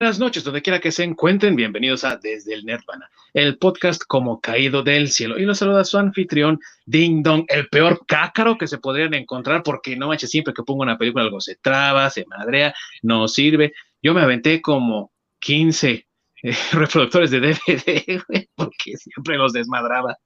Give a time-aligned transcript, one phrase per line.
[0.00, 4.40] Buenas noches, donde quiera que se encuentren, bienvenidos a Desde el Nirvana, el podcast como
[4.40, 5.38] caído del cielo.
[5.38, 9.96] Y nos saluda su anfitrión, Ding Dong, el peor cácaro que se podrían encontrar, porque
[9.96, 13.74] no manches, siempre que pongo una película algo se traba, se madrea, no sirve.
[14.00, 16.06] Yo me aventé como 15 eh,
[16.72, 20.16] reproductores de DVD, porque siempre los desmadraba.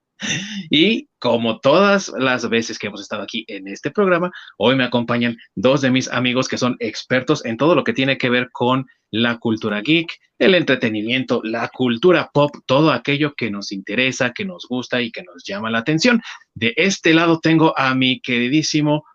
[0.69, 5.37] Y como todas las veces que hemos estado aquí en este programa, hoy me acompañan
[5.55, 8.85] dos de mis amigos que son expertos en todo lo que tiene que ver con
[9.11, 14.65] la cultura geek, el entretenimiento, la cultura pop, todo aquello que nos interesa, que nos
[14.67, 16.21] gusta y que nos llama la atención.
[16.53, 19.05] De este lado tengo a mi queridísimo,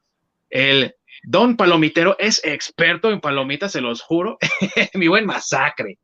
[0.48, 4.38] el Don Palomitero, es experto en palomitas, se los juro,
[4.94, 5.98] mi buen masacre.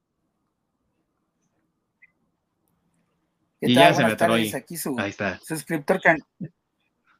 [3.67, 4.97] Y ya se me tardes, aquí su
[5.45, 6.17] suscriptor que,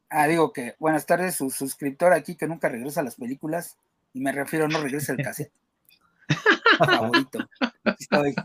[0.09, 3.77] ah, digo que buenas tardes, su suscriptor aquí que nunca regresa a las películas,
[4.13, 5.51] y me refiero no regresa el cassette.
[6.77, 7.39] Favorito.
[7.99, 8.35] Estoy.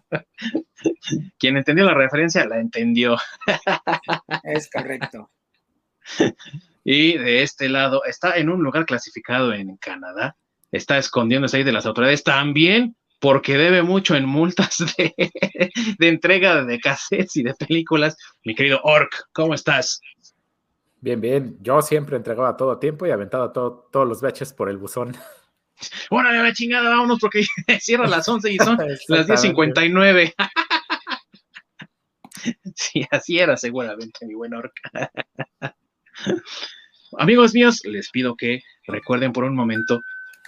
[1.38, 3.16] Quien entendió la referencia la entendió.
[4.42, 5.30] Es correcto.
[6.84, 10.36] Y de este lado está en un lugar clasificado en Canadá,
[10.70, 16.80] está escondiéndose ahí de las autoridades también porque debe mucho en multas de, entrega de
[16.80, 18.16] cassettes y de películas.
[18.44, 20.00] Mi querido Orc, ¿cómo estás?
[21.00, 21.56] Bien, bien.
[21.60, 25.16] Yo siempre entregaba todo a tiempo y aventaba todo, todos los baches por el buzón.
[26.10, 27.44] Bueno, la chingada, vámonos porque
[27.80, 30.32] cierra las 11 y son las 10.59.
[32.76, 34.72] sí, así era seguramente, mi buen Orc.
[37.18, 40.02] Amigos míos, les pido que recuerden por un momento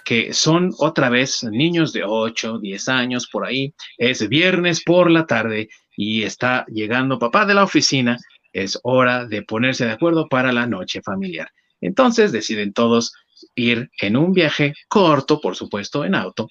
[0.05, 3.73] que son otra vez niños de 8, 10 años por ahí.
[3.97, 5.67] Es viernes por la tarde
[5.97, 8.17] y está llegando papá de la oficina.
[8.53, 11.49] Es hora de ponerse de acuerdo para la noche familiar.
[11.81, 13.13] Entonces deciden todos
[13.55, 16.47] ir en un viaje corto, por supuesto, en auto,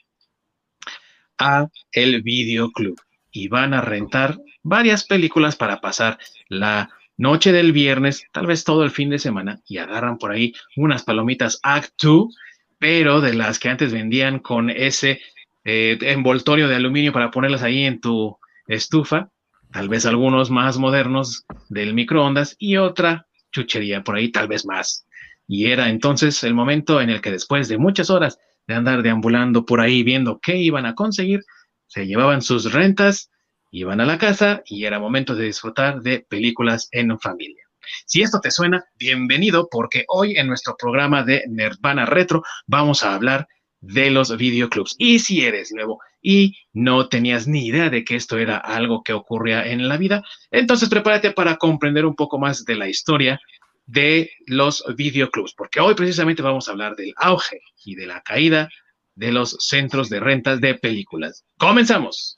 [1.39, 8.25] a el videoclub y van a rentar varias películas para pasar la noche del viernes,
[8.33, 12.37] tal vez todo el fin de semana, y agarran por ahí unas palomitas Act 2
[12.79, 15.21] pero de las que antes vendían con ese
[15.65, 19.31] eh, envoltorio de aluminio para ponerlas ahí en tu estufa,
[19.73, 25.07] tal vez algunos más modernos del microondas y otra chuchería por ahí, tal vez más.
[25.47, 29.67] Y era entonces el momento en el que después de muchas horas de andar deambulando
[29.67, 31.41] por ahí viendo qué iban a conseguir,
[31.87, 33.31] se llevaban sus rentas,
[33.71, 37.64] iban a la casa y era momento de disfrutar de películas en familia.
[38.07, 43.15] Si esto te suena, bienvenido porque hoy en nuestro programa de Nirvana Retro vamos a
[43.15, 43.49] hablar
[43.81, 44.95] de los videoclubs.
[44.99, 49.13] Y si eres nuevo y no tenías ni idea de que esto era algo que
[49.13, 53.41] ocurría en la vida, entonces prepárate para comprender un poco más de la historia
[53.87, 58.71] de los videoclubs, porque hoy precisamente vamos a hablar del auge y de la caída
[59.15, 61.45] de los centros de rentas de películas.
[61.59, 62.37] Comenzamos.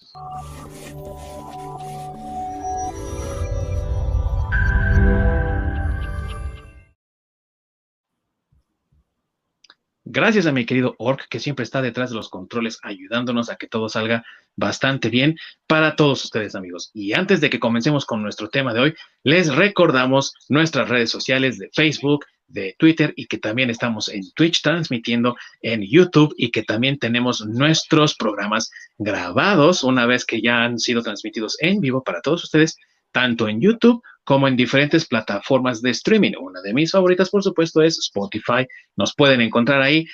[10.08, 13.66] Gracias a mi querido Orc, que siempre está detrás de los controles, ayudándonos a que
[13.66, 14.24] todo salga
[14.54, 15.36] bastante bien
[15.66, 16.92] para todos ustedes, amigos.
[16.94, 18.94] Y antes de que comencemos con nuestro tema de hoy,
[19.24, 24.62] les recordamos nuestras redes sociales de Facebook, de Twitter y que también estamos en Twitch
[24.62, 30.78] transmitiendo en YouTube y que también tenemos nuestros programas grabados una vez que ya han
[30.78, 32.76] sido transmitidos en vivo para todos ustedes,
[33.10, 36.32] tanto en YouTube como en diferentes plataformas de streaming.
[36.38, 38.66] Una de mis favoritas, por supuesto, es Spotify.
[38.96, 40.04] Nos pueden encontrar ahí.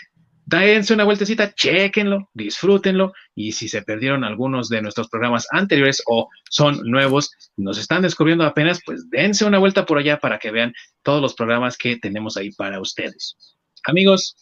[0.44, 6.28] Dense una vueltecita, chequenlo, disfrútenlo y si se perdieron algunos de nuestros programas anteriores o
[6.50, 10.74] son nuevos, nos están descubriendo apenas, pues dense una vuelta por allá para que vean
[11.02, 13.36] todos los programas que tenemos ahí para ustedes.
[13.84, 14.36] Amigos,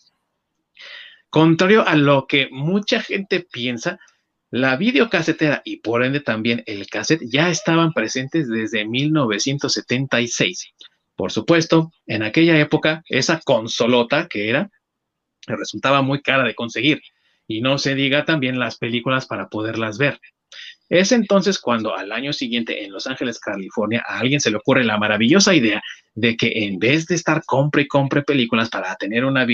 [1.28, 4.00] contrario a lo que mucha gente piensa,
[4.50, 10.72] la videocasetera y por ende también el cassette ya estaban presentes desde 1976.
[11.14, 14.70] Por supuesto, en aquella época, esa consolota que era,
[15.46, 17.00] resultaba muy cara de conseguir.
[17.46, 20.18] Y no se diga también las películas para poderlas ver.
[20.88, 24.82] Es entonces cuando al año siguiente en Los Ángeles, California, a alguien se le ocurre
[24.82, 25.80] la maravillosa idea
[26.14, 29.46] de que en vez de estar compre y compre películas para tener una,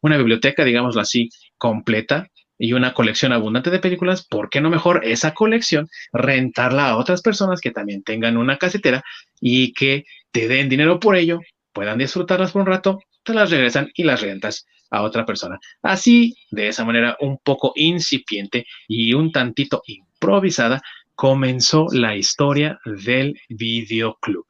[0.00, 2.28] una biblioteca, digámoslo así, completa,
[2.58, 7.22] y una colección abundante de películas, ¿por qué no mejor esa colección rentarla a otras
[7.22, 9.02] personas que también tengan una casetera
[9.40, 11.40] y que te den dinero por ello,
[11.72, 15.58] puedan disfrutarlas por un rato, te las regresan y las rentas a otra persona.
[15.82, 20.82] Así, de esa manera un poco incipiente y un tantito improvisada,
[21.14, 24.46] comenzó la historia del videoclub.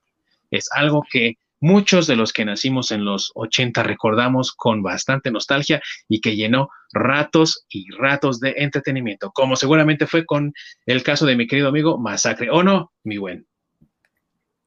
[0.50, 5.80] Es algo que muchos de los que nacimos en los 80 recordamos con bastante nostalgia
[6.08, 10.52] y que llenó ratos y ratos de entretenimiento, como seguramente fue con
[10.84, 13.46] el caso de mi querido amigo Masacre, ¿o no, mi buen?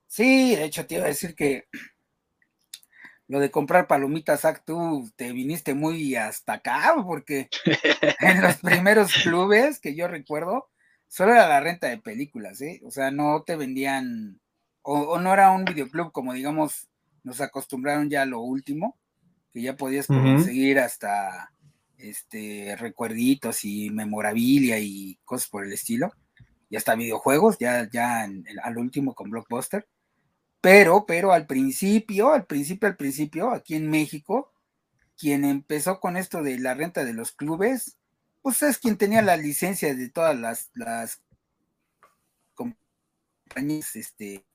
[0.08, 1.66] Sí, de hecho te iba a decir que
[3.28, 7.50] lo de comprar palomitas, Zach, tú te viniste muy hasta acá, porque
[8.22, 10.70] en los primeros clubes que yo recuerdo,
[11.08, 12.82] solo era la renta de películas, ¿eh?
[12.86, 14.40] O sea, no te vendían,
[14.88, 16.88] o, no era un videoclub como digamos,
[17.24, 18.98] nos acostumbraron ya a lo último,
[19.52, 21.52] que ya podías conseguir hasta
[21.98, 26.14] este recuerditos y memorabilia y cosas por el estilo,
[26.70, 28.30] y hasta videojuegos, ya, ya
[28.64, 29.88] al último con Blockbuster.
[30.62, 34.52] Pero, pero al principio, al principio, al principio, aquí en México,
[35.18, 37.98] quien empezó con esto de la renta de los clubes,
[38.42, 41.22] pues es quien tenía la licencia de todas las, las
[42.54, 44.46] compañías este,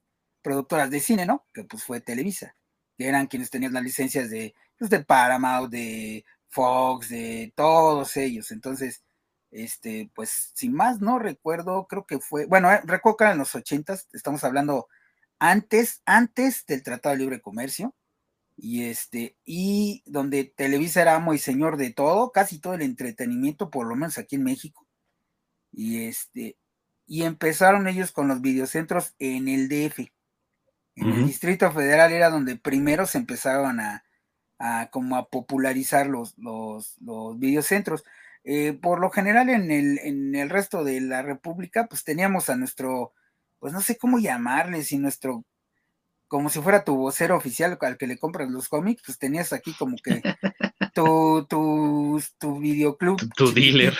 [0.42, 1.46] productoras de cine, ¿no?
[1.52, 2.56] Que pues fue Televisa,
[2.96, 8.50] que eran quienes tenían las licencias de, pues, de Paramount, de Fox, de todos ellos.
[8.50, 9.02] Entonces,
[9.50, 13.54] este, pues sin más, no recuerdo, creo que fue, bueno, eh, recuerdo que en los
[13.54, 14.88] ochentas, estamos hablando
[15.38, 17.94] antes, antes del Tratado de Libre Comercio,
[18.56, 23.70] y este, y donde Televisa era amo y señor de todo, casi todo el entretenimiento,
[23.70, 24.86] por lo menos aquí en México.
[25.72, 26.56] Y este,
[27.06, 30.12] y empezaron ellos con los videocentros en el DF.
[30.96, 34.04] En el Distrito Federal era donde primero se empezaron a,
[34.90, 36.98] como a popularizar los, los,
[37.38, 38.04] videocentros.
[38.44, 42.56] Eh, por lo general en el, en el resto de la República, pues teníamos a
[42.56, 43.12] nuestro
[43.60, 45.44] pues no sé cómo llamarle, si nuestro,
[46.26, 49.74] como si fuera tu vocero oficial al que le compras los cómics, pues tenías aquí
[49.78, 50.22] como que
[50.94, 53.20] tu, tu, tu videoclub.
[53.36, 53.94] Tu, dealer.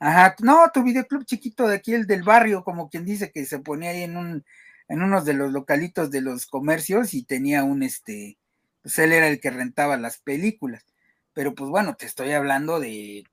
[0.00, 3.58] Ajá, no, tu videoclub chiquito de aquí, el del barrio, como quien dice que se
[3.58, 4.44] ponía ahí en un,
[4.88, 8.38] en unos de los localitos de los comercios y tenía un este,
[8.82, 10.84] pues él era el que rentaba las películas.
[11.32, 13.24] Pero pues bueno, te estoy hablando de,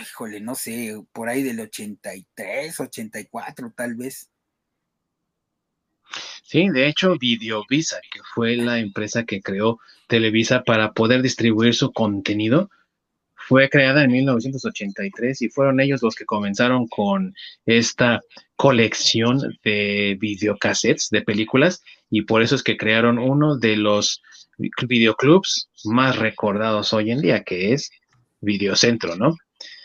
[0.00, 4.30] híjole, no sé, por ahí del 83, 84 tal vez.
[6.42, 11.92] Sí, de hecho, Videovisa, que fue la empresa que creó Televisa para poder distribuir su
[11.92, 12.70] contenido,
[13.46, 17.34] fue creada en 1983 y fueron ellos los que comenzaron con
[17.64, 18.20] esta
[18.56, 24.22] colección de videocassettes de películas y por eso es que crearon uno de los
[24.58, 27.90] videoclubs más recordados hoy en día, que es
[28.40, 29.34] Videocentro, ¿no?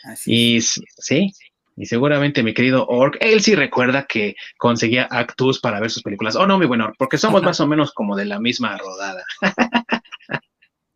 [0.04, 1.32] Así y sí,
[1.76, 6.36] y seguramente mi querido Orc, él sí recuerda que conseguía Actus para ver sus películas.
[6.36, 9.24] Oh, no, mi buen Orc, porque somos más o menos como de la misma rodada.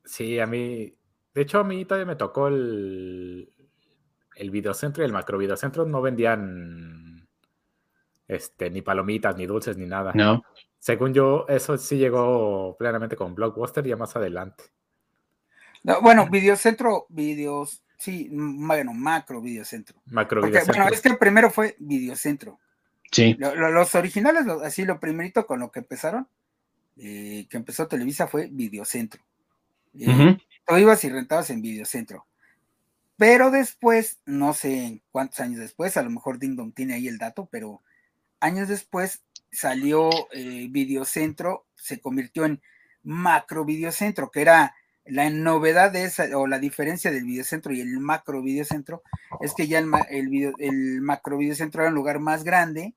[0.04, 0.92] sí, a mí,
[1.36, 3.52] de hecho, a mí todavía me tocó el,
[4.36, 5.84] el videocentro y el macro videocentro.
[5.84, 7.28] No vendían
[8.26, 10.12] este, ni palomitas, ni dulces, ni nada.
[10.14, 10.42] No.
[10.78, 14.64] Según yo, eso sí llegó plenamente con Blockbuster ya más adelante.
[15.82, 20.00] No, bueno, videocentro, videos, Sí, bueno, macro videocentro.
[20.06, 20.74] Macro videocentro.
[20.74, 22.58] Bueno, es que el primero fue videocentro.
[23.12, 23.36] Sí.
[23.38, 26.26] los originales, así lo primerito con lo que empezaron,
[26.96, 29.22] eh, que empezó Televisa fue videocentro.
[29.98, 32.26] Eh, Tú ibas y rentabas en videocentro.
[33.16, 37.18] Pero después, no sé cuántos años después, a lo mejor Ding Dong tiene ahí el
[37.18, 37.82] dato, pero
[38.40, 42.60] años después salió eh, Videocentro, se convirtió en
[43.02, 44.74] Macro Videocentro, que era
[45.06, 49.02] la novedad de esa, o la diferencia del videocentro y el macro videocentro,
[49.40, 52.94] es que ya el, el, el macro videocentro era un lugar más grande,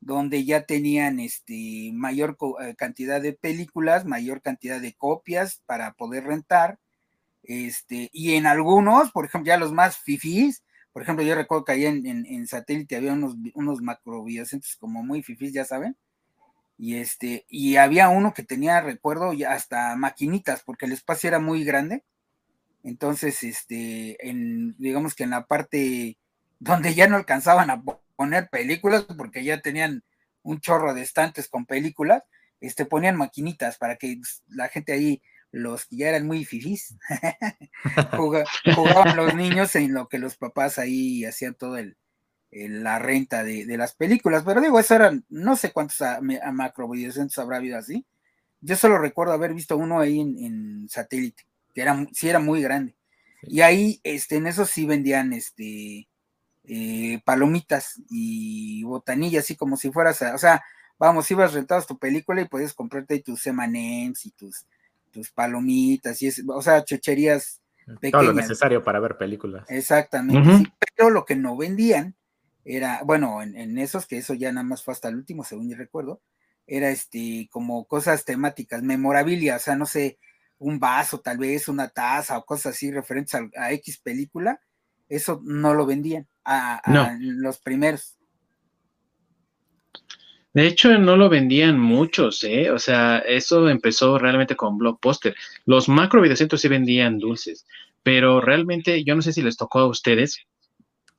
[0.00, 6.24] donde ya tenían este, mayor eh, cantidad de películas, mayor cantidad de copias para poder
[6.24, 6.78] rentar,
[7.42, 11.72] este, y en algunos, por ejemplo, ya los más fifís, por ejemplo, yo recuerdo que
[11.72, 15.96] ahí en, en, satélite había unos, unos macro videocentros como muy fifís, ya saben,
[16.78, 21.64] y este, y había uno que tenía, recuerdo, hasta maquinitas, porque el espacio era muy
[21.64, 22.04] grande.
[22.84, 26.18] Entonces, este, en, digamos que en la parte
[26.60, 27.82] donde ya no alcanzaban a
[28.16, 30.04] poner películas, porque ya tenían
[30.42, 32.22] un chorro de estantes con películas,
[32.60, 36.96] este, ponían maquinitas para que la gente ahí, los que ya eran muy fifís,
[38.16, 41.96] jugaban los niños en lo que los papás ahí hacían todo el,
[42.50, 46.20] la renta de, las películas, pero digo, eso eran, no sé cuántos a,
[46.52, 48.06] macro videocentros habrá habido así.
[48.60, 52.96] Yo solo recuerdo haber visto uno ahí en, satélite, que era, sí era muy grande.
[53.42, 56.08] Y ahí, este, en eso sí vendían, este,
[56.64, 60.62] eh, palomitas y botanillas, así como si fueras, o sea,
[60.98, 64.66] vamos, ibas rentados tu película y podías comprarte tus emanems y tus,
[65.10, 67.60] tus palomitas y o sea, checherías
[68.00, 68.12] pequeñas.
[68.12, 69.64] Todo lo necesario para ver películas.
[69.68, 72.14] Exactamente, pero lo que no vendían
[72.64, 75.76] era, bueno, en, esos, que eso ya nada más fue hasta el último, según yo
[75.76, 76.20] recuerdo,
[76.66, 80.18] era este, como cosas temáticas, memorabilia, o sea, no sé,
[80.58, 84.60] un vaso, tal vez una taza o cosas así referentes a, X película,
[85.08, 88.17] eso no lo vendían a, los primeros.
[90.54, 92.70] De hecho, no lo vendían muchos, ¿eh?
[92.70, 95.34] O sea, eso empezó realmente con Blockbuster.
[95.66, 97.66] Los macro videocentros sí vendían dulces,
[98.02, 100.40] pero realmente yo no sé si les tocó a ustedes.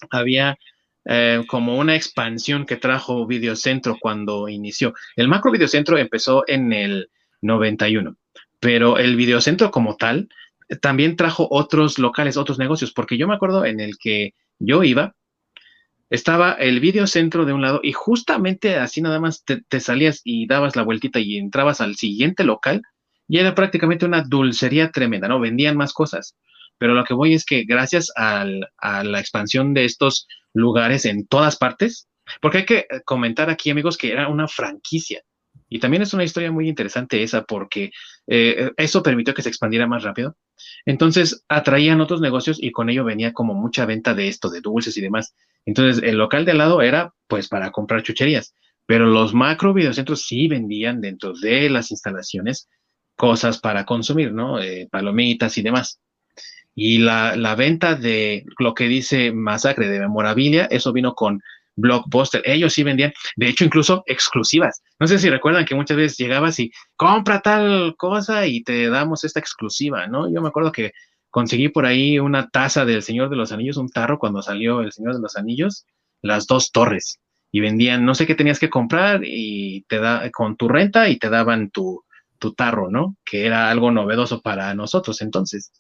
[0.10, 0.58] Había
[1.06, 4.94] eh, como una expansión que trajo Videocentro cuando inició.
[5.16, 7.10] El macro Videocentro empezó en el
[7.42, 8.16] 91
[8.60, 10.30] pero el videocentro como tal
[10.68, 14.84] eh, también trajo otros locales, otros negocios, porque yo me acuerdo en el que yo
[14.84, 15.16] iba,
[16.10, 20.76] estaba el videocentro de un lado y justamente así nada más te, salías y dabas
[20.76, 22.82] la vueltita y entrabas al siguiente local
[23.28, 25.40] y era prácticamente una dulcería tremenda, ¿no?
[25.40, 26.36] Vendían más cosas.
[26.80, 31.58] Pero lo que voy es que gracias a la expansión de estos lugares en todas
[31.58, 32.08] partes,
[32.42, 35.22] porque hay que comentar aquí, amigos, que era una franquicia.
[35.70, 37.92] Y también es una historia muy interesante esa porque
[38.28, 40.36] eh, eso permitió que se expandiera más rápido.
[40.86, 44.98] Entonces atraían otros negocios y con ello venía como mucha venta de esto, de dulces
[44.98, 45.36] y demás.
[45.66, 50.24] Entonces el local de al lado era pues para comprar chucherías, pero los macro videocentros
[50.26, 52.68] sí vendían dentro de las instalaciones
[53.16, 54.60] cosas para consumir, ¿no?
[54.60, 56.00] Eh, palomitas y demás.
[56.74, 61.42] Y la, la venta de lo que dice Masacre de Memorabilia, eso vino con
[61.80, 62.42] Blockbuster.
[62.46, 64.82] Ellos sí vendían, de hecho, incluso exclusivas.
[65.00, 69.24] No sé si recuerdan que muchas veces llegabas y compra tal cosa y te damos
[69.24, 70.32] esta exclusiva, ¿no?
[70.32, 70.92] Yo me acuerdo que
[71.30, 74.92] conseguí por ahí una taza del Señor de los Anillos, un tarro cuando salió el
[74.92, 75.86] Señor de los Anillos,
[76.22, 77.20] las dos torres.
[77.52, 81.18] Y vendían, no sé qué tenías que comprar y te da con tu renta y
[81.18, 82.04] te daban tu,
[82.38, 83.16] tu tarro, ¿no?
[83.26, 85.72] Que era algo novedoso para nosotros entonces.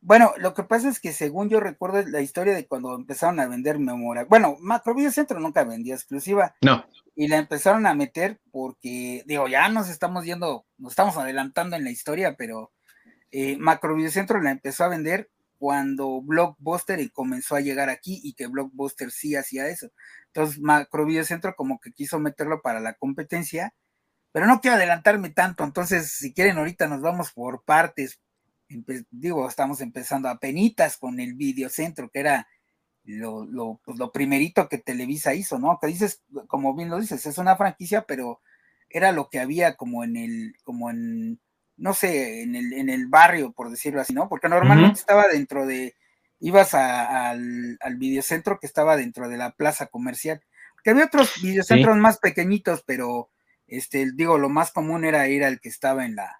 [0.00, 3.48] Bueno, lo que pasa es que según yo recuerdo la historia de cuando empezaron a
[3.48, 4.24] vender memoria.
[4.24, 6.54] Bueno, Macrovideo Centro nunca vendía exclusiva.
[6.62, 6.84] No.
[7.16, 11.82] Y la empezaron a meter porque, digo, ya nos estamos yendo, nos estamos adelantando en
[11.82, 12.72] la historia, pero
[13.32, 18.46] eh, Macrovideo Centro la empezó a vender cuando Blockbuster comenzó a llegar aquí y que
[18.46, 19.90] Blockbuster sí hacía eso.
[20.26, 23.74] Entonces Macrovideo Centro como que quiso meterlo para la competencia,
[24.30, 28.20] pero no quiero adelantarme tanto, entonces si quieren ahorita nos vamos por partes
[29.10, 32.48] digo, estamos empezando a penitas con el videocentro, que era
[33.04, 35.78] lo, lo, pues lo primerito que Televisa hizo, ¿no?
[35.80, 38.40] Que dices, como bien lo dices, es una franquicia, pero
[38.90, 41.40] era lo que había como en el, como en,
[41.76, 44.28] no sé, en el, en el barrio, por decirlo así, ¿no?
[44.28, 45.94] Porque normalmente estaba dentro de,
[46.40, 50.42] ibas al, al videocentro que estaba dentro de la plaza comercial,
[50.84, 53.30] que había otros videocentros más pequeñitos, pero,
[53.66, 56.37] este, digo, lo más común era ir al que estaba en la,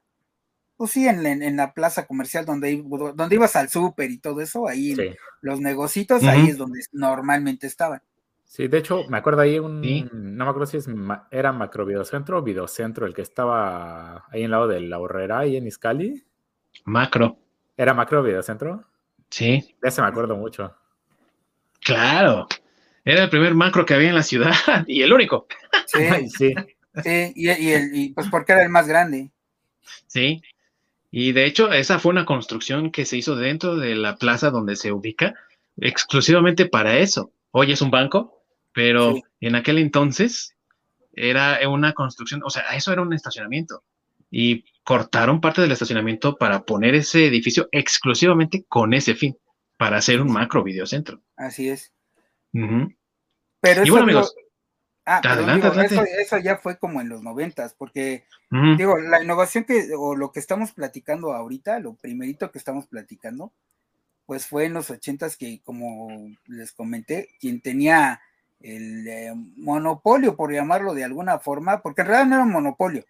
[0.78, 4.96] pues sí, en, la plaza comercial donde, donde ibas al súper y todo eso, ahí
[5.40, 8.00] los negocitos, ahí es donde normalmente estaban.
[8.44, 9.82] Sí, de hecho, me acuerdo ahí un,
[10.12, 10.88] no me acuerdo si es,
[11.32, 15.56] era Macro Videocentro o Videocentro, el que estaba ahí en lado de la horrera, ahí
[15.56, 16.24] en Iscali.
[16.84, 17.38] Macro.
[17.76, 18.84] ¿Era Macro Videocentro?
[19.30, 19.74] Sí.
[19.82, 20.76] De ese me acuerdo mucho.
[21.80, 22.46] Claro.
[23.04, 24.54] Era el primer macro que había en la ciudad
[24.86, 25.48] y el único.
[25.86, 26.54] Sí, sí.
[27.02, 29.32] sí y, el, y pues porque era el más grande.
[30.06, 30.40] Sí,
[31.10, 34.76] y de hecho, esa fue una construcción que se hizo dentro de la plaza donde
[34.76, 35.34] se ubica,
[35.76, 37.32] exclusivamente para eso.
[37.50, 40.54] Hoy es un banco, pero en aquel entonces
[41.12, 43.82] era una construcción, o sea, eso era un estacionamiento.
[44.30, 49.36] Y cortaron parte del estacionamiento para poner ese edificio exclusivamente con ese fin,
[49.78, 51.22] para hacer un macro videocentro.
[51.36, 51.92] Así es.
[52.52, 54.34] Pero y bueno, amigos,
[55.10, 55.22] Ah,
[56.18, 58.24] Eso, ya fue como en los noventas, porque
[58.76, 63.50] digo, la innovación que, o lo que estamos platicando ahorita, lo primerito que estamos platicando,
[64.26, 66.08] pues fue en los ochentas que, como
[66.46, 68.20] les comenté, quien tenía
[68.60, 73.06] el eh, monopolio, por llamarlo de alguna forma, porque en realidad no era un monopolio,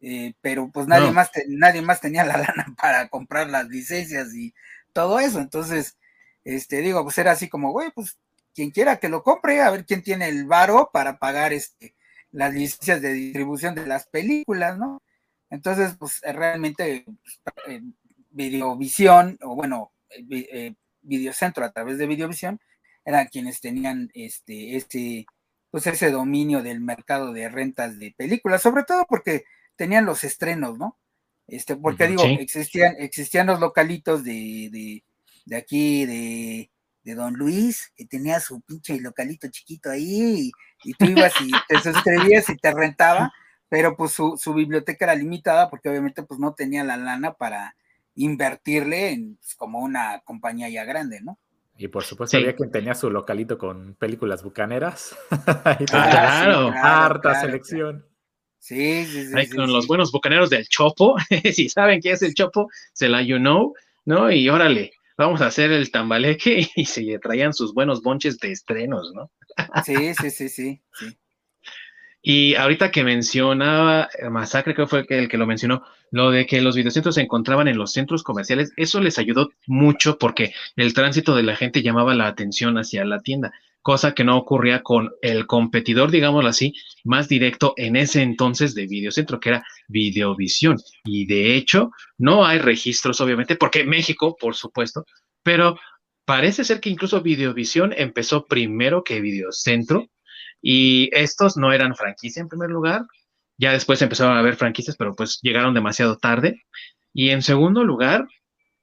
[0.00, 4.54] eh, pero pues nadie, más nadie más tenía la lana para comprar las licencias y
[4.94, 5.98] todo eso, entonces,
[6.44, 8.16] este, digo, pues era así como, güey, pues
[8.56, 11.94] quien quiera que lo compre, a ver quién tiene el varo para pagar este,
[12.32, 15.02] las licencias de distribución de las películas, ¿no?
[15.50, 17.82] Entonces, pues eh, realmente pues, eh,
[18.30, 22.58] Videovisión, o bueno, eh, Videocentro a través de Videovisión,
[23.04, 25.26] eran quienes tenían este, este,
[25.70, 29.44] pues ese dominio del mercado de rentas de películas, sobre todo porque
[29.76, 30.98] tenían los estrenos, ¿no?
[31.46, 35.04] Este, porque digo, existían, existían los localitos de, de,
[35.44, 36.70] de aquí, de,
[37.06, 40.50] de Don Luis, que tenía su pinche localito chiquito ahí,
[40.82, 43.32] y, tú ibas y te suscribías y te rentaba,
[43.68, 47.76] pero pues su, biblioteca era limitada porque obviamente pues no tenía la lana para
[48.16, 51.38] invertirle en pues, como una compañía ya grande, ¿no?
[51.78, 55.16] Y por supuesto había quien tenía su localito con películas bucaneras.
[55.86, 58.04] claro, harta selección.
[58.58, 59.32] Sí, sí, sí.
[59.36, 61.14] Ahí con los buenos bucaneros del Chopo,
[61.52, 64.32] si saben qué es el Chopo, se la you know, ¿no?
[64.32, 69.12] Y órale, vamos a hacer el tambaleque y se traían sus buenos bonches de estrenos,
[69.14, 69.30] ¿no?
[69.84, 70.82] Sí, sí, sí, sí.
[70.92, 71.18] sí.
[72.28, 76.60] Y ahorita que mencionaba Masacre, creo que fue el que lo mencionó, lo de que
[76.60, 81.36] los videocentros se encontraban en los centros comerciales, eso les ayudó mucho porque el tránsito
[81.36, 85.46] de la gente llamaba la atención hacia la tienda, cosa que no ocurría con el
[85.46, 90.78] competidor, digámoslo así, más directo en ese entonces de videocentro, que era Videovisión.
[91.04, 95.04] Y de hecho, no hay registros, obviamente, porque México, por supuesto,
[95.44, 95.78] pero
[96.24, 100.08] parece ser que incluso Videovisión empezó primero que Videocentro
[100.62, 103.06] y estos no eran franquicia en primer lugar,
[103.58, 106.62] ya después empezaron a haber franquicias, pero pues llegaron demasiado tarde.
[107.12, 108.26] Y en segundo lugar,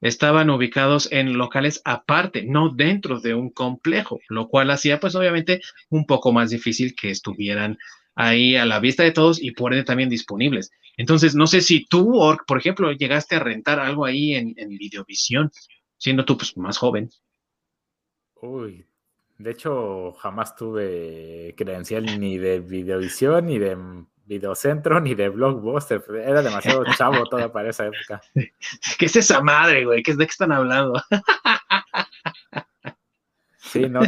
[0.02, 5.62] estaban ubicados en locales aparte, no dentro de un complejo, lo cual hacía pues obviamente
[5.90, 7.78] un poco más difícil que estuvieran
[8.16, 10.72] ahí a la vista de todos y por ende también disponibles.
[10.98, 12.14] Entonces, no sé si tú,
[12.46, 15.52] por ejemplo, llegaste a rentar algo ahí en, en Videovisión,
[15.98, 17.10] siendo tú pues, más joven.
[18.42, 18.86] Uy,
[19.38, 23.78] de hecho, jamás tuve credencial ni de Videovisión, ni de
[24.26, 26.04] Videocentro, ni de Blockbuster.
[26.24, 28.22] Era demasiado chavo toda para esa época.
[28.98, 30.04] ¿Qué es esa madre, güey?
[30.04, 31.02] ¿De qué están hablando?
[33.58, 34.02] Sí, no.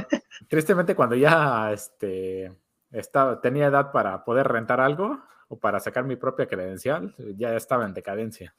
[0.48, 2.54] Tristemente, cuando ya este,
[2.92, 7.86] estaba, tenía edad para poder rentar algo o para sacar mi propia credencial, ya estaba
[7.86, 8.56] en decadencia.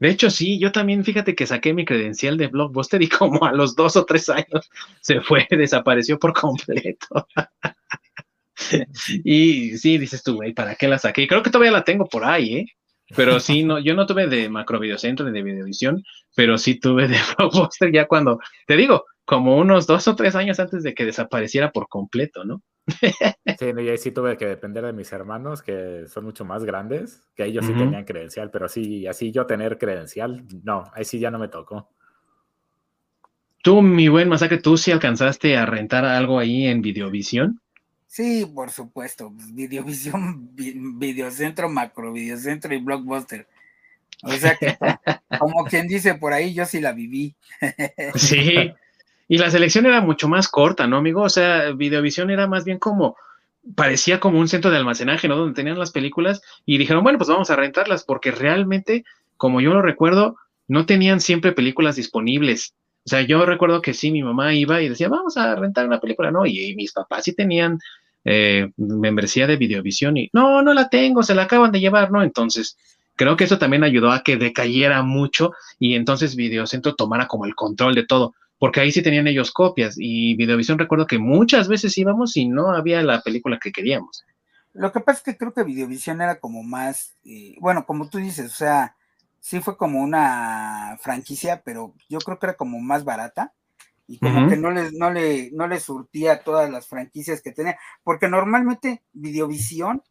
[0.00, 3.52] De hecho, sí, yo también, fíjate que saqué mi credencial de Blockbuster y como a
[3.52, 4.70] los dos o tres años
[5.00, 7.26] se fue, desapareció por completo.
[9.24, 11.26] y sí, dices tú, güey, ¿para qué la saqué?
[11.26, 12.66] creo que todavía la tengo por ahí, ¿eh?
[13.14, 16.02] Pero sí, no, yo no tuve de Macro Videocentro ni de Videovisión,
[16.34, 20.58] pero sí tuve de Blockbuster ya cuando, te digo, como unos dos o tres años
[20.58, 22.62] antes de que desapareciera por completo, ¿no?
[22.86, 27.26] Sí, y ahí sí tuve que depender de mis hermanos, que son mucho más grandes,
[27.34, 31.30] que ellos sí tenían credencial, pero sí, así yo tener credencial, no, ahí sí ya
[31.30, 31.88] no me tocó.
[33.62, 37.60] Tú, mi buen masacre, ¿tú sí alcanzaste a rentar algo ahí en Videovisión?
[38.06, 43.48] Sí, por supuesto, pues, Videovisión, Videocentro, Macro, Videocentro y Blockbuster.
[44.22, 44.76] O sea que,
[45.40, 47.34] como quien dice por ahí, yo sí la viví.
[48.14, 48.72] Sí,
[49.28, 51.22] y la selección era mucho más corta, ¿no, amigo?
[51.22, 53.16] O sea, Videovisión era más bien como,
[53.74, 55.36] parecía como un centro de almacenaje, ¿no?
[55.36, 59.04] Donde tenían las películas y dijeron, bueno, pues vamos a rentarlas, porque realmente,
[59.36, 60.36] como yo lo recuerdo,
[60.68, 62.74] no tenían siempre películas disponibles.
[63.04, 66.00] O sea, yo recuerdo que sí, mi mamá iba y decía, vamos a rentar una
[66.00, 66.46] película, ¿no?
[66.46, 67.78] Y, mis papás sí tenían
[68.24, 72.22] eh, membresía de Videovisión y, no, no la tengo, se la acaban de llevar, ¿no?
[72.22, 72.76] Entonces,
[73.16, 77.54] creo que eso también ayudó a que decayera mucho y entonces Videocentro tomara como el
[77.54, 81.96] control de todo porque ahí sí tenían ellos copias y Videovisión recuerdo que muchas veces
[81.98, 84.24] íbamos y no había la película que queríamos.
[84.72, 88.18] Lo que pasa es que creo que Videovisión era como más, eh, bueno, como tú
[88.18, 88.96] dices, o sea,
[89.40, 93.52] sí fue como una franquicia, pero yo creo que era como más barata
[94.08, 97.78] y como que no les, no le, no le surtía todas las franquicias que tenía,
[98.04, 100.02] porque normalmente Videovisión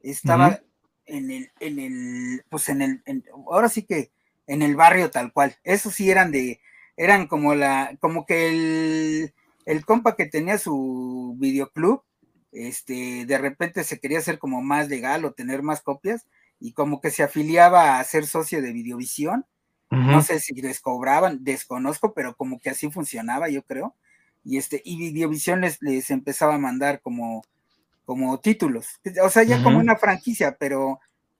[0.00, 0.60] estaba
[1.06, 3.02] en el, en el, pues en el,
[3.46, 4.10] ahora sí que
[4.46, 6.60] en el barrio tal cual, esos sí eran de,
[6.96, 9.34] eran como la, como que el,
[9.66, 12.02] el compa que tenía su videoclub,
[12.52, 16.26] este, de repente se quería hacer como más legal o tener más copias,
[16.60, 19.44] y como que se afiliaba a ser socio de Videovisión.
[19.90, 23.94] No sé si les cobraban, desconozco, pero como que así funcionaba, yo creo.
[24.42, 27.44] Y este, y Videovisión les, les empezaba a mandar como,
[28.04, 29.00] como títulos.
[29.22, 30.98] O sea, ya como una franquicia, pero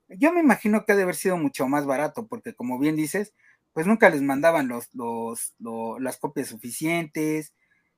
[0.08, 3.32] yo me imagino que ha de haber sido mucho más barato, porque como bien dices,
[3.74, 5.52] pues nunca les mandaban los, los,
[6.00, 7.52] las copias suficientes.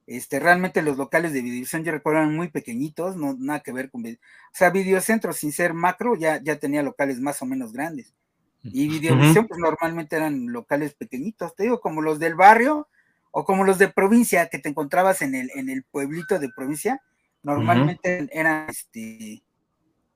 [0.06, 3.90] Este, realmente los locales de Videovisión yo recuerdo eran muy pequeñitos, no nada que ver
[3.90, 4.08] con o
[4.52, 8.14] sea, Videocentro sin ser macro ya, ya tenía locales más o menos grandes.
[8.62, 12.88] Y Videovisión pues normalmente eran locales pequeñitos, te digo, como los del barrio
[13.30, 17.00] o como los de provincia que te encontrabas en el, en el pueblito de provincia,
[17.42, 19.44] normalmente eran este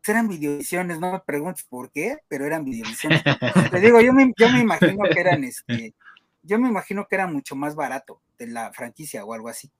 [0.06, 3.22] eran videovisiones, no me preguntes por qué, pero eran videovisiones.
[3.70, 5.94] Te digo, yo me, yo me imagino que eran este,
[6.42, 9.70] yo me imagino que era mucho más barato de la franquicia o algo así.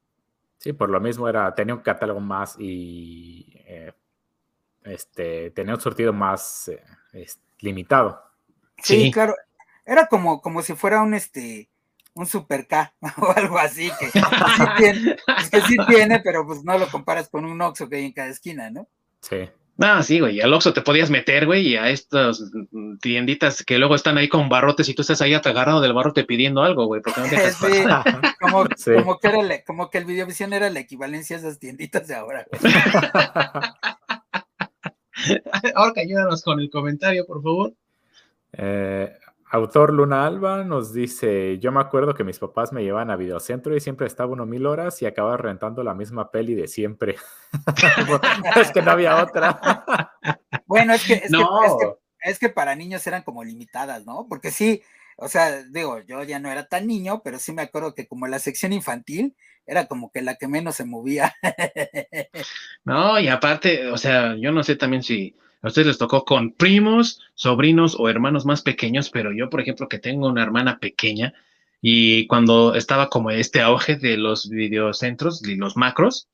[0.59, 3.93] Sí, por lo mismo era, tenía un catálogo más y eh,
[4.83, 6.71] este, tenía un sortido más
[7.13, 7.27] eh,
[7.61, 8.23] limitado.
[8.83, 9.35] Sí, claro.
[9.87, 11.69] Era como, como si fuera un este
[12.13, 14.21] un super K o algo así que sí
[14.77, 15.17] tiene,
[15.51, 18.29] que sí tiene, pero pues no lo comparas con un Oxxo que hay en cada
[18.29, 18.89] esquina, ¿no?
[19.21, 19.49] Sí.
[19.83, 22.45] Ah, sí, güey, al Oxxo te podías meter, güey, y a estas
[23.01, 26.63] tienditas que luego están ahí con barrotes y tú estás ahí agarrado del barrote pidiendo
[26.63, 27.85] algo, güey, porque no te sí,
[28.39, 28.67] como,
[29.03, 32.47] como, que era como que el Videovisión era la equivalencia a esas tienditas de ahora,
[32.51, 32.61] güey.
[35.75, 37.75] Ahora ayúdanos con el comentario, por favor.
[38.53, 39.13] Eh,
[39.51, 43.77] autor Luna Alba nos dice: Yo me acuerdo que mis papás me llevaban a videocentro
[43.77, 47.17] y siempre estaba uno mil horas y acababa rentando la misma peli de siempre.
[48.57, 49.85] es que no había otra.
[50.67, 51.23] bueno, es que,
[52.23, 54.27] es que para niños eran como limitadas, ¿no?
[54.29, 54.83] Porque sí,
[55.17, 58.27] o sea, digo, yo ya no era tan niño, pero sí me acuerdo que como
[58.27, 59.37] la sección infantil
[59.67, 61.35] era como que la que menos se movía.
[62.85, 66.53] no, y aparte, o sea, yo no sé también si a ustedes les tocó con
[66.53, 71.35] primos, sobrinos o hermanos más pequeños, pero yo, por ejemplo, que tengo una hermana pequeña
[71.83, 76.29] y cuando estaba como este auge de los videocentros y los macros,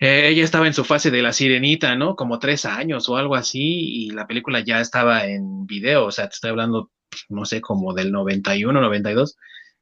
[0.00, 2.14] eh, ella estaba en su fase de la sirenita, ¿no?
[2.16, 6.28] Como tres años o algo así, y la película ya estaba en video, o sea,
[6.28, 6.90] te estoy hablando
[7.28, 9.36] no sé, como del 91, 92,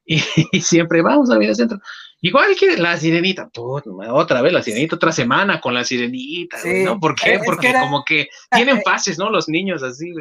[0.07, 0.19] y,
[0.51, 1.79] y siempre vamos al videocentro.
[2.21, 6.99] Igual que la sirenita, otra vez la sirenita, otra semana con la sirenita, ¿no?
[6.99, 7.39] ¿Por qué?
[7.45, 9.29] Porque como que tienen fases, ¿no?
[9.29, 10.11] Los niños así,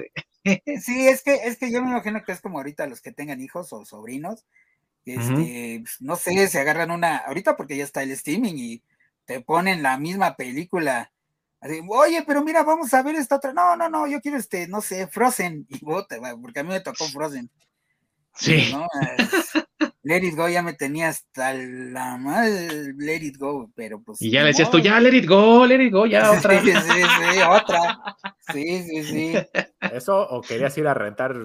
[0.81, 3.41] Sí, es que, es que yo me imagino que es como ahorita los que tengan
[3.41, 4.45] hijos o sobrinos,
[5.07, 8.83] este, pues, no sé, se agarran una, ahorita porque ya está el streaming y
[9.25, 11.11] te ponen la misma película
[11.89, 13.53] oye, pero mira, vamos a ver esta otra.
[13.53, 15.67] No, no, no, yo quiero este, no sé, Frozen.
[15.69, 17.51] Y bote, porque a mí me tocó Frozen.
[18.37, 18.75] Sí.
[20.03, 24.21] let it go ya me tenía hasta la madre, let it go, pero pues.
[24.21, 26.61] Y ya le decías tú, ya, let it go, let it go, ya otra.
[26.61, 27.99] Sí, sí, sí, otra.
[28.53, 29.35] Sí, sí, sí.
[29.93, 31.37] Eso, o querías ir a rentar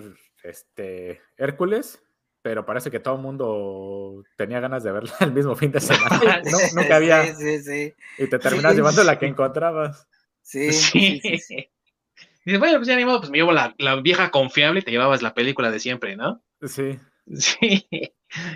[0.44, 2.02] este Hércules,
[2.42, 6.42] pero parece que todo el mundo tenía ganas de verla el mismo fin de semana.
[6.44, 6.58] ¿no?
[6.82, 7.24] Nunca había.
[7.26, 7.94] Sí, sí, sí.
[8.18, 10.08] Y te terminas llevando la que encontrabas.
[10.42, 10.72] Sí.
[10.74, 11.22] sí.
[12.46, 15.22] Y bueno, pues ya ni modo, pues me llevo la, vieja confiable y te llevabas
[15.22, 16.42] la película de siempre, ¿no?
[16.62, 17.00] Sí.
[17.34, 17.88] Sí,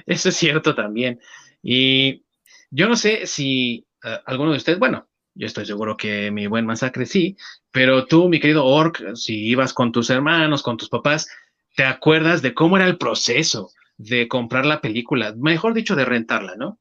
[0.08, 1.22] eso es cierto también.
[1.62, 2.26] Y
[2.72, 6.66] yo no sé si eh, alguno de ustedes, bueno, yo estoy seguro que mi buen
[6.66, 7.38] masacre sí,
[7.72, 11.30] pero tú, mi querido Orc, si ibas con tus hermanos, con tus papás,
[11.76, 15.34] ¿te acuerdas de cómo era el proceso de comprar la película?
[15.38, 16.80] Mejor dicho, de rentarla, ¿no?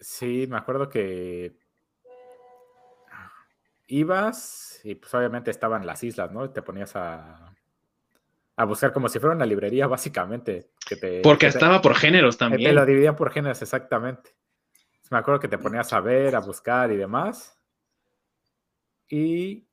[0.00, 1.54] Sí, me acuerdo que
[3.86, 6.50] ibas y pues obviamente estaban las islas, ¿no?
[6.50, 7.51] Te ponías a,
[8.56, 10.70] a buscar como si fuera una librería, básicamente.
[10.86, 12.70] Que te, Porque estaba por géneros también.
[12.70, 14.30] Te lo dividían por géneros, exactamente.
[15.10, 17.58] Me acuerdo que te ponías a ver, a buscar y demás.
[19.08, 19.68] Y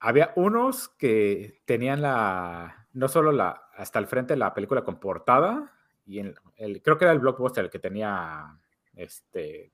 [0.00, 5.72] había unos que tenían la, no solo la, hasta el frente la película con portada,
[6.04, 8.58] y el, creo que era el blockbuster el que tenía
[8.94, 9.72] este,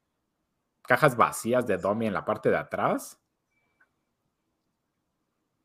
[0.83, 3.22] cajas vacías de Domi en la parte de atrás.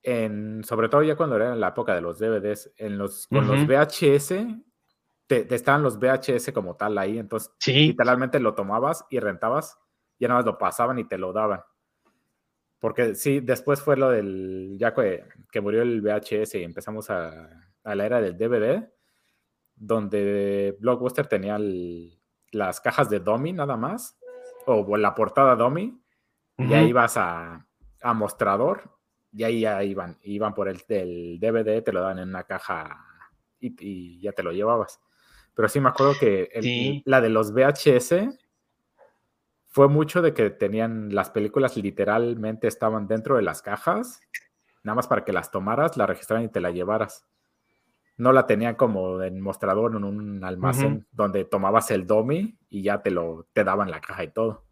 [0.10, 3.46] En, sobre todo ya cuando era en la época de los DVDs, en los, con
[3.46, 4.36] los VHS,
[5.28, 9.78] te, estaban los VHS como tal ahí, entonces literalmente lo tomabas y rentabas,
[10.18, 11.60] ya nada más lo pasaban y te lo daban.
[12.80, 15.26] Porque sí, después fue lo del, ya que,
[15.62, 17.50] murió el VHS y empezamos a,
[17.84, 18.90] la era del DVD,
[19.76, 21.60] donde Blockbuster tenía
[22.54, 24.18] las cajas de Domi nada más,
[24.66, 26.02] o la portada Domi,
[26.58, 27.68] y ahí ibas a,
[28.16, 28.97] mostrador,
[29.38, 33.06] y ahí ya iban, iban por el, DVD, te lo daban en una caja
[33.60, 35.00] y, ya te lo llevabas.
[35.54, 38.36] Pero sí me acuerdo que la de los VHS
[39.68, 44.22] fue mucho de que tenían las películas literalmente estaban dentro de las cajas,
[44.82, 47.28] nada más para que las tomaras, la registraran y te la llevaras.
[48.18, 53.04] No la tenían como en mostrador en un almacén donde tomabas el domi y ya
[53.04, 54.66] te lo te daban la caja y todo.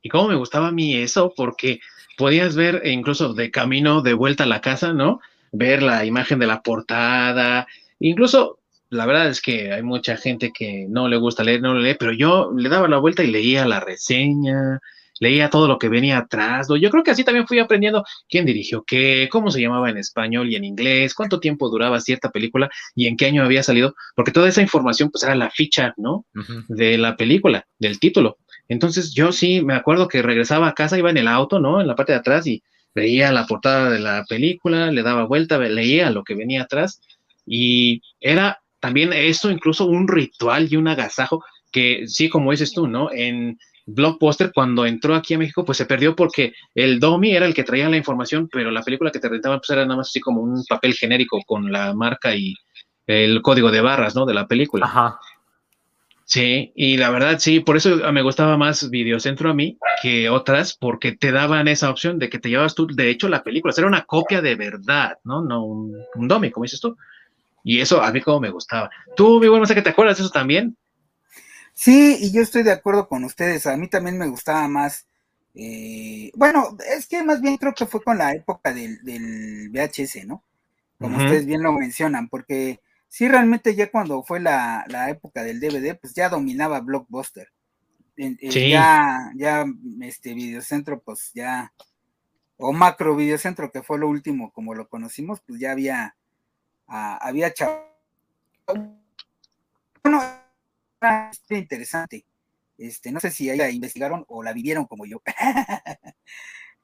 [0.00, 1.80] Y cómo me gustaba a mí eso, porque
[2.20, 5.20] podías ver incluso de camino de vuelta a la casa, ¿no?
[5.52, 7.66] Ver la imagen de la portada,
[7.98, 8.58] incluso
[8.90, 12.12] la verdad es que hay mucha gente que no le gusta leer, no lee, pero
[12.12, 14.80] yo le daba la vuelta y leía la reseña,
[15.18, 16.68] leía todo lo que venía atrás.
[16.78, 20.50] Yo creo que así también fui aprendiendo quién dirigió qué, cómo se llamaba en español
[20.50, 24.32] y en inglés, cuánto tiempo duraba cierta película y en qué año había salido, porque
[24.32, 26.26] toda esa información pues era la ficha, ¿no?
[26.68, 28.36] De la película, del título.
[28.70, 31.80] Entonces yo sí me acuerdo que regresaba a casa, iba en el auto, ¿no?
[31.80, 32.62] En la parte de atrás y
[32.94, 37.00] veía la portada de la película, le daba vuelta, leía lo que venía atrás
[37.44, 42.86] y era también esto incluso un ritual y un agasajo que sí, como dices tú,
[42.86, 43.10] ¿no?
[43.12, 47.54] En Blockbuster, cuando entró aquí a México, pues se perdió porque el Domi era el
[47.54, 50.20] que traía la información, pero la película que te rentaban pues era nada más así
[50.20, 52.54] como un papel genérico con la marca y
[53.08, 54.26] el código de barras, ¿no?
[54.26, 54.86] De la película.
[54.86, 55.18] Ajá.
[56.30, 60.76] Sí, y la verdad sí, por eso me gustaba más Videocentro a mí que otras,
[60.76, 63.88] porque te daban esa opción de que te llevabas tú, de hecho, la película, era
[63.88, 65.42] una copia de verdad, ¿no?
[65.42, 66.96] No un, un Domi, como dices tú.
[67.64, 68.88] Y eso a mí como me gustaba.
[69.16, 70.76] Tú, mi buen, no sé que te acuerdas de eso también.
[71.74, 73.66] Sí, y yo estoy de acuerdo con ustedes.
[73.66, 75.06] A mí también me gustaba más
[75.56, 79.00] Eh, bueno, es que más bien creo que fue con la época del,
[79.72, 80.44] VHS, ¿no?
[80.96, 82.78] Como ustedes bien lo mencionan, porque
[83.10, 87.48] sí, realmente ya cuando fue la, época del DVD, pues ya dominaba Blockbuster.
[88.16, 89.64] Ya, ya,
[90.02, 91.72] este Videocentro, pues ya,
[92.56, 96.16] o Macro Videocentro, que fue lo último, como lo conocimos, pues ya había,
[96.86, 97.52] ah, había
[100.02, 100.22] Bueno,
[101.50, 102.26] interesante.
[102.78, 105.22] Este, no sé si la investigaron o la vivieron como yo.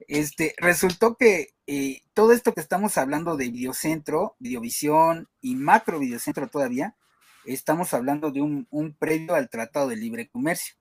[0.08, 6.48] este, resultó que eh, todo esto que estamos hablando de Videocentro, Videovisión y Macro Videocentro
[6.48, 6.96] todavía,
[7.44, 10.76] estamos hablando de un, previo al Tratado de Libre Comercio.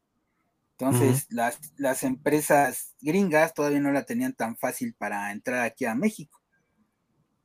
[0.77, 6.41] Entonces, las, empresas gringas todavía no la tenían tan fácil para entrar aquí a México.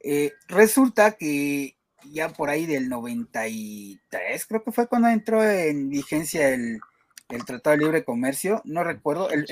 [0.00, 1.76] Eh, resulta que
[2.10, 6.80] ya por ahí del 93, creo que fue cuando entró en vigencia el,
[7.28, 9.44] el Tratado de Libre Comercio, no recuerdo, el,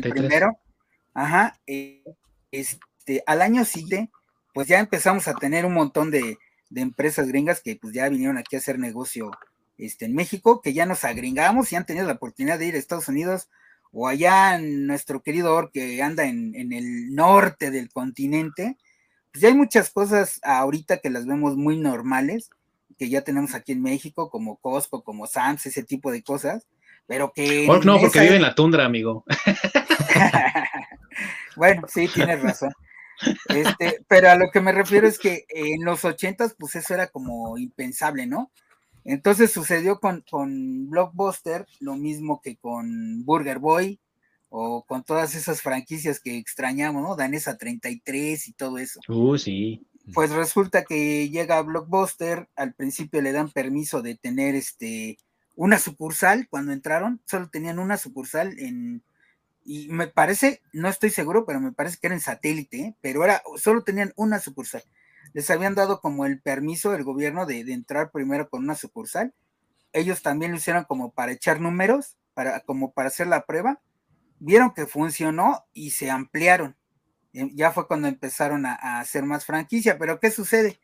[0.00, 0.58] primero,
[1.16, 2.04] ajá, eh,
[2.52, 4.10] este, al año siguiente,
[4.52, 6.38] pues ya empezamos a tener un montón de,
[6.74, 9.30] empresas gringas que pues ya vinieron aquí a hacer negocio
[9.78, 12.78] este, en México, que ya nos agringamos y han tenido la oportunidad de ir a
[12.78, 13.48] Estados Unidos
[13.92, 18.76] o allá en nuestro querido Or que anda en, en, el norte del continente,
[19.32, 22.50] pues ya hay muchas cosas ahorita que las vemos muy normales,
[22.98, 26.66] que ya tenemos aquí en México, como Costco, como Sam's, ese tipo de cosas,
[27.06, 27.66] pero que...
[27.84, 29.24] no, porque vive en la tundra, amigo.
[31.56, 32.72] bueno, sí, tienes razón.
[33.48, 37.06] Este, pero a lo que me refiero es que en los ochentas, pues eso era
[37.06, 38.50] como impensable, ¿no?
[39.04, 44.00] Entonces sucedió con, con Blockbuster lo mismo que con Burger Boy
[44.48, 47.16] o con todas esas franquicias que extrañamos, ¿no?
[47.16, 49.00] Danesa 33 y todo eso.
[49.08, 49.86] Uh, sí.
[50.12, 55.18] Pues resulta que llega Blockbuster, al principio le dan permiso de tener este
[55.56, 59.02] una sucursal cuando entraron, solo tenían una sucursal en,
[59.66, 62.96] y me parece, no estoy seguro, pero me parece que era satélite, ¿eh?
[63.00, 64.84] pero era, solo tenían una sucursal.
[65.32, 69.34] Les habían dado como el permiso del gobierno de, entrar primero con una sucursal.
[69.92, 73.80] Ellos también lo hicieron como para echar números, para, como para hacer la prueba.
[74.38, 76.76] Vieron que funcionó y se ampliaron.
[77.32, 80.80] Eh, ya fue cuando empezaron a, a hacer más franquicia, pero ¿qué sucede?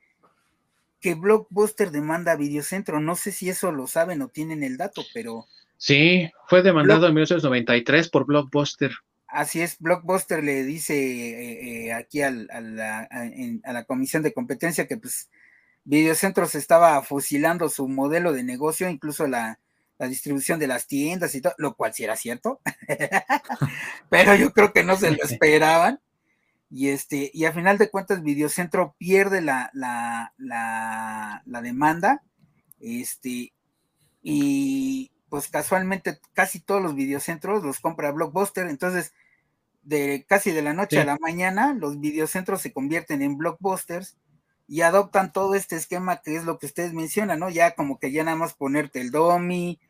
[1.03, 3.01] que Blockbuster demanda a Videocentro.
[3.01, 5.47] No sé si eso lo saben o tienen el dato, pero.
[5.83, 8.93] Sí, fue demandado en 1993 por Blockbuster.
[9.27, 15.29] Así es, Blockbuster le dice eh, eh, aquí a, la, Comisión de Competencia que pues
[15.83, 19.59] Videocentro se estaba fusilando su modelo de negocio, incluso la,
[19.99, 22.61] la distribución de las tiendas y todo, lo cual sí era cierto,
[24.09, 25.99] pero yo creo que no se lo esperaban.
[26.71, 32.23] Y este, y a final de cuentas, Videocentro pierde la, la, la, demanda.
[32.79, 33.53] Este,
[34.23, 38.67] y pues casualmente casi todos los videocentros los compra Blockbuster.
[38.67, 39.15] Entonces,
[39.83, 44.19] de casi de la noche a la mañana, los videocentros se convierten en blockbusters
[44.69, 47.49] y adoptan todo este esquema que es lo que ustedes mencionan, ¿no?
[47.49, 49.81] Ya como que ya nada más ponerte el domi,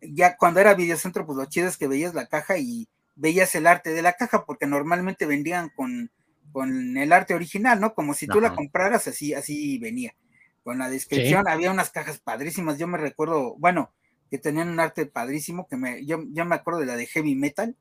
[0.00, 3.68] ya cuando era videocentro, pues lo chido es que veías la caja y veías el
[3.68, 6.10] arte de la caja, porque normalmente vendían con
[6.50, 7.94] con el arte original, ¿no?
[7.94, 10.16] Como si tú la compraras, así, así venía.
[10.64, 12.76] Con la descripción, había unas cajas padrísimas.
[12.76, 13.92] Yo me recuerdo, bueno,
[14.30, 17.76] que tenían un arte padrísimo, que me, yo, me acuerdo de la de Heavy Metal.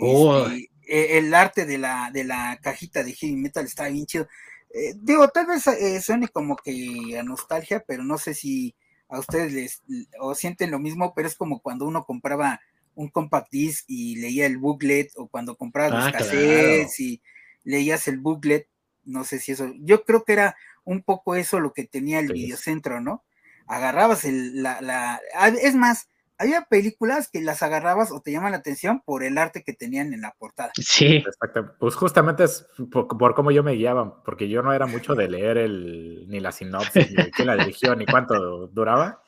[0.00, 0.46] Oh.
[0.46, 4.26] Este, el arte de la, de la cajita de Heavy Metal estaba bien chido.
[4.74, 8.74] Eh, digo, tal vez eh, suene como que a nostalgia, pero no sé si
[9.08, 9.82] a ustedes les
[10.20, 12.60] o sienten lo mismo, pero es como cuando uno compraba
[12.94, 17.22] un compact disc y leía el booklet, o cuando compraba los ah, cassettes y
[17.64, 18.68] leías el booklet,
[19.04, 22.32] no sé si eso, yo creo que era un poco eso lo que tenía el
[22.32, 23.24] videocentro, ¿no?
[23.68, 25.20] Agarrabas el, la, la,
[25.62, 29.64] es más, había películas que las agarrabas o te llaman la atención por el arte
[29.64, 30.70] que tenían en la portada.
[30.74, 31.16] Sí.
[31.16, 31.74] Exacto.
[31.78, 35.58] Pues justamente es por, cómo yo me guiaba, porque yo no era mucho de leer
[35.58, 39.22] el, ni la sinopsis, ni quién la dirigió, ni cuánto duraba.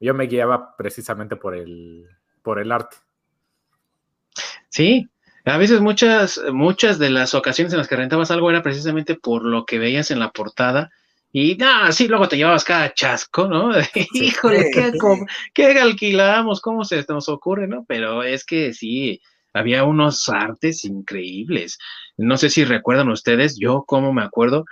[0.00, 2.08] Yo me guiaba precisamente por el,
[2.42, 2.96] por el arte.
[4.68, 5.10] Sí,
[5.44, 9.44] a veces muchas, muchas de las ocasiones en las que rentabas algo era precisamente por
[9.44, 10.90] lo que veías en la portada.
[11.34, 13.70] Y nada, sí, luego te llevabas cada chasco, ¿no?
[14.14, 14.92] Híjole, ¿qué,
[15.54, 16.60] ¿qué, alquilamos?
[16.60, 17.86] ¿Cómo se nos ocurre, no?
[17.88, 19.18] Pero es que sí,
[19.54, 21.78] había unos artes increíbles.
[22.18, 24.66] No sé si recuerdan ustedes, yo como me acuerdo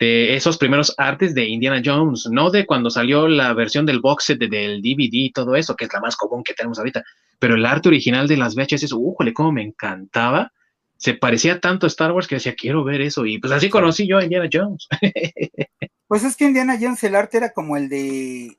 [0.00, 4.24] de esos primeros artes de Indiana Jones, no de cuando salió la versión del box
[4.24, 7.04] set del DVD y todo eso, que es la más común que tenemos ahorita,
[7.38, 10.50] pero el arte original de las VHS, ¡újole, cómo me encantaba!
[10.96, 13.24] Se parecía tanto a Star Wars que decía, quiero ver eso.
[13.24, 14.86] Y pues así conocí yo a Indiana Jones.
[16.10, 18.58] pues es que Indiana Jones, el arte era como el de,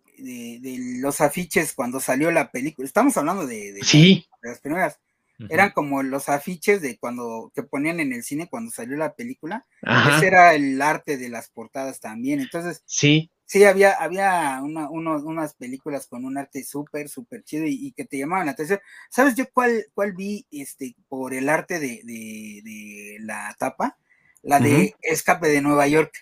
[1.02, 2.86] los afiches cuando salió la película.
[2.86, 4.26] Estamos hablando de, sí.
[4.42, 5.02] las primeras.
[5.50, 9.66] eran como los afiches de cuando que ponían en el cine cuando salió la película.
[9.82, 12.40] Ese era el arte de las portadas también.
[12.40, 13.30] Entonces, sí.
[13.44, 18.46] Sí, había, había unas películas con un arte súper, súper chido y, que te llamaban
[18.46, 18.80] la atención.
[19.10, 23.98] ¿Sabes yo cuál, cuál vi este, por el arte de, la tapa?
[24.42, 26.14] La de Escape de Nueva York.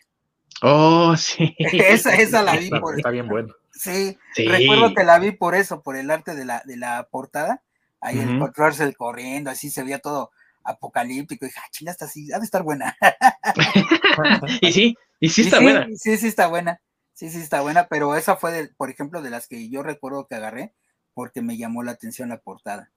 [0.61, 1.55] Oh, sí.
[1.59, 3.53] esa, esa la vi por Está bien bueno.
[3.71, 7.63] Sí, recuerdo que la vi por eso, por el arte de la, de la portada.
[8.01, 10.31] Ahí encontrarse el corriendo, así se veía todo
[10.63, 11.45] apocalíptico.
[11.45, 12.97] Y dije, ah, está así, ha de estar buena.
[14.61, 15.87] y sí, y sí está buena.
[15.95, 16.81] Sí, sí está buena.
[17.13, 20.27] Sí, sí está buena, pero esa fue, de, por ejemplo, de las que yo recuerdo
[20.27, 20.73] que agarré
[21.13, 22.91] porque me llamó la atención la portada.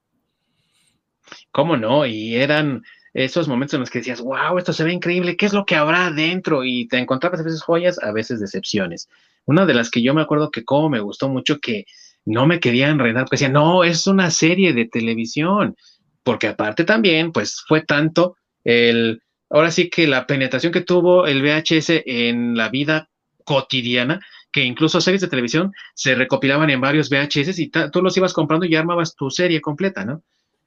[1.51, 2.05] ¿Cómo no?
[2.05, 2.83] Y eran
[3.13, 5.75] esos momentos en los que decías, wow, esto se ve increíble, ¿qué es lo que
[5.75, 6.63] habrá adentro?
[6.63, 9.07] Y te encontrabas a veces joyas, a veces decepciones.
[9.45, 11.85] Una de las que yo me acuerdo que como me gustó mucho que
[12.25, 15.75] no me querían enredar, porque decían, no, es una serie de televisión,
[16.23, 21.41] porque aparte también, pues fue tanto el, ahora sí que la penetración que tuvo el
[21.41, 23.09] VHS en la vida
[23.43, 24.21] cotidiana,
[24.51, 28.65] que incluso series de televisión se recopilaban en varios VHS y tú los ibas comprando
[28.65, 30.23] y armabas tu serie completa, ¿no?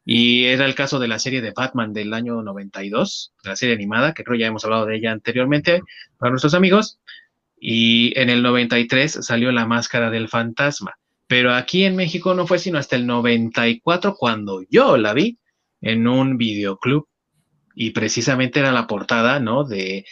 [0.08, 4.14] Y era el caso de la serie de Batman del año 92, la serie animada,
[4.14, 5.82] que creo ya hemos hablado de ella anteriormente
[6.16, 7.00] para nuestros amigos.
[7.58, 10.94] Y en el 93 salió La Máscara del Fantasma.
[11.26, 15.38] Pero aquí en México no fue sino hasta el 94 cuando yo la vi
[15.80, 17.08] en un videoclub.
[17.74, 19.64] Y precisamente era la portada, ¿no?
[19.64, 20.04] De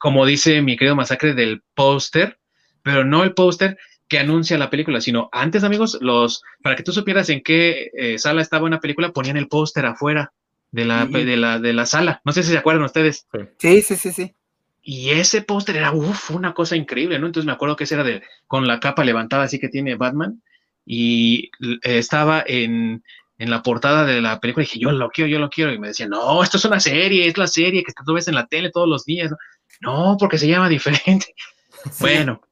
[0.00, 2.40] como dice mi querido Masacre, del póster,
[2.82, 3.78] pero no el póster
[4.10, 8.18] que anuncia la película, sino antes, amigos, los, para que tú supieras en qué eh,
[8.18, 10.32] sala estaba una película, ponían el póster afuera
[10.72, 12.20] de la, de, la, de la sala.
[12.24, 13.26] No sé si se acuerdan ustedes.
[13.58, 14.34] Sí, sí, sí, sí.
[14.82, 17.26] Y ese póster era, uff, una cosa increíble, ¿no?
[17.26, 20.42] Entonces me acuerdo que ese era de, con la capa levantada así que tiene Batman,
[20.84, 23.04] y eh, estaba en,
[23.38, 25.72] en la portada de la película dije, yo lo quiero, yo lo quiero.
[25.72, 28.34] Y me decían, no, esto es una serie, es la serie que tú ves en
[28.34, 29.32] la tele todos los días.
[29.80, 31.32] No, porque se llama diferente.
[31.98, 32.42] Bueno,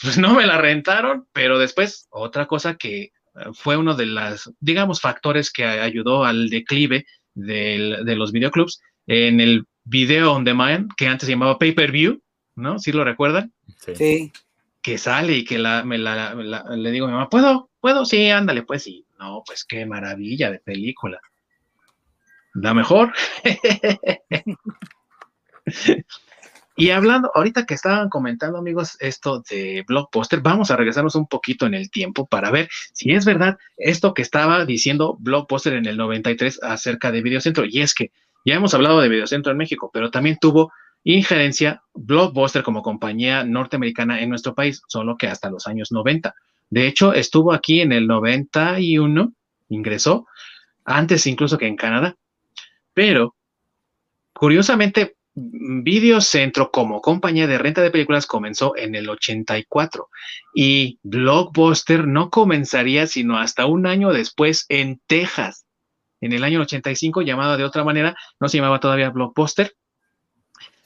[0.00, 3.10] pues no me la rentaron, pero después otra cosa que eh,
[3.52, 9.66] fue uno de las, digamos, factores que ayudó al declive de los videoclubs en el
[9.84, 12.20] video on demand, que antes se llamaba pay-per-view,
[12.56, 12.78] ¿no?
[12.78, 13.52] ¿Sí lo recuerdan?
[13.94, 14.32] Sí.
[14.80, 17.70] Que sale y que la, me la, le digo a mi mamá, ¿puedo?
[17.80, 18.04] ¿Puedo?
[18.04, 19.06] Sí, ándale, pues sí.
[19.18, 21.20] No, pues qué maravilla de película.
[22.54, 23.12] La mejor.
[26.76, 31.66] y hablando, ahorita que estaban comentando, amigos, esto de Blockbuster, vamos a regresarnos un poquito
[31.66, 35.96] en el tiempo para ver si es verdad esto que estaba diciendo Blockbuster en el
[35.96, 37.64] 93 acerca de Videocentro.
[37.64, 38.10] Y es que
[38.44, 40.72] ya hemos hablado de Videocentro en México, pero también tuvo
[41.04, 46.34] injerencia Blockbuster como compañía norteamericana en nuestro país, solo que hasta los años 90.
[46.70, 49.32] De hecho, estuvo aquí en el 91,
[49.68, 50.26] ingresó,
[50.84, 52.16] antes incluso que en Canadá.
[52.94, 53.36] Pero,
[54.32, 60.08] curiosamente, Videocentro como compañía de renta de películas comenzó en el 84
[60.54, 65.66] y Blockbuster no comenzaría sino hasta un año después en Texas.
[66.20, 69.74] En el año 85, llamada de otra manera, no se llamaba todavía Blockbuster,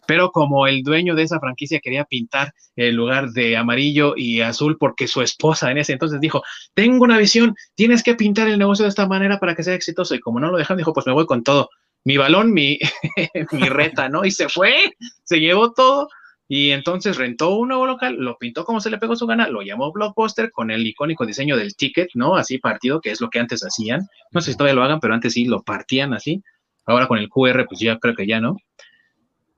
[0.08, 4.78] pero como el dueño de esa franquicia quería pintar el lugar de amarillo y azul
[4.78, 8.84] porque su esposa en ese entonces dijo, tengo una visión, tienes que pintar el negocio
[8.84, 10.14] de esta manera para que sea exitoso.
[10.14, 11.68] Y como no lo dejaron, dijo, pues me voy con todo,
[12.08, 12.78] mi balón, mi,
[13.52, 14.24] mi reta, ¿no?
[14.24, 14.94] Y se fue,
[15.24, 16.08] se llevó todo.
[16.48, 19.60] Y entonces rentó un nuevo local, lo pintó como se le pegó su gana, lo
[19.60, 22.36] llamó Blockbuster con el icónico diseño del ticket, ¿no?
[22.36, 24.08] Así partido, que es lo que antes hacían.
[24.30, 26.42] No sé si todavía lo hagan, pero antes sí lo partían así.
[26.86, 28.56] Ahora con el QR, pues ya creo que ya no.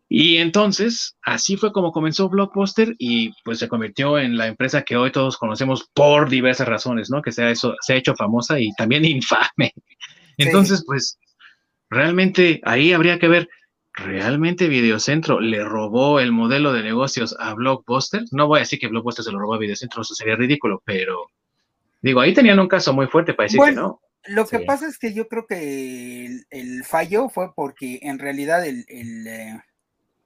[0.09, 4.97] Y entonces, así fue como comenzó Blockbuster y pues se convirtió en la empresa que
[4.97, 7.23] hoy todos conocemos por diversas razones, ¿no?
[7.23, 9.73] Que se ha, eso, se ha hecho famosa y también infame.
[10.37, 11.17] Entonces, pues,
[11.91, 13.49] realmente ahí habría que ver,
[13.93, 18.23] ¿realmente Videocentro le robó el modelo de negocios a Blockbuster?
[18.31, 21.27] No voy a decir que Blockbuster se lo robó a Videocentro, eso sería ridículo, pero
[22.01, 24.01] digo, ahí tenían un caso muy fuerte para decir que no.
[24.27, 28.85] Lo que pasa es que yo creo que el, fallo fue porque en realidad el,
[28.89, 29.59] eh,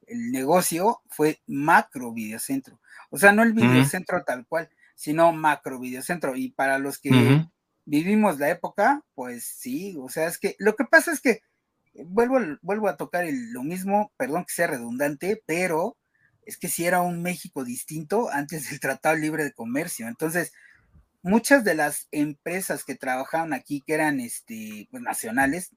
[0.07, 2.81] el negocio fue macro videocentro.
[3.11, 6.37] O sea, no el videocentro tal cual, sino macro videocentro.
[6.37, 7.46] Y para los que
[7.85, 11.42] vivimos la época, pues sí, o sea, es que lo que pasa es que
[11.94, 15.96] vuelvo, vuelvo a tocar lo mismo, perdón que sea redundante, pero
[16.46, 20.08] es que si era un México distinto antes del Tratado Libre de Comercio.
[20.08, 20.52] Entonces,
[21.22, 25.70] muchas de las empresas que trabajaban aquí, que eran este, pues, nacionales,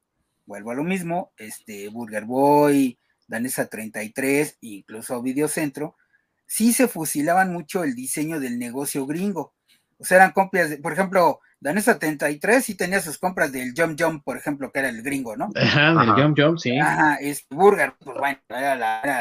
[0.45, 5.95] vuelvo a lo mismo, este, Burger Boy, Danesa 33, incluso Videocentro,
[6.45, 9.53] sí se fusilaban mucho el diseño del negocio gringo.
[9.99, 13.99] O sea, eran copias, de, por ejemplo, Danesa 33 y tenía sus compras del Jump
[13.99, 15.49] Jump, por ejemplo, que era el gringo, ¿no?
[15.55, 16.77] Ajá, del Jump Jump, sí.
[16.77, 18.75] Ajá, es Burger, pues bueno, era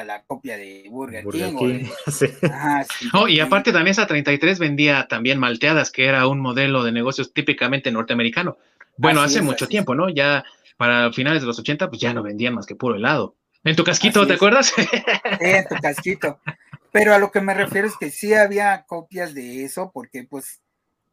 [0.05, 1.85] la, copia de Burger, King.
[2.09, 2.27] sí.
[2.43, 3.09] Ajá, sí.
[3.15, 7.91] Oh, y aparte Danesa 33 vendía también malteadas, que era un modelo de negocios típicamente
[7.91, 8.59] norteamericano.
[8.99, 10.09] Bueno, hace mucho tiempo, ¿no?
[10.09, 10.45] Ya
[10.77, 13.35] para finales de los 80, pues ya no vendían más que puro helado.
[13.65, 14.73] En tu casquito, ¿te acuerdas?
[14.77, 14.87] Sí,
[15.41, 16.39] en tu casquito.
[16.93, 20.63] Pero a lo que me refiero es que sí había copias de eso, porque pues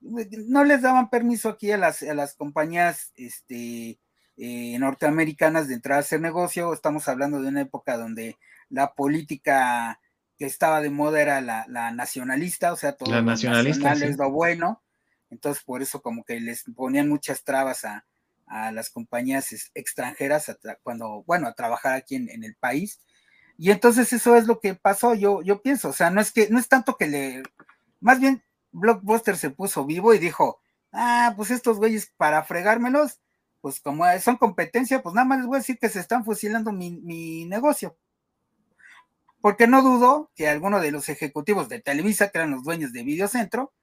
[0.04, 4.00] no les daban permiso aquí a las, a las compañías este,
[4.38, 6.74] eh, norteamericanas de entrar a hacer negocio.
[6.74, 8.38] Estamos hablando de una época donde
[8.70, 10.00] la política
[10.38, 14.82] que estaba de moda era la, nacionalista, o sea, todo la nacionalista, es lo bueno.
[15.30, 18.06] Entonces, por eso como que les ponían muchas trabas a,
[18.72, 23.00] las compañías extranjeras cuando, bueno, a trabajar aquí en, el país.
[23.58, 26.50] Y entonces eso es lo que pasó, yo, yo pienso, o sea, no es que,
[26.50, 27.44] no es tanto que le,
[28.00, 28.44] más bien
[28.74, 30.60] Blockbuster se puso vivo y dijo,
[30.92, 33.20] ah, pues estos güeyes para fregármelos,
[33.62, 36.72] pues como son competencia, pues nada más les voy a decir que se están fusilando
[36.72, 37.98] mi, negocio.
[39.42, 43.04] Porque no dudo que alguno de los ejecutivos de Televisa, que eran los dueños de
[43.04, 43.74] Videocentro,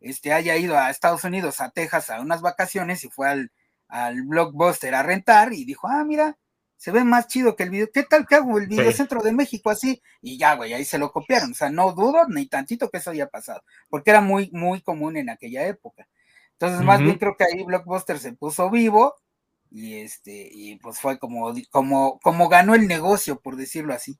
[0.00, 3.52] este, haya ido a Estados Unidos, a Texas, a unas vacaciones y fue al,
[3.88, 6.38] al Blockbuster a rentar y dijo, ah, mira,
[6.78, 7.88] se ve más chido que el video.
[7.92, 10.00] ¿Qué tal que hago el video centro de México así?
[10.22, 11.50] Y ya, güey, ahí se lo copiaron.
[11.50, 15.16] O sea, no dudo ni tantito que eso haya pasado, porque era muy, muy común
[15.16, 16.08] en aquella época.
[16.52, 19.14] Entonces, más bien creo que ahí Blockbuster se puso vivo
[19.70, 24.16] y este, y pues fue como, como, como ganó el negocio, por decirlo así.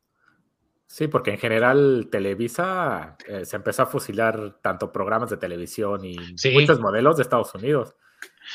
[0.88, 6.16] Sí, porque en general Televisa eh, se empezó a fusilar tanto programas de televisión y
[6.52, 7.94] muchos modelos de Estados Unidos.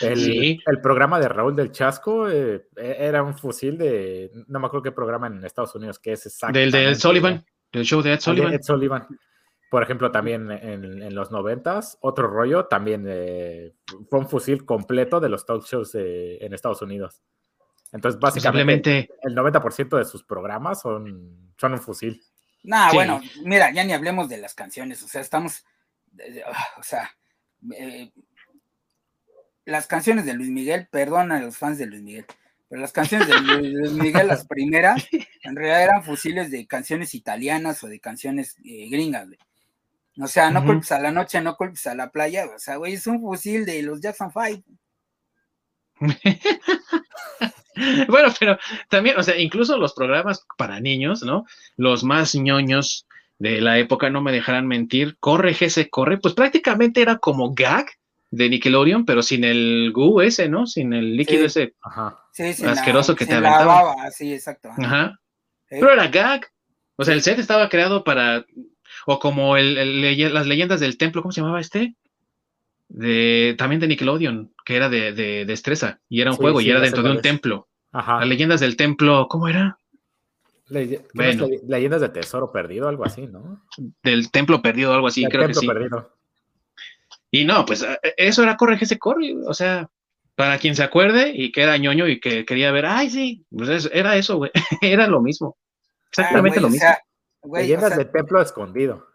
[0.01, 4.65] El, el, programa de Raúl del Chasco eh, e, era un fusil de, no me
[4.65, 6.57] acuerdo qué programa en Estados Unidos, que es exacto.
[6.57, 8.53] Del de Ed Sullivan, del show de Ed Sullivan.
[8.53, 9.07] Ed Sullivan.
[9.69, 13.73] Por ejemplo, también en, los noventas, otro rollo, también eh,
[14.09, 17.23] fue un fusil completo de los talk shows en Estados Unidos.
[17.91, 22.21] Entonces, básicamente, el 90% de sus programas son, son un fusil.
[22.63, 25.65] Nah, bueno, mira, ya ni hablemos de las canciones, o sea, estamos,
[26.77, 27.11] o sea,
[27.77, 28.11] eh,
[29.65, 32.25] las canciones de Luis Miguel, perdona a los fans de Luis Miguel,
[32.67, 35.07] pero las canciones de Luis Miguel, las primeras,
[35.43, 39.27] en realidad eran fusiles de canciones italianas o de canciones eh, gringas,
[40.19, 42.93] O sea, no culpes a la noche, no culpes a la playa, o sea, güey,
[42.93, 44.63] es un fusil de los Jackson Five.
[48.07, 48.57] bueno, pero
[48.89, 51.45] también, o sea, incluso los programas para niños, ¿no?
[51.77, 53.07] Los más ñoños
[53.39, 57.87] de la época, no me dejarán mentir, corre, se corre, pues prácticamente era como gag
[58.33, 60.65] de Nickelodeon, pero sin el goo ese, ¿no?
[60.65, 61.75] Sin el líquido ese
[62.65, 64.09] asqueroso que te aventaba.
[64.09, 64.69] sí, exacto.
[64.75, 65.19] Ajá.
[65.69, 66.47] Pero era gag.
[66.95, 68.43] O sea, el set estaba creado para.
[69.05, 70.01] O como el,
[70.33, 71.95] las leyendas del templo, ¿cómo se llamaba este?
[72.87, 76.79] De, también de Nickelodeon, que era de, de destreza, y era un juego, y era
[76.79, 77.67] dentro de un templo.
[77.91, 78.19] Ajá.
[78.19, 79.77] Las leyendas del templo, ¿cómo era?
[80.69, 83.63] leyendas de tesoro perdido, algo así, ¿no?
[84.01, 85.67] Del templo perdido, algo así, creo que sí.
[85.67, 86.15] Perdido.
[87.33, 89.89] Y no, pues eh, eso era corre ese corre, o sea,
[90.35, 93.89] para quien se acuerde y que era ñoño y que quería ver, ay, sí, pues
[93.91, 94.51] era eso, güey,
[94.83, 95.57] era lo mismo,
[96.09, 96.87] exactamente lo mismo.
[97.51, 99.07] leyendas del templo escondido.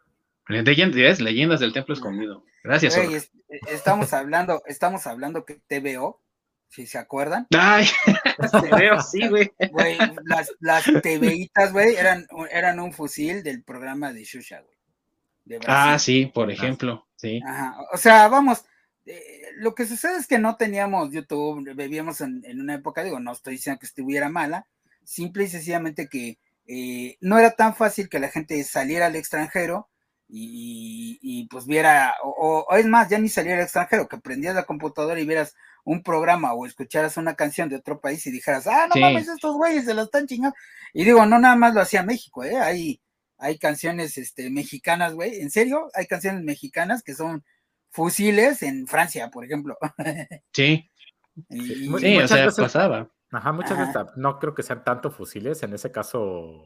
[0.48, 2.42] Leyendas, leyendas del templo escondido.
[2.64, 2.96] Gracias.
[2.96, 3.22] Güey,
[3.68, 6.20] estamos hablando, estamos hablando que TVO,
[6.66, 7.46] si se acuerdan.
[7.56, 7.86] Ay,
[8.50, 9.52] TVO, sí, güey.
[10.24, 15.60] las, las TVitas, güey, eran, eran un fusil del programa de Shusha, güey.
[15.68, 17.40] Ah, sí, por ejemplo, sí.
[17.92, 18.64] O sea, vamos,
[19.08, 23.32] eh, lo que sucede es que no teníamos YouTube, vivíamos en, una época, digo, no
[23.32, 24.66] estoy diciendo que estuviera mala,
[25.02, 29.88] simple y sencillamente que eh, no era tan fácil que la gente saliera al extranjero
[30.30, 35.18] y, pues viera, o, es más, ya ni saliera al extranjero, que prendías la computadora
[35.18, 35.54] y vieras
[35.84, 39.56] un programa o escucharas una canción de otro país y dijeras, ah, no mames, estos
[39.56, 40.54] güeyes se la están chingando.
[40.92, 42.58] Y digo, no nada más lo hacía México, ¿eh?
[42.58, 43.00] Hay
[43.38, 45.88] hay canciones este, mexicanas, güey, ¿en serio?
[45.94, 47.44] Hay canciones mexicanas que son
[47.90, 49.76] fusiles en Francia, por ejemplo.
[50.52, 50.90] Sí.
[51.50, 53.08] sí, o sea, pasaba.
[53.30, 56.64] Ajá, muchas veces no creo que sean tanto fusiles, en ese caso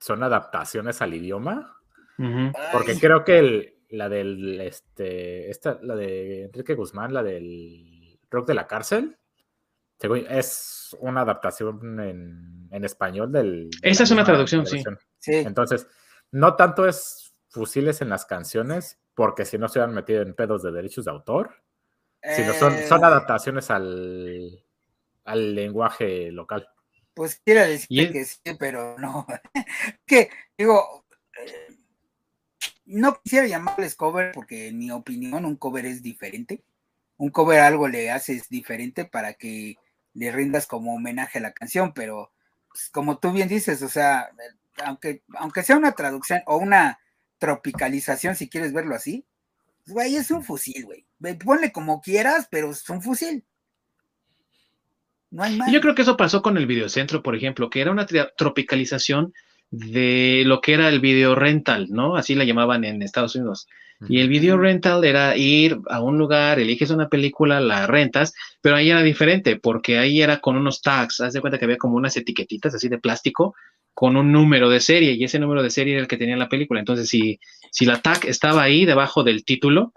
[0.00, 1.74] son adaptaciones al idioma.
[2.72, 8.54] Porque creo que la del, este, esta, la de Enrique Guzmán, la del rock de
[8.54, 9.18] la cárcel,
[10.00, 13.70] es una adaptación en, en español del...
[13.82, 14.82] Esa es una traducción, sí.
[15.18, 15.34] sí.
[15.34, 15.86] Entonces,
[16.30, 20.62] no tanto es fusiles en las canciones, porque si no se han metido en pedos
[20.62, 21.62] de derechos de autor,
[22.22, 23.06] sino son, son eh.
[23.06, 24.64] adaptaciones al,
[25.24, 26.68] al lenguaje local.
[27.14, 29.26] Pues quiero decir que sí, pero no.
[30.06, 31.04] que, digo,
[31.44, 31.74] eh,
[32.86, 36.62] no quisiera llamarles cover porque en mi opinión un cover es diferente.
[37.16, 39.76] un cover algo le haces diferente para que
[40.14, 42.32] le rindas como homenaje a la canción, pero
[42.70, 44.30] pues, como tú bien dices, o sea,
[44.84, 46.98] aunque, aunque sea una traducción o una
[47.38, 49.24] tropicalización, si quieres verlo así,
[49.86, 51.06] güey, es un fusil, güey.
[51.44, 53.44] Ponle como quieras, pero es un fusil.
[55.30, 55.70] No hay más.
[55.72, 59.34] Yo creo que eso pasó con el videocentro, por ejemplo, que era una tropicalización
[59.70, 62.16] de lo que era el video rental, ¿no?
[62.16, 63.68] Así la llamaban en Estados Unidos.
[64.08, 68.76] Y el video rental era ir a un lugar, eliges una película, la rentas, pero
[68.76, 71.96] ahí era diferente, porque ahí era con unos tags, haz de cuenta que había como
[71.96, 73.56] unas etiquetitas así de plástico
[73.94, 76.48] con un número de serie, y ese número de serie era el que tenía la
[76.48, 76.78] película.
[76.78, 77.40] Entonces, si,
[77.72, 79.92] si la tag estaba ahí debajo del título,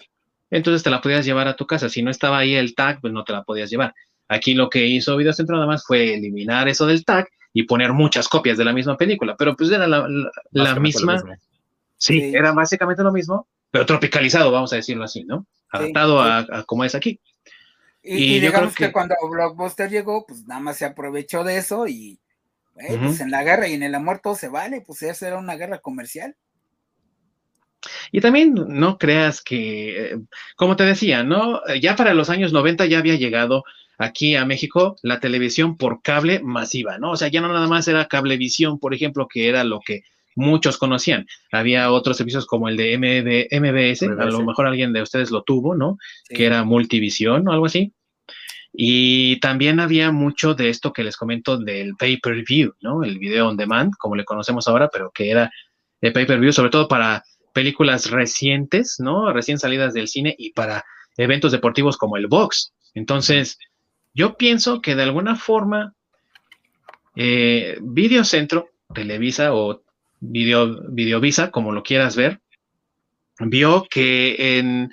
[0.50, 1.88] entonces te la podías llevar a tu casa.
[1.88, 3.94] Si no estaba ahí el tag, pues no te la podías llevar.
[4.28, 7.94] Aquí lo que hizo Video Centro nada más fue eliminar eso del tag y poner
[7.94, 10.08] muchas copias de la misma película, pero pues era la,
[10.80, 11.22] misma.
[11.98, 15.48] Sí, era básicamente lo mismo, pero tropicalizado, vamos a decirlo así, ¿no?
[15.72, 17.20] Adaptado A, como es aquí.
[18.04, 18.92] Y, digamos que...
[18.92, 22.20] cuando Blockbuster llegó, pues nada más se aprovechó de eso y
[22.74, 25.56] pues en la guerra y en el amor todo se vale, pues esa era una
[25.56, 26.36] guerra comercial.
[28.12, 30.20] Y también no creas que,
[30.56, 31.62] como te decía, ¿no?
[31.80, 33.64] Ya para los años 90 ya había llegado
[33.98, 37.12] aquí a México la televisión por cable masiva, ¿no?
[37.12, 40.04] O sea, ya no nada más era cablevisión, por ejemplo, que era lo que
[40.36, 41.26] muchos conocían.
[41.52, 45.76] Había otros servicios como el de MBS, a lo mejor alguien de ustedes lo tuvo,
[45.76, 45.98] ¿no?
[46.30, 47.94] Que era multivisión o algo así.
[48.74, 53.04] Y también había mucho de esto que les comento del pay-per-view, ¿no?
[53.04, 55.52] El video on demand, como le conocemos ahora, pero que era
[56.00, 57.24] de pay-per-view, sobre todo para
[57.54, 59.32] películas recientes, ¿no?
[59.34, 60.86] Recién salidas del cine y para
[61.18, 62.74] eventos deportivos como el box.
[62.94, 63.58] Entonces,
[64.14, 65.94] yo pienso que de alguna forma,
[67.16, 69.82] eh, Videocentro, Televisa o
[70.22, 72.40] Video, Videovisa, como lo quieras ver,
[73.40, 74.92] vio que en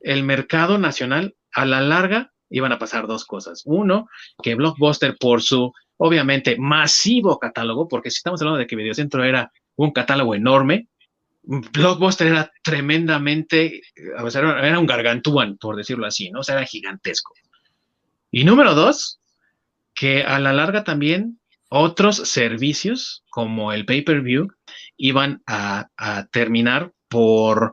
[0.00, 3.62] el mercado nacional, a la larga, iban a pasar dos cosas.
[3.66, 4.08] Uno,
[4.42, 9.52] que Blockbuster, por su, obviamente, masivo catálogo, porque si estamos hablando de que Videocentro era
[9.76, 10.88] un catálogo enorme,
[11.42, 16.40] Blockbuster era tremendamente, era un gargantúan, por decirlo así, ¿no?
[16.40, 17.34] O sea, era gigantesco.
[18.30, 19.20] Y número dos,
[19.94, 21.39] que a la larga también
[21.70, 24.48] otros servicios como el pay-per-view
[24.96, 25.88] iban a,
[26.32, 27.72] terminar por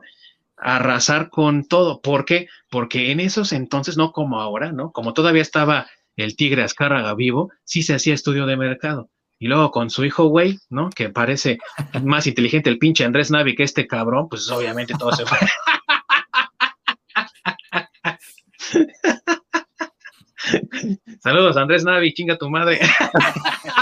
[0.56, 2.00] arrasar con todo.
[2.00, 2.48] ¿Por qué?
[2.70, 4.92] Porque en esos entonces, no como ahora, ¿no?
[4.92, 9.10] Como todavía estaba el tigre Azcárraga vivo, sí se hacía estudio de mercado.
[9.40, 10.90] Y luego con su hijo, güey, ¿no?
[10.90, 11.58] Que parece
[12.02, 15.38] más inteligente el pinche Andrés Navi que este cabrón, pues obviamente todo se fue.
[21.20, 22.80] Saludos, Andrés Navi, chinga tu madre.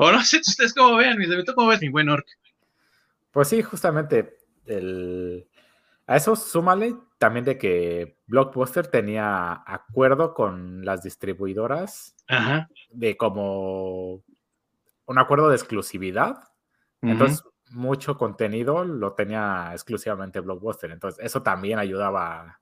[0.00, 2.26] o no sé ustedes cómo vean, mi ¿cómo ves mi buen Orc?
[3.30, 5.46] Pues sí, justamente el...
[6.06, 12.16] a eso súmale también de que Blockbuster tenía acuerdo con las distribuidoras
[12.90, 14.22] de como
[15.04, 16.44] un acuerdo de exclusividad.
[17.02, 20.90] Entonces, mucho contenido lo tenía exclusivamente Blockbuster.
[20.90, 22.60] Entonces, eso también ayudaba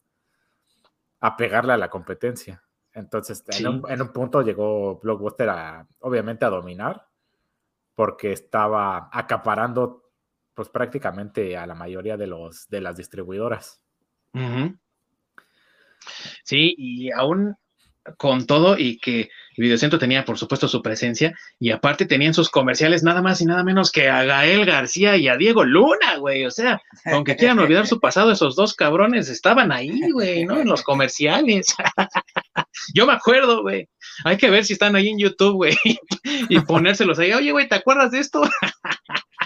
[1.20, 2.64] a, pegarle a la competencia.
[2.92, 7.07] Entonces, en, un, punto llegó Blockbuster a, obviamente, a dominar,
[7.98, 10.04] porque estaba acaparando,
[10.54, 13.82] pues prácticamente a la mayoría de, los, de las distribuidoras.
[16.44, 17.56] Sí, y aún
[18.16, 22.50] con todo y que el Videocentro tenía, por supuesto, su presencia y aparte tenían sus
[22.50, 26.46] comerciales nada más y nada menos que a Gael García y a Diego Luna, güey.
[26.46, 30.60] O sea, aunque quieran olvidar su pasado, esos dos cabrones estaban ahí, güey, ¿no?
[30.60, 31.74] En los comerciales.
[32.94, 33.88] Yo me acuerdo, güey.
[34.24, 35.76] Hay que ver si están ahí en YouTube, güey,
[36.48, 37.32] y ponérselos ahí.
[37.32, 38.42] Oye, güey, ¿te acuerdas de esto?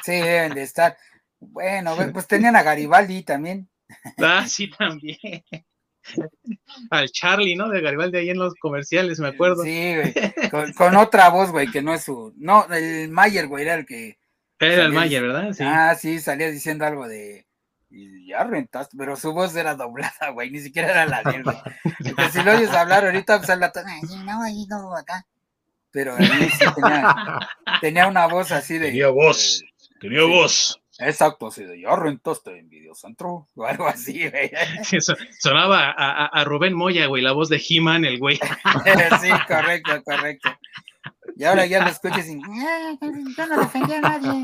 [0.04, 0.96] sí, deben de estar.
[1.40, 3.68] Bueno, pues tenían a Garibaldi también.
[4.18, 5.18] Ah, sí, también
[6.90, 7.68] al Charlie, ¿no?
[7.68, 9.62] De Garibaldi ahí en los comerciales, me acuerdo.
[9.62, 10.72] Sí, güey.
[10.74, 12.34] Con, otra voz, güey, que no es su.
[12.36, 14.18] No, el Mayer, güey, era el que.
[14.58, 15.52] Era el Mayer, ¿verdad?
[15.52, 15.64] Sí.
[15.66, 17.46] Ah, sí, salía diciendo algo de.
[17.94, 21.42] Y ya rentaste, pero su voz era doblada, güey, ni siquiera era la de él,
[21.44, 21.56] güey.
[22.32, 23.84] si lo oyes hablar ahorita, pues habla todo.
[24.24, 25.26] No, ahí no, acá.
[25.90, 27.38] Pero ahí sí tenía,
[27.82, 28.86] tenía una voz así de.
[28.86, 29.62] Tenía voz,
[30.00, 30.82] tenía voz.
[30.98, 34.50] Exacto, así de ya rentaste en Videocentro o algo así, güey.
[35.38, 38.36] sonaba a, Rubén Moya, güey, la voz de He-Man, el güey.
[39.20, 40.50] sí, correcto, correcto.
[41.36, 42.96] Y ahora ya lo escuchas y ah,
[43.36, 44.42] yo no defendí a nadie.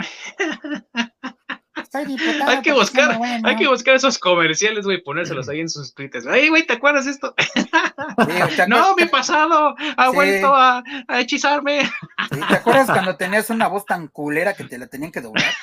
[1.92, 6.26] Hay que buscar, hay que buscar esos comerciales, güey, ponérselos ahí en sus tweets.
[6.26, 7.34] Ay, güey, ¿te acuerdas de esto?
[8.68, 11.88] no, mi pasado ha vuelto a, a hechizarme.
[12.30, 15.44] ¿Te acuerdas cuando tenías una voz tan culera que te la tenían que doblar?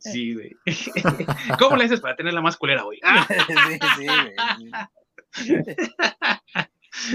[0.00, 0.56] Sí, güey.
[1.58, 2.98] ¿Cómo le haces para tenerla más culera hoy?
[3.46, 4.06] sí, sí,
[5.52, 5.70] güey.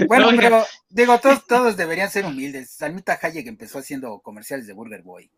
[0.06, 2.70] Bueno, pero digo, todos, todos deberían ser humildes.
[2.70, 5.30] Salmita Hayek empezó haciendo comerciales de Burger Boy.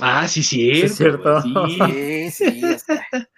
[0.00, 1.42] Ah, sí, sí, es cierto.
[1.42, 2.62] Sí, sí,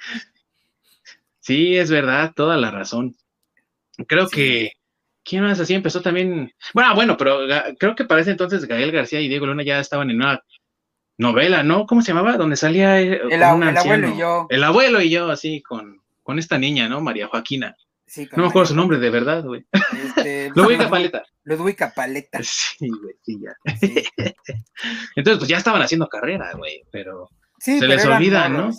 [1.40, 3.16] sí, es verdad, toda la razón.
[4.06, 4.72] Creo que
[5.24, 6.52] ¿Quién más así empezó también?
[6.72, 7.40] Bueno, bueno, pero
[7.78, 10.42] creo que para ese entonces Gael García y Diego Luna ya estaban en una
[11.18, 11.86] novela, ¿no?
[11.86, 12.36] ¿Cómo se llamaba?
[12.36, 14.46] Donde salía eh, el, abuelo y yo.
[14.48, 17.00] El abuelo y yo, así, con, con esta niña, ¿no?
[17.00, 17.76] María Joaquina.
[18.16, 19.64] No me acuerdo su nombre de verdad, güey.
[20.04, 21.22] Este, Ludwig Paleta.
[21.44, 22.40] Ludwig Paleta.
[22.42, 23.54] Sí, güey, sí, ya.
[25.16, 28.70] Entonces, pues ya estaban haciendo carrera, güey, pero se les olvida, ¿no?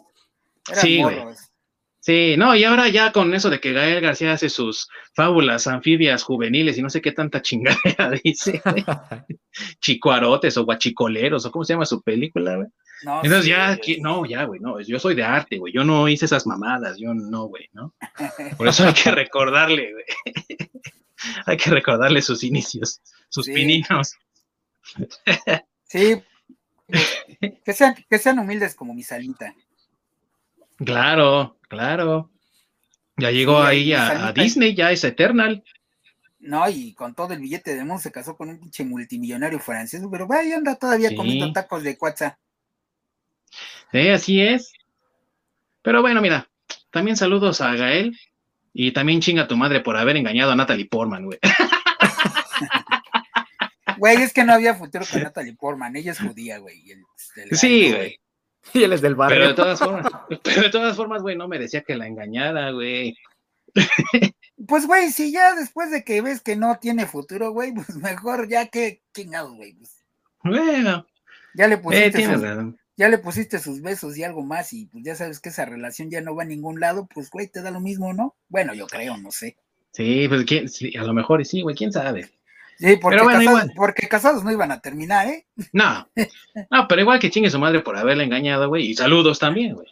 [0.73, 1.19] Sí, güey.
[2.03, 6.23] Sí, no, y ahora ya con eso de que Gael García hace sus fábulas anfibias
[6.23, 8.59] juveniles y no sé qué tanta chingadera dice,
[9.79, 12.67] chicuarotes o guachicoleros o cómo se llama su película, güey.
[13.03, 16.25] No, Entonces ya, no, ya, güey, no, yo soy de arte, güey, yo no hice
[16.25, 17.95] esas mamadas, yo no, güey, ¿no?
[18.57, 20.05] Por eso hay que recordarle, güey.
[21.45, 24.13] hay que recordarle sus inicios, sus pininos.
[25.85, 26.21] sí,
[27.63, 29.53] que sean, que sean humildes como mi salita.
[30.77, 32.29] Claro, claro.
[33.17, 35.63] Ya llegó ahí a, Disney, ya es Eternal.
[36.39, 40.01] No, y con todo el billete de mundo se casó con un pinche multimillonario francés,
[40.09, 42.39] pero vaya, anda todavía comiendo tacos de cuatza.
[43.91, 44.73] Sí, así es.
[45.81, 46.47] Pero bueno, mira,
[46.91, 48.17] también saludos a Gael
[48.73, 51.39] y también chinga tu madre por haber engañado a Natalie Portman, güey.
[53.97, 56.83] Güey, es que no había futuro con Natalie Portman, ella es judía, güey.
[57.51, 58.19] sí, güey.
[58.73, 59.37] Y él es del barrio.
[59.37, 60.11] Pero de todas formas,
[60.43, 63.15] pero de todas formas, güey, no me decía que la engañara, güey.
[64.67, 68.47] Pues, güey, si ya después de que ves que no tiene futuro, güey, pues mejor
[68.47, 69.73] ya que chingado, güey.
[69.73, 70.03] Pues.
[70.43, 71.07] Bueno.
[71.55, 72.43] Ya le pusiste, sus,
[72.97, 76.09] ya le pusiste sus besos y algo más y pues ya sabes que esa relación
[76.09, 78.35] ya no va a ningún lado, pues, güey, te da lo mismo, ¿no?
[78.49, 79.57] Bueno, yo creo, no sé.
[79.91, 80.67] Sí, pues ¿quién?
[80.99, 82.29] a lo mejor sí, güey, quién sabe.
[82.77, 85.45] Sí, porque, casados, porque, casados, no iban a terminar, ¿eh?
[85.71, 86.09] No,
[86.71, 88.87] no, pero igual que chingue su madre por haberle engañado, güey.
[88.87, 89.87] Y saludos también, güey.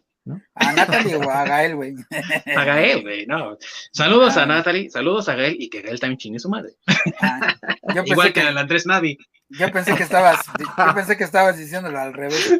[0.55, 1.95] A Natalie o a Gael, güey.
[2.57, 3.57] A Gael, güey, no.
[3.91, 4.45] Saludos a ah.
[4.45, 6.73] Natalie, saludos a Gael y que Gael también chingue su madre.
[7.21, 7.55] Ah,
[8.05, 9.17] igual que, el Andrés Navi.
[9.49, 12.59] Yo pensé que estabas, yo pensé que estabas diciéndolo al revés.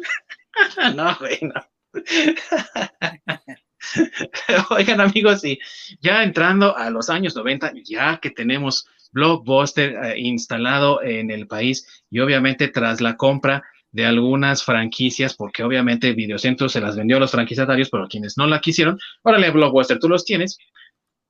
[0.96, 1.54] no, güey, no.
[4.70, 5.58] Oigan, amigos, y
[6.00, 12.04] ya entrando a los años 90, ya que tenemos Blockbuster eh, instalado en el país
[12.10, 13.62] y obviamente tras la compra
[13.92, 18.46] de algunas franquicias, porque obviamente Videocentro se las vendió a los franquiciatarios, pero quienes no
[18.46, 20.58] la quisieron, órale, Blockbuster, tú los tienes,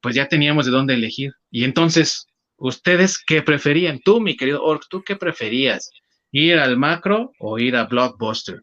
[0.03, 1.33] pues ya teníamos de dónde elegir.
[1.51, 2.27] Y entonces,
[2.61, 3.99] ¿ustedes qué preferían?
[4.05, 5.91] Tú, mi querido Ork, ¿tú qué preferías?
[6.31, 8.61] ¿Ir al macro o ir a Blockbuster?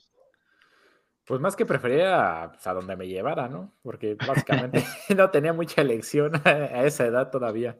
[1.25, 3.73] Pues más que prefería pues, a donde me llevara, ¿no?
[3.83, 4.85] Porque básicamente
[5.17, 7.77] no tenía mucha elección a esa edad todavía.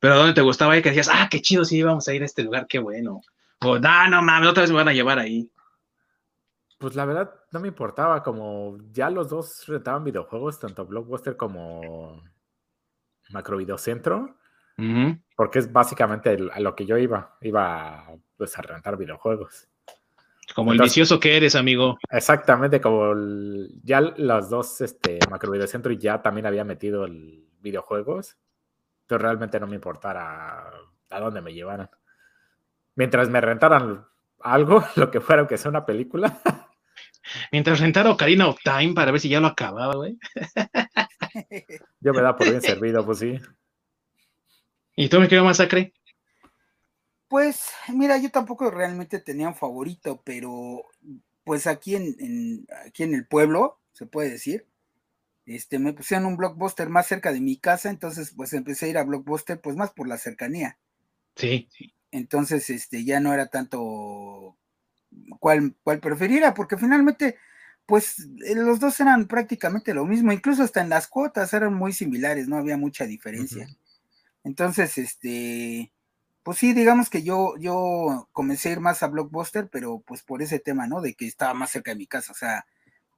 [0.00, 2.24] Pero ¿dónde te gustaba y que decías, ah, qué chido, sí, vamos a ir a
[2.24, 3.20] este lugar, qué bueno?
[3.60, 5.50] O, no, no mames, otra vez me van a llevar ahí.
[6.78, 12.22] Pues la verdad no me importaba, como ya los dos rentaban videojuegos, tanto Blockbuster como
[13.30, 14.37] Macro Videocentro,
[15.36, 18.04] porque es básicamente a lo que yo iba, iba
[18.36, 19.68] pues a rentar videojuegos.
[20.54, 21.98] Como el vicioso que eres, amigo.
[22.10, 23.12] Exactamente, como
[23.82, 28.36] ya los dos, este, Macro Videocentro ya también había metido el videojuegos,
[29.02, 30.70] entonces realmente no me importara
[31.10, 31.90] a dónde me llevaran.
[32.94, 34.06] Mientras me rentaran
[34.40, 36.38] algo, lo que fuera, que sea una película.
[37.52, 40.18] Mientras rentara Ocarina of Time para ver si ya lo acababa, güey.
[42.00, 43.38] Yo me da por bien servido, pues sí.
[44.98, 45.92] ¿Y tú me quedo masacre?
[47.28, 50.82] Pues, mira, yo tampoco realmente tenía un favorito, pero
[51.44, 54.66] pues aquí en aquí en el pueblo, se puede decir,
[55.46, 58.98] este, me pusieron un blockbuster más cerca de mi casa, entonces pues empecé a ir
[58.98, 60.78] a blockbuster pues más por la cercanía.
[61.36, 61.68] Sí.
[62.10, 64.56] Entonces, este, ya no era tanto
[65.38, 67.36] cuál, cuál preferiera, porque finalmente,
[67.86, 68.26] pues
[68.56, 72.56] los dos eran prácticamente lo mismo, incluso hasta en las cuotas eran muy similares, no
[72.56, 73.68] había mucha diferencia.
[74.48, 75.92] Entonces, este,
[76.42, 80.40] pues sí, digamos que yo, yo comencé a ir más a Blockbuster, pero pues por
[80.40, 81.02] ese tema, ¿no?
[81.02, 82.64] De que estaba más cerca de mi casa, o sea,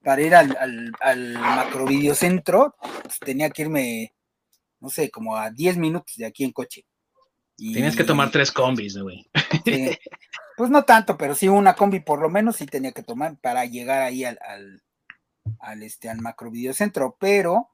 [0.03, 2.75] para ir al, al, al macro videocentro,
[3.05, 4.13] pues tenía que irme,
[4.81, 6.85] no sé, como a 10 minutos de aquí en coche.
[7.57, 9.31] Y, Tenías que tomar tres combis, güey.
[10.57, 13.65] pues no tanto, pero sí una combi por lo menos sí tenía que tomar para
[13.67, 14.37] llegar ahí al,
[15.61, 17.71] al, este, al macro videocentro, pero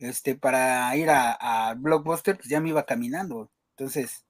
[0.00, 1.32] este, para ir a,
[1.68, 3.50] a, Blockbuster, pues ya me iba caminando.
[3.76, 4.26] Entonces,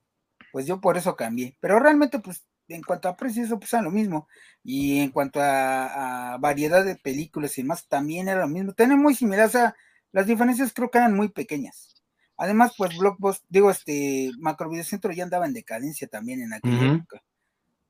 [0.53, 1.57] pues yo por eso cambié.
[1.61, 4.29] Pero realmente, pues en cuanto a precios, eso pues era lo mismo.
[4.63, 8.73] Y en cuanto a, variedad de películas y demás, también era lo mismo.
[8.73, 9.77] Tienen muy similar, o sea,
[10.13, 11.95] las diferencias creo que eran muy pequeñas.
[12.37, 17.23] Además, pues Blockbuster, digo, este, Macro Centro ya andaba en decadencia también en aquella época.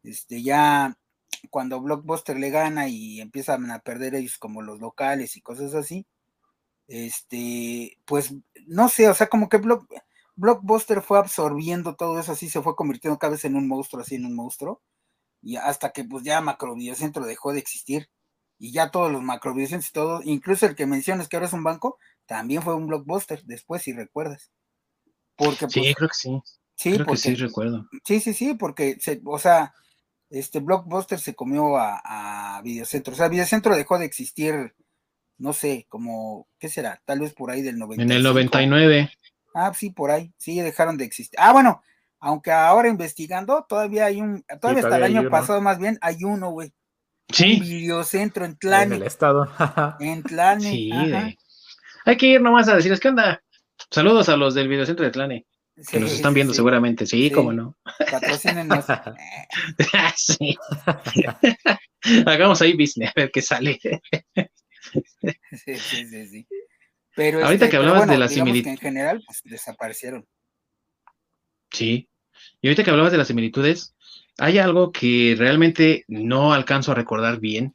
[0.02, 0.96] Este, ya
[1.50, 6.06] cuando Blockbuster le gana y empiezan a perder ellos como los locales y cosas así,
[6.90, 8.34] este, pues
[8.66, 9.62] no sé, o sea, como que
[10.34, 14.16] Blockbuster fue absorbiendo todo eso, así se fue convirtiendo cada vez en un monstruo, así
[14.16, 14.82] en un monstruo,
[15.40, 18.10] y hasta que pues ya Macrovideocentro dejó de existir,
[18.58, 21.62] y ya todos los Macrovideocentros y todo, incluso el que mencionas que ahora es un
[21.62, 24.50] banco, también fue un Blockbuster después, si recuerdas.
[25.36, 26.42] Porque, sí, pues, creo que sí.
[26.74, 27.88] Sí, creo que sí, recuerdo.
[28.04, 29.74] Sí, sí, sí, porque, se, o sea,
[30.28, 33.14] este Blockbuster se comió a, a Videocentro.
[33.14, 34.74] O sea, Videocentro dejó de existir,
[35.40, 37.00] no sé, como, ¿qué será?
[37.04, 38.02] Tal vez por ahí del 99.
[38.02, 39.10] En el 99.
[39.54, 41.38] Ah, sí, por ahí, sí, dejaron de existir.
[41.40, 41.82] Ah, bueno,
[42.20, 46.50] aunque ahora investigando, todavía hay un, todavía hasta el año pasado más bien, hay uno,
[46.50, 46.72] güey.
[47.32, 47.54] Sí.
[47.54, 48.96] Un videocentro en Tlane.
[48.96, 49.48] En el estado.
[50.00, 50.60] en Tlane.
[50.60, 50.90] Sí,
[52.04, 53.42] hay que ir nomás a decirles, ¿qué onda?
[53.90, 55.46] Saludos a los del videocentro de Tlane
[55.88, 57.76] que nos están viendo seguramente, sí, cómo no.
[58.10, 58.84] Patrocínenos.
[60.16, 60.56] sí.
[62.26, 63.80] Hagamos ahí business, a ver qué sale.
[65.52, 66.48] sí, sí, sí, sí.
[67.14, 68.70] Pero Ahorita este, que hablabas de.
[68.70, 70.26] En general, pues desaparecieron.
[71.70, 72.08] Sí.
[72.60, 73.94] Y ahorita que hablabas de las similitudes,
[74.38, 77.74] hay algo que realmente no alcanzo a recordar bien,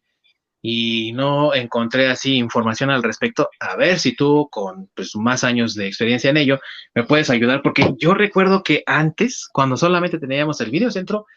[0.68, 3.52] y no encontré así información al respecto.
[3.60, 6.60] A ver si tú, con pues, más años de experiencia en ello,
[6.96, 11.28] me puedes ayudar, porque yo recuerdo que antes, cuando solamente teníamos el videocentro,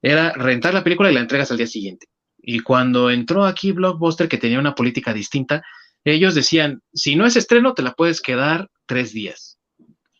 [0.00, 2.06] era rentar la película y la entregas al día siguiente.
[2.48, 5.64] Y cuando entró aquí Blockbuster, que tenía una política distinta,
[6.04, 9.58] ellos decían, si no es estreno, te la puedes quedar tres días.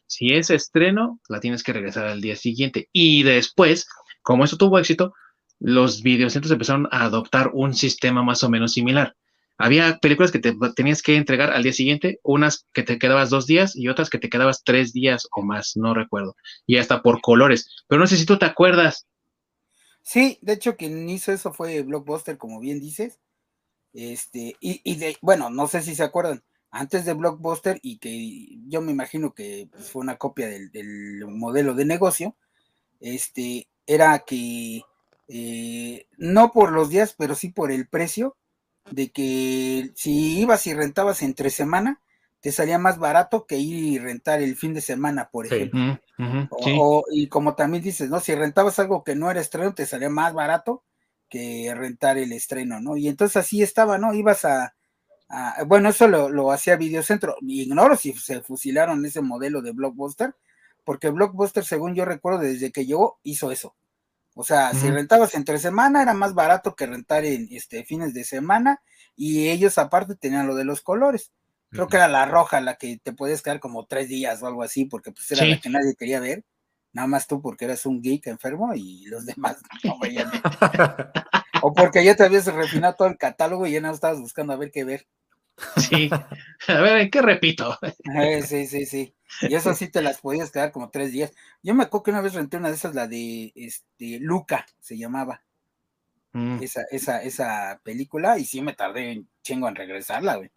[0.09, 2.89] Si es estreno, la tienes que regresar al día siguiente.
[2.93, 3.87] Y después,
[4.23, 5.15] como eso tuvo éxito,
[5.61, 9.15] los videocentros empezaron a adoptar un sistema más o menos similar.
[9.57, 13.47] Había películas que te tenías que entregar al día siguiente, unas que te quedabas dos
[13.47, 16.35] días y otras que te quedabas tres días o más, no recuerdo.
[16.67, 17.71] Y hasta por colores.
[17.87, 19.07] Pero no sé si tú te acuerdas.
[20.07, 23.19] Sí, de hecho quien hizo eso fue Blockbuster, como bien dices.
[23.95, 28.83] Este, y, de, bueno, no sé si se acuerdan, antes de Blockbuster, y que yo
[28.83, 32.37] me imagino que pues, fue una copia del, del modelo de negocio,
[33.01, 34.83] este, era que
[35.29, 38.37] eh, no por los días, pero sí por el precio,
[38.91, 42.01] de que si ibas y rentabas entre semana,
[42.41, 45.99] te salía más barato que ir y rentar el fin de semana, por ejemplo.
[47.11, 48.21] y como también dices, ¿no?
[48.21, 50.85] Si rentabas algo que no era estreno, te salía más barato
[51.29, 52.97] que rentar el estreno, ¿no?
[52.97, 54.15] Y entonces así estaba, ¿no?
[54.15, 54.75] Ibas a,
[55.67, 57.37] bueno, eso lo, lo hacía Videocentro.
[57.41, 60.35] Ignoro si se fusilaron ese modelo de Blockbuster,
[60.85, 63.75] porque Blockbuster, según yo recuerdo, desde que llegó, hizo eso.
[64.39, 68.23] O sea, si rentabas entre semana era más barato que rentar en este fines de
[68.23, 68.83] semana
[69.17, 71.33] y ellos aparte tenían lo de los colores.
[71.77, 74.63] Creo que era la roja la que te podías quedar como tres días o algo
[74.63, 76.45] así, porque pues era la que nadie quería ver.
[76.93, 80.31] Nada más tú porque eras un geek enfermo y los demás no veían.
[81.63, 84.57] o porque ya te habías refinado todo el catálogo y ya no estabas buscando a
[84.57, 85.07] ver qué ver.
[85.77, 86.11] Sí,
[86.69, 87.79] a ver, ¿qué repito?
[88.15, 89.15] Eh, sí, sí, sí.
[89.43, 91.33] Y eso sí te las podías quedar como tres días.
[91.63, 94.97] Yo me acuerdo que una vez renté una de esas, la de este, Luca, se
[94.97, 95.43] llamaba.
[96.33, 96.63] Mm.
[96.63, 100.51] Esa, esa, esa película, y sí me tardé un chingo en regresarla, güey.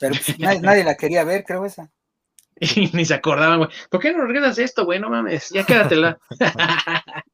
[0.00, 1.90] Pero pues, nadie, la quería ver, creo esa.
[2.58, 3.70] Y ni se acordaban, güey.
[3.90, 4.98] ¿Por qué no regresas esto, güey?
[4.98, 6.18] No mames, ya quédatela.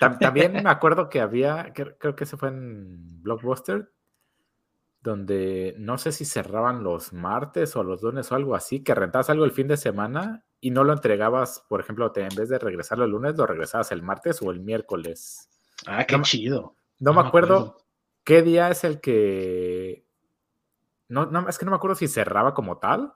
[0.00, 3.90] También me acuerdo que había, creo que se fue en Blockbuster,
[5.00, 9.30] donde no sé si cerraban los martes o los lunes o algo así, que rentabas
[9.30, 13.04] algo el fin de semana y no lo entregabas, por ejemplo, en vez de regresarlo
[13.04, 15.48] el lunes, lo regresabas el martes o el miércoles.
[15.86, 16.74] Ah, qué chido.
[16.98, 17.76] No, me acuerdo,
[18.24, 20.05] qué día es el que...
[21.08, 23.12] No, no, es que no me acuerdo si cerraba como tal,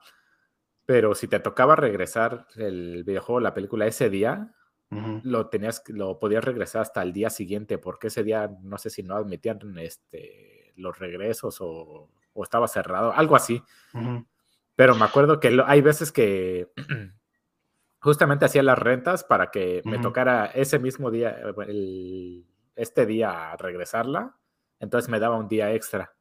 [0.85, 4.53] pero si te tocaba regresar el videojuego, la película ese día,
[5.23, 9.03] lo tenías, lo podías regresar hasta el día siguiente, porque ese día no sé si
[9.03, 12.09] no admitían este los regresos o,
[12.43, 13.63] estaba cerrado, algo así.
[14.75, 16.71] Pero me acuerdo que hay veces que
[17.99, 21.37] justamente hacía las rentas para que me tocara ese mismo día,
[22.75, 24.37] este día regresarla,
[24.79, 26.15] entonces me daba un día extra.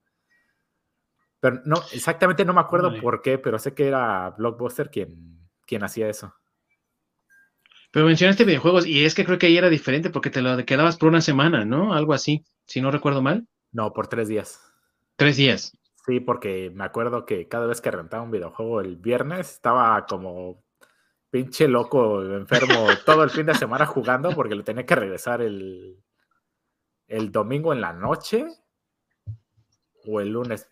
[1.41, 5.83] Pero no, exactamente no me acuerdo por qué, pero sé que era Blockbuster quien, quien
[5.83, 6.35] hacía eso.
[7.91, 10.97] Pero mencionaste videojuegos y es que creo que ahí era diferente porque te lo quedabas
[10.97, 11.93] por una semana, ¿no?
[11.93, 13.49] Algo así, si no recuerdo mal.
[13.73, 14.61] No, por tres días.
[15.17, 15.77] Tres días.
[16.07, 20.63] Sí, porque me acuerdo que cada vez que rentaba un videojuego el viernes estaba como
[21.31, 26.03] pinche loco, enfermo, todo el fin de semana jugando porque le tenía que regresar el,
[27.09, 28.47] el domingo en la noche
[30.07, 30.69] o el lunes.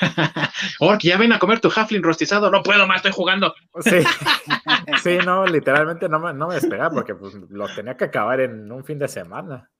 [0.80, 2.50] Ork, ya ven a comer tu Huffling rostizado.
[2.50, 3.54] No puedo más, estoy jugando.
[3.80, 4.00] Sí,
[5.02, 8.70] sí no, literalmente no me, no me despegaba porque pues, lo tenía que acabar en
[8.70, 9.70] un fin de semana.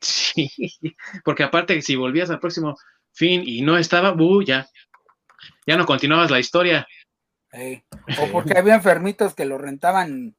[0.00, 0.50] Sí,
[1.24, 2.76] porque aparte, si volvías al próximo
[3.12, 4.66] fin y no estaba, uh, ya,
[5.66, 6.86] ya no continuabas la historia.
[8.18, 10.36] O porque había enfermitos que lo rentaban,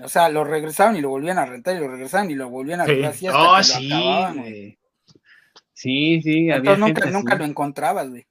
[0.00, 2.82] o sea, lo regresaban y lo volvían a rentar y lo regresaban y lo volvían
[2.82, 3.14] a rentar.
[3.14, 3.26] Sí.
[3.32, 4.78] oh, sí,
[5.74, 8.24] Sí, sí, había nunca, nunca lo encontrabas, güey.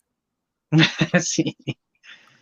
[1.20, 1.56] sí.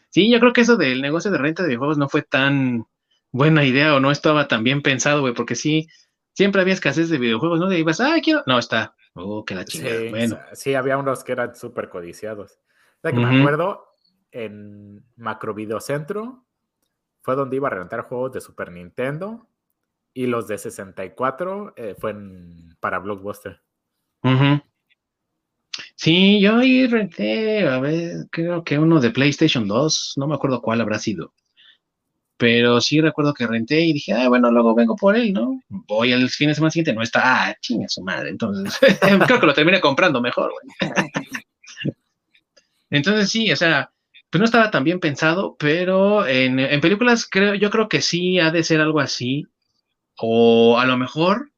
[0.10, 2.86] Sí, yo creo que eso del negocio de renta de videojuegos no fue tan
[3.32, 5.88] buena idea o no estaba tan bien pensado, güey, porque sí,
[6.34, 7.70] siempre había escasez de videojuegos, ¿no?
[7.70, 8.44] De ibas, ah, quiero.
[8.48, 8.96] No, está.
[9.14, 10.00] Oh, que la chingada.
[10.00, 10.40] Sí, bueno.
[10.54, 12.60] Sí, había unos que eran súper codiciados.
[13.04, 13.86] O que me acuerdo
[14.32, 16.46] en Macro Videocentro
[17.22, 19.48] fue donde iba a rentar juegos de Super Nintendo
[20.14, 22.16] y los de 64 eh, fue
[22.80, 23.62] para Blockbuster.
[26.02, 30.62] Sí, yo ahí renté, a ver, creo que uno de PlayStation 2, no me acuerdo
[30.62, 31.34] cuál habrá sido.
[32.38, 35.62] Pero sí recuerdo que renté y dije, ah, bueno, luego vengo por él, ¿no?
[35.68, 38.30] Voy al fin de semana siguiente, no está, ah, chinga su madre.
[38.30, 38.80] Entonces,
[39.28, 40.94] creo que lo terminé comprando mejor, güey.
[42.90, 43.92] Entonces sí, o sea,
[44.30, 48.40] pues no estaba tan bien pensado, pero en, en, películas creo, yo creo que sí
[48.40, 49.48] ha de ser algo así.
[50.16, 51.52] O a lo mejor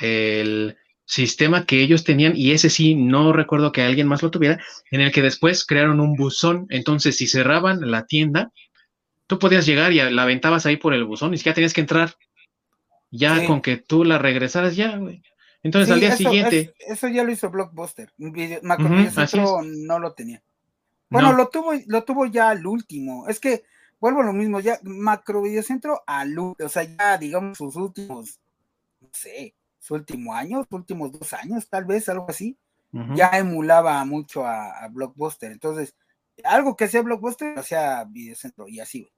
[0.00, 0.76] el
[1.06, 5.00] sistema que ellos tenían, y ese sí, no recuerdo que alguien más lo tuviera, en
[5.00, 6.66] el que después crearon un buzón.
[6.68, 8.52] Entonces, si cerraban la tienda,
[9.26, 12.14] tú podías llegar y la aventabas ahí por el buzón y ya tenías que entrar.
[13.10, 15.22] Ya con que tú la regresaras ya, güey.
[15.62, 16.74] Entonces al día siguiente.
[16.86, 18.12] eso ya lo hizo Blockbuster.
[18.62, 20.42] Macro no lo tenía.
[21.08, 23.28] Bueno, lo tuvo, lo tuvo ya al último.
[23.28, 23.62] Es que
[24.00, 28.38] vuelvo a lo mismo, ya Macro Videocentro al o sea, ya digamos sus últimos,
[29.00, 29.54] no sé,
[29.86, 32.58] su último año, sus últimos dos años, tal vez, algo así,
[33.14, 35.52] ya emulaba mucho a, Blockbuster.
[35.52, 35.94] Entonces,
[36.44, 39.08] algo que hacía Blockbuster, hacía Videocentro y así.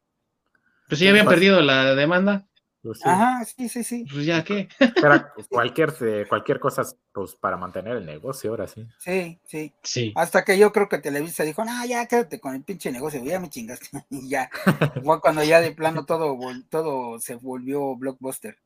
[0.89, 2.49] Pues sí, habían perdido la demanda.
[2.83, 4.07] Pues Ajá, sí, sí, sí.
[4.11, 4.69] Pues ya qué.
[5.51, 8.87] cualquier, eh, cualquier cosa, pues para mantener el negocio, ahora sí.
[8.99, 9.73] Sí, sí.
[9.83, 10.13] Sí.
[10.15, 13.41] Hasta que yo creo que Televisa dijo, no, ya quédate con el pinche negocio, ya
[13.41, 13.89] me chingaste.
[14.11, 14.49] y ya.
[15.03, 16.39] Fue cuando ya de plano todo,
[16.69, 18.59] todo se volvió blockbuster.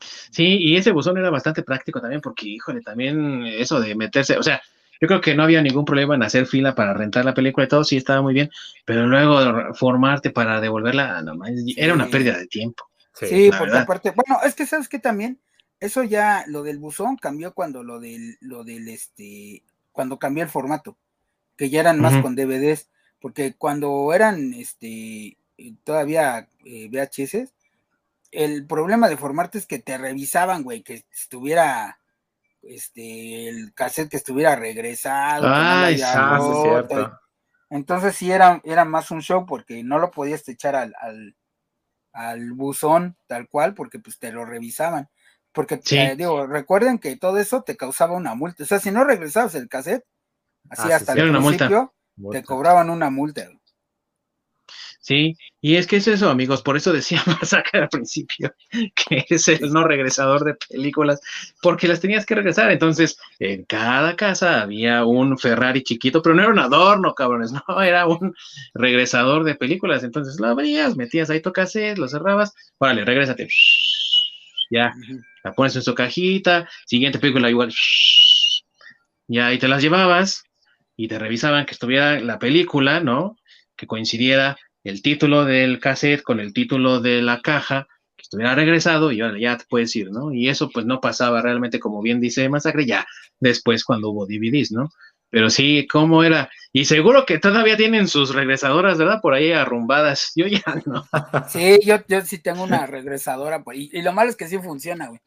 [0.00, 4.42] Sí, y ese buzón era bastante práctico también, porque, híjole, también eso de meterse, o
[4.42, 4.60] sea,
[5.00, 7.68] yo creo que no había ningún problema en hacer fila para rentar la película y
[7.68, 8.50] todo, sí estaba muy bien,
[8.84, 11.22] pero luego formarte para devolverla,
[11.76, 12.88] era una pérdida de tiempo.
[13.12, 15.38] Sí, porque aparte, bueno, es que sabes que también,
[15.80, 20.50] eso ya, lo del buzón cambió cuando lo del, lo del, este, cuando cambió el
[20.50, 20.96] formato,
[21.56, 22.88] que ya eran más con DVDs,
[23.20, 25.36] porque cuando eran, este,
[25.84, 27.52] todavía eh, VHS,
[28.30, 31.98] el problema de formarte es que te revisaban, güey, que estuviera
[32.62, 35.46] este, el cassette que estuviera regresado.
[35.48, 37.18] Ay, cierto.
[37.70, 40.94] Entonces sí era, era más un show porque no lo podías echar al,
[42.12, 45.08] al, buzón tal cual porque pues te lo revisaban.
[45.52, 45.80] Porque
[46.16, 48.62] digo, recuerden que todo eso te causaba una multa.
[48.62, 50.04] O sea, si no regresabas el cassette,
[50.68, 51.94] así ah, hasta el principio,
[52.30, 53.48] te cobraban una multa.
[55.06, 59.46] Sí, y es que es eso, amigos, por eso decía Masacre al principio, que es
[59.46, 61.20] el no regresador de películas,
[61.62, 62.72] porque las tenías que regresar.
[62.72, 67.80] Entonces, en cada casa había un Ferrari chiquito, pero no era un adorno, cabrones, no,
[67.82, 68.34] era un
[68.74, 70.02] regresador de películas.
[70.02, 73.46] Entonces lo abrías, metías ahí tu cassette, lo cerrabas, órale, regrésate.
[74.68, 74.92] Ya,
[75.44, 77.72] la pones en su cajita, siguiente película igual.
[79.28, 80.44] Ya, ahí te las llevabas
[80.96, 83.36] y te revisaban que estuviera la película, ¿no?
[83.76, 84.56] Que coincidiera
[84.88, 89.38] el título del cassette con el título de la caja, que estuviera regresado y ahora
[89.38, 90.32] ya te puedes ir, ¿no?
[90.32, 93.06] Y eso pues no pasaba realmente, como bien dice Masacre, ya
[93.40, 94.90] después cuando hubo DVDs, ¿no?
[95.28, 96.48] Pero sí, ¿cómo era?
[96.72, 99.20] Y seguro que todavía tienen sus regresadoras, ¿verdad?
[99.20, 100.32] Por ahí arrumbadas.
[100.36, 101.04] Yo ya no.
[101.48, 103.62] Sí, yo, yo sí tengo una regresadora.
[103.74, 105.20] Y, y lo malo es que sí funciona, güey.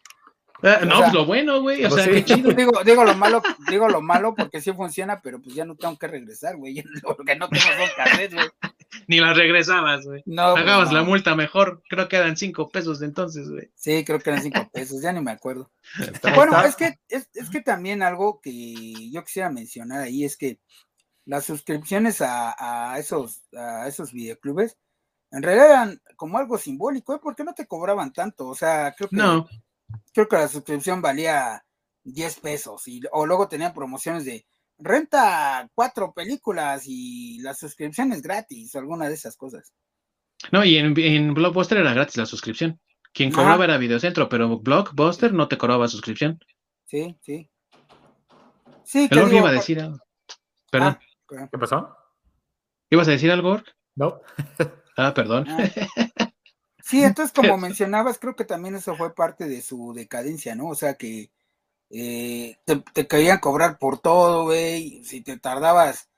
[0.62, 1.86] Ah, no, pues lo bueno, güey.
[1.86, 2.52] O pues sea, qué chido.
[2.52, 5.98] Digo, digo, lo malo, digo lo malo porque sí funciona, pero pues ya no tengo
[5.98, 6.84] que regresar, güey.
[7.04, 8.50] Porque no tengo dos cassettes, güey.
[9.08, 10.24] Ni las regresabas, güey.
[10.26, 10.52] No.
[10.54, 11.82] Pues Pagabas la multa mejor.
[11.90, 13.72] Creo que eran cinco pesos de entonces, güey.
[13.76, 15.72] Sí, creo que eran cinco pesos, ya ni me acuerdo.
[16.36, 20.60] bueno, es que, es, es, que también algo que yo quisiera mencionar ahí es que
[21.26, 24.78] las suscripciones a, a esos, a esos videoclubes
[25.32, 27.20] en realidad eran como algo simbólico, ¿eh?
[27.22, 28.48] porque no te cobraban tanto.
[28.48, 29.16] O sea, creo que.
[29.16, 29.48] No
[30.14, 31.64] creo que la suscripción valía
[32.04, 34.46] 10 pesos y, o luego tenían promociones de
[34.80, 39.74] renta cuatro películas y la suscripción es gratis o alguna de esas cosas.
[40.52, 42.80] No, y en, en Blockbuster era gratis la suscripción.
[43.14, 46.40] Quien cobraba era Videocentro, pero Blockbuster no te cobraba suscripción.
[46.86, 47.50] Sí, sí.
[48.84, 50.00] Sí, que digo, iba a decir algo.
[50.72, 50.98] Perdón.
[51.32, 51.96] Ah, ¿Qué pasó?
[52.90, 53.62] ¿Ibas a decir algo?
[53.96, 54.20] No.
[54.98, 55.46] ah, perdón.
[55.48, 56.32] Ah.
[56.84, 60.70] Sí, entonces como mencionabas, creo que también eso fue parte de su decadencia, ¿no?
[60.70, 61.32] O sea que
[61.90, 65.04] eh, te, querían cobrar por todo, güey.
[65.04, 66.10] Si te tardabas,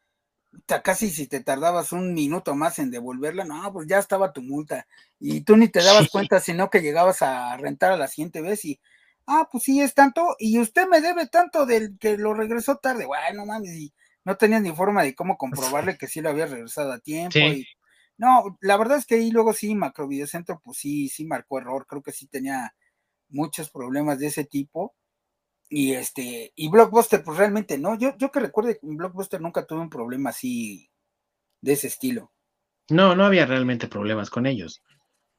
[0.83, 4.87] casi si te tardabas un minuto más en devolverla, no, pues ya estaba tu multa.
[5.19, 8.65] Y tú ni te dabas cuenta, sino que llegabas a rentar a la siguiente vez
[8.65, 8.79] y,
[9.27, 13.05] ah, pues sí, es tanto, y usted me debe tanto del que lo regresó tarde,
[13.05, 13.93] güey, no mames, y
[14.25, 17.39] no tenías ni forma de cómo comprobarle que sí lo había regresado a tiempo.
[17.39, 17.65] Y,
[18.17, 21.87] no, la verdad es que ahí luego sí, Macro Videocentro, pues sí, sí marcó error,
[21.87, 22.75] creo que sí tenía
[23.29, 24.93] muchos problemas de ese tipo.
[25.73, 27.97] Y este, y Blockbuster, pues realmente no.
[27.97, 30.89] Yo, yo que recuerde que Blockbuster nunca tuve un problema así
[31.61, 32.33] de ese estilo.
[32.89, 34.81] No, no había realmente problemas con ellos.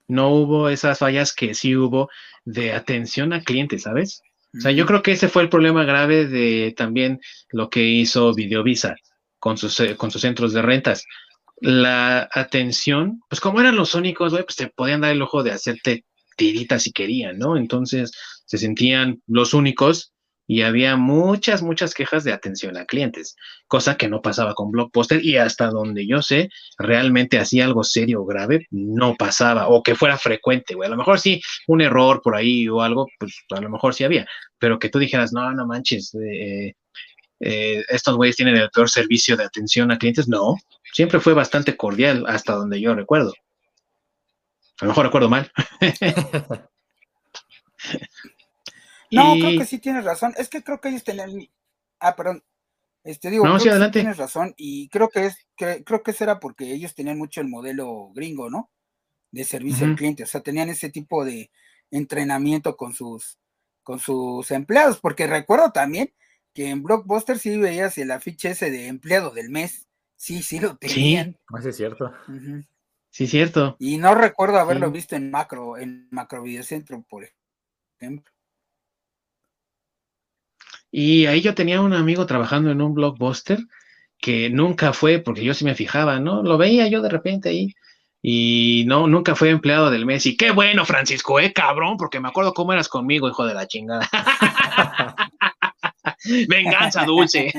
[0.09, 2.09] No hubo esas fallas que sí hubo
[2.47, 4.23] de atención a clientes, ¿sabes?
[4.57, 7.21] O sea, yo creo que ese fue el problema grave de también
[7.51, 8.97] lo que hizo Videovisa
[9.39, 11.05] con sus, eh, con sus centros de rentas
[11.63, 16.05] la atención, pues como eran los únicos, pues te podían dar el ojo de hacerte
[16.37, 17.57] tiritas si querían, ¿no?
[17.57, 18.11] Entonces
[18.47, 20.12] se sentían los únicos
[20.47, 23.37] y había muchas, muchas quejas de atención a clientes,
[23.67, 28.23] cosa que no pasaba con Blockbuster y hasta donde yo sé, realmente hacía algo serio
[28.23, 30.89] o grave, no pasaba, o que fuera frecuente, güey.
[30.89, 34.05] A lo mejor sí, un error por ahí o algo, pues a lo mejor sí
[34.05, 34.27] había,
[34.59, 36.75] pero que tú dijeras, no, no manches, eh,
[37.45, 40.29] eh, estos güeyes tienen el peor servicio de atención a clientes.
[40.29, 40.57] No,
[40.93, 43.33] siempre fue bastante cordial hasta donde yo recuerdo.
[44.81, 45.51] A lo mejor recuerdo mal.
[49.13, 50.35] no, creo que sí tienes razón.
[50.37, 51.31] Es que creo que ellos tenían.
[52.01, 52.43] Ah, perdón.
[53.05, 54.01] Este digo, no, sí, adelante.
[54.01, 54.55] tienes razón.
[54.57, 58.49] Y creo que es, creo que eso era porque ellos tenían mucho el modelo gringo,
[58.49, 58.71] ¿no?
[59.31, 60.23] De servicio al cliente.
[60.23, 61.51] O sea, tenían ese tipo de
[61.91, 63.39] entrenamiento con sus,
[63.83, 65.01] con sus empleados.
[65.01, 66.13] Porque recuerdo también
[66.55, 69.89] que en Blockbuster sí veías el afiche ese de empleado del mes.
[70.17, 71.37] Sí, sí lo tenían.
[71.61, 72.13] Sí, es cierto.
[73.11, 73.77] Sí, cierto.
[73.79, 77.29] Y no recuerdo haberlo visto en macro, en macro videocentro, por
[77.99, 78.33] ejemplo.
[80.93, 83.59] Y ahí yo tenía un amigo trabajando en un blockbuster
[84.21, 86.43] que nunca fue, porque yo sí me fijaba, ¿no?
[86.43, 87.75] Lo veía yo de repente ahí
[88.21, 90.27] y no, nunca fue empleado del mes.
[90.27, 93.67] Y qué bueno, Francisco, eh, cabrón, porque me acuerdo cómo eras conmigo, hijo de la
[93.67, 94.09] chingada.
[96.49, 97.53] Venganza dulce.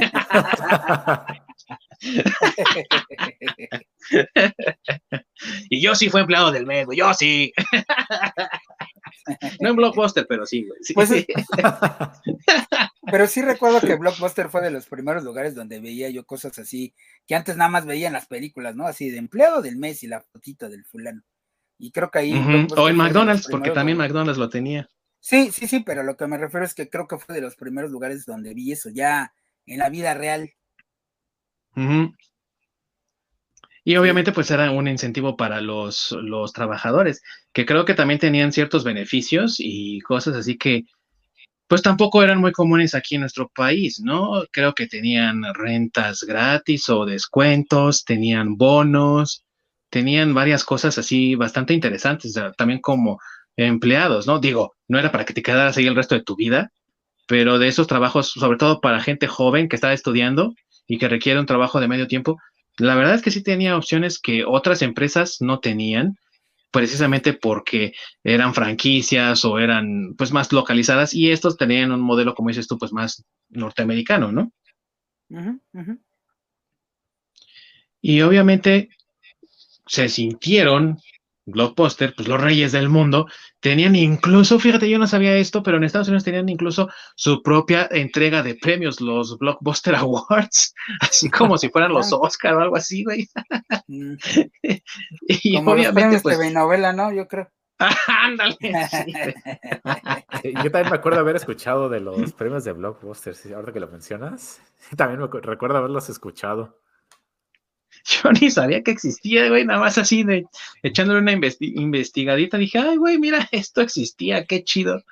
[5.70, 7.52] y yo sí fui empleado del mes, yo sí.
[9.60, 11.10] no en Blockbuster, pero sí, pues
[13.12, 16.94] pero sí recuerdo que Blockbuster fue de los primeros lugares donde veía yo cosas así,
[17.28, 18.86] que antes nada más veía en las películas, ¿no?
[18.86, 21.22] Así de empleado del mes y la fotito del fulano.
[21.78, 22.34] Y creo que ahí...
[22.78, 24.90] O en McDonald's, porque también McDonald's lo tenía.
[25.20, 27.56] Sí, sí, sí, pero lo que me refiero es que creo que fue de los
[27.56, 29.34] primeros lugares donde vi eso, ya
[29.66, 30.54] en la vida real.
[33.86, 38.52] Y obviamente pues era un incentivo para los, los trabajadores, que creo que también tenían
[38.52, 40.86] ciertos beneficios y cosas así que
[41.74, 44.44] pues tampoco eran muy comunes aquí en nuestro país, ¿no?
[44.52, 49.44] Creo que tenían rentas gratis o descuentos, tenían bonos,
[49.90, 53.20] tenían varias cosas así bastante interesantes, también como
[53.58, 54.38] empleados, ¿no?
[54.38, 56.72] Digo, no era para que te quedaras ahí el resto de tu vida,
[57.26, 60.54] pero de esos trabajos, sobre todo para gente joven que está estudiando
[60.86, 62.38] y que requiere un trabajo de medio tiempo,
[62.78, 66.18] la verdad es que sí tenía opciones que otras empresas no tenían,
[66.74, 67.94] precisamente porque
[68.24, 72.78] eran franquicias o eran pues más localizadas y estos tenían un modelo, como dices tú,
[72.80, 74.52] pues más norteamericano, ¿no?
[78.02, 78.90] Y obviamente
[79.86, 80.98] se sintieron
[81.46, 83.28] Blockbuster, pues los reyes del mundo,
[83.60, 87.88] tenían incluso, fíjate, yo no sabía esto, pero en Estados Unidos tenían incluso su propia
[87.92, 93.04] entrega de premios, los Blockbuster Awards, así como si fueran los Oscar o algo así,
[93.04, 93.28] güey.
[93.88, 94.16] Mm.
[95.28, 97.12] y como obviamente, los pues, TV novela, ¿no?
[97.12, 97.50] Yo creo.
[98.08, 98.56] Ándale.
[100.44, 104.62] Yo también me acuerdo haber escuchado de los premios de Blockbuster, ahora que lo mencionas.
[104.96, 106.83] También me recuerdo haberlos escuchado.
[108.24, 110.46] Yo ni sabía que existía, güey, nada más así de
[110.82, 115.04] echándole una investigadita, dije, ay, güey, mira, esto existía, qué chido.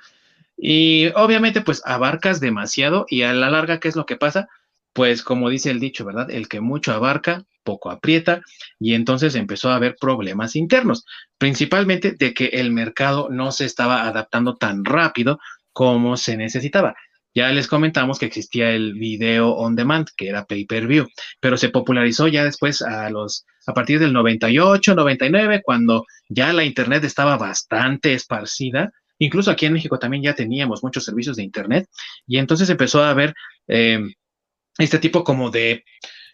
[0.58, 4.48] Y obviamente, pues abarcas demasiado y a la larga, ¿qué es lo que pasa?
[4.94, 6.30] Pues como dice el dicho, ¿verdad?
[6.30, 8.42] El que mucho abarca, poco aprieta,
[8.80, 11.06] y entonces empezó a haber problemas internos,
[11.38, 15.40] principalmente de que el mercado no se estaba adaptando tan rápido
[15.72, 16.96] como se necesitaba.
[17.34, 21.08] Ya les comentamos que existía el video on demand, que era pay per view,
[21.40, 26.66] pero se popularizó ya después a los a partir del 98, 99, cuando ya la
[26.66, 28.92] Internet estaba bastante esparcida.
[29.20, 31.88] Incluso aquí en México también ya teníamos muchos servicios de Internet
[32.26, 33.34] y entonces empezó a haber
[33.68, 34.00] eh,
[34.78, 35.84] este tipo como de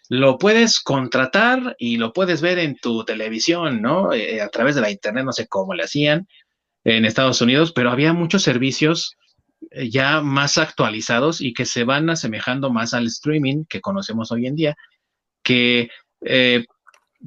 [0.08, 4.12] lo puedes contratar y lo puedes ver en tu televisión, ¿no?
[4.12, 6.26] Eh, a través de la internet, no sé cómo le hacían
[6.84, 9.16] en Estados Unidos, pero había muchos servicios
[9.90, 14.54] ya más actualizados y que se van asemejando más al streaming que conocemos hoy en
[14.54, 14.76] día,
[15.42, 15.90] que
[16.22, 16.64] eh,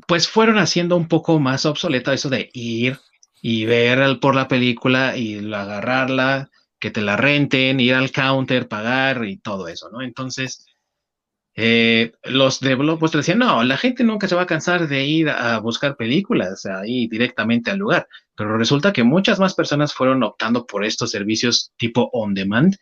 [0.08, 3.00] pues fueron haciendo un poco más obsoleta eso de ir
[3.42, 9.26] y ver por la película y agarrarla, que te la renten, ir al counter, pagar
[9.26, 10.02] y todo eso, ¿no?
[10.02, 10.66] Entonces,
[11.64, 15.30] eh, los de Blockbuster decían, no, la gente nunca se va a cansar de ir
[15.30, 20.66] a buscar películas ahí directamente al lugar, pero resulta que muchas más personas fueron optando
[20.66, 22.78] por estos servicios tipo on demand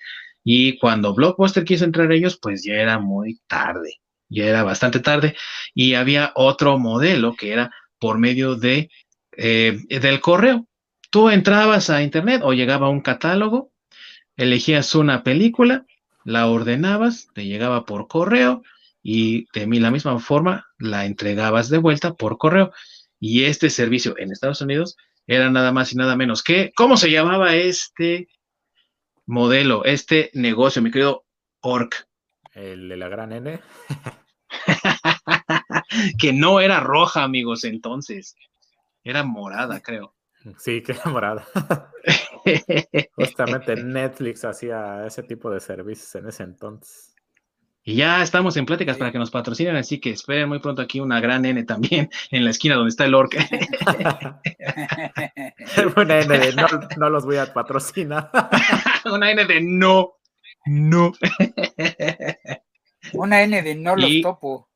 [0.45, 3.95] y cuando Blockbuster quiso entrar a ellos, pues ya era muy tarde,
[4.29, 5.35] ya era bastante tarde
[5.73, 8.89] y había otro modelo que era por medio de
[9.35, 10.67] eh, del correo.
[11.09, 13.73] Tú entrabas a internet o llegaba un catálogo,
[14.37, 15.85] elegías una película
[16.23, 18.63] la ordenabas, te llegaba por correo
[19.01, 22.71] y de la misma forma la entregabas de vuelta por correo.
[23.19, 24.97] Y este servicio en Estados Unidos
[25.27, 28.27] era nada más y nada menos que, ¿cómo se llamaba este
[29.25, 31.25] modelo, este negocio, mi querido
[31.61, 32.07] Orc?
[32.53, 33.59] El de la gran N.
[36.19, 38.35] que no era roja, amigos, entonces.
[39.03, 40.15] Era morada, creo.
[40.57, 41.47] Sí, que era morada.
[43.15, 47.15] Justamente Netflix hacía ese tipo de servicios en ese entonces.
[47.83, 50.99] Y ya estamos en pláticas para que nos patrocinen, así que esperen muy pronto aquí
[50.99, 53.39] una gran N también en la esquina donde está el orca.
[55.95, 56.67] una N de no,
[56.97, 58.29] no, los voy a patrocinar.
[59.05, 60.17] una N de no,
[60.65, 61.13] no.
[63.13, 64.69] una N de no los topo.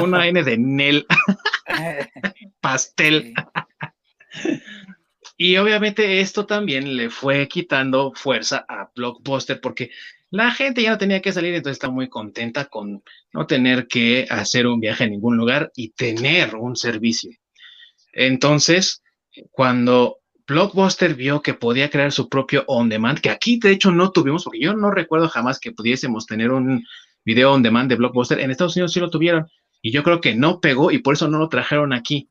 [0.00, 1.06] una N de Nel.
[2.60, 3.34] Pastel.
[5.40, 9.92] Y obviamente esto también le fue quitando fuerza a Blockbuster porque
[10.30, 14.26] la gente ya no tenía que salir, entonces está muy contenta con no tener que
[14.28, 17.30] hacer un viaje a ningún lugar y tener un servicio.
[18.12, 19.00] Entonces,
[19.52, 24.10] cuando Blockbuster vio que podía crear su propio on demand, que aquí de hecho no
[24.10, 26.84] tuvimos, porque yo no recuerdo jamás que pudiésemos tener un
[27.24, 28.40] video on demand de Blockbuster.
[28.40, 29.46] En Estados Unidos sí lo tuvieron
[29.82, 32.28] y yo creo que no pegó y por eso no lo trajeron aquí.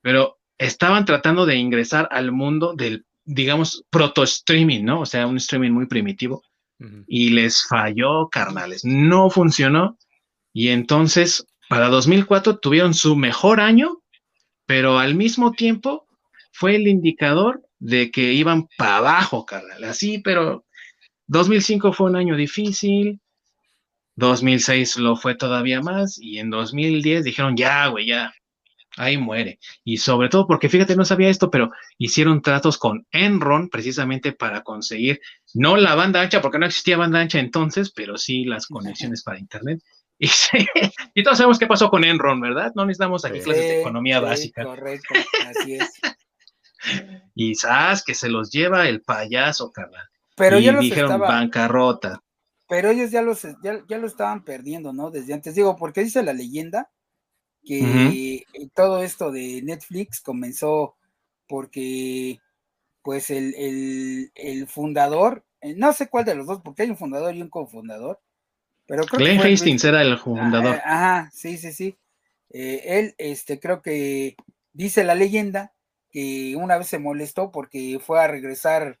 [0.00, 5.00] Pero estaban tratando de ingresar al mundo del, digamos, proto-streaming, ¿no?
[5.00, 6.42] O sea, un streaming muy primitivo.
[7.06, 8.84] Y les falló, carnales.
[8.84, 9.98] No funcionó.
[10.54, 14.02] Y entonces, para 2004 tuvieron su mejor año,
[14.66, 16.06] pero al mismo tiempo
[16.52, 19.84] fue el indicador de que iban para abajo, carnal.
[19.84, 20.64] Así, pero
[21.26, 23.20] 2005 fue un año difícil.
[24.16, 28.32] 2006 lo fue todavía más y en 2010 dijeron, ya, güey, ya,
[29.00, 29.58] ahí muere.
[29.82, 34.62] Y sobre todo porque, fíjate, no sabía esto, pero hicieron tratos con Enron precisamente para
[34.62, 35.20] conseguir,
[35.54, 39.38] no la banda ancha, porque no existía banda ancha entonces, pero sí las conexiones para
[39.38, 39.80] Internet.
[41.14, 42.72] Y, todos sabemos qué pasó con Enron, ¿verdad?
[42.74, 44.64] No necesitamos aquí clases de economía básica.
[44.64, 45.14] Correcto,
[45.46, 45.90] así es.
[47.34, 50.06] y sabes que se los lleva el payaso, carnal.
[50.36, 52.22] Pero y dijeron bancarrota.
[52.68, 55.10] Pero ellos ya, los, ya, ya lo estaban perdiendo, ¿no?
[55.10, 55.54] Desde antes.
[55.54, 56.90] Digo, porque dice la leyenda
[57.64, 58.44] que
[58.74, 60.96] todo esto de Netflix comenzó
[61.46, 62.40] porque
[63.02, 64.30] pues el,
[64.68, 68.20] fundador, eh, no sé cuál de los dos, porque hay un fundador y un cofundador,
[68.86, 70.80] pero creo Glenn Hastings era el fundador.
[70.84, 71.96] Ajá, sí, sí, sí.
[72.50, 74.36] Eh, él, este, creo que
[74.72, 75.72] dice la leyenda
[76.10, 78.98] que una vez se molestó porque fue a regresar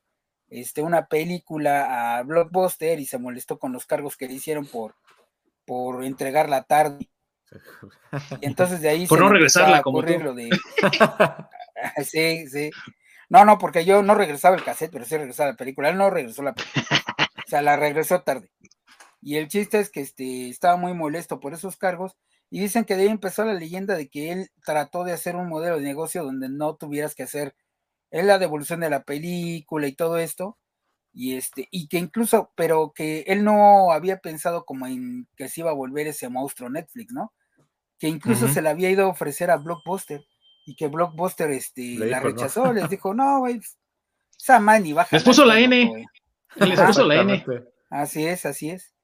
[0.48, 4.94] este, una película a Blockbuster y se molestó con los cargos que le hicieron por,
[5.64, 7.08] por entregarla tarde
[8.40, 10.50] y entonces de ahí Por no regresarla como lo de.
[12.04, 12.70] sí, sí.
[13.28, 15.88] No, no, porque yo no regresaba el cassette, pero sí regresaba la película.
[15.88, 16.86] Él no regresó la película.
[17.46, 18.50] O sea, la regresó tarde.
[19.22, 22.16] Y el chiste es que este, estaba muy molesto por esos cargos.
[22.50, 25.48] Y dicen que de ahí empezó la leyenda de que él trató de hacer un
[25.48, 27.54] modelo de negocio donde no tuvieras que hacer
[28.10, 30.58] la devolución de la película y todo esto.
[31.12, 35.60] Y este, y que incluso, pero que él no había pensado como en que se
[35.60, 37.32] iba a volver ese monstruo Netflix, ¿no?
[38.00, 40.24] Que incluso se le había ido a ofrecer a Blockbuster
[40.64, 43.76] y que Blockbuster este, la rechazó, les dijo, no, güey, pues,
[44.40, 45.14] esa man y baja.
[45.14, 46.06] Les puso la N.
[46.56, 47.44] Les puso la N.
[47.90, 48.94] Así es, así es.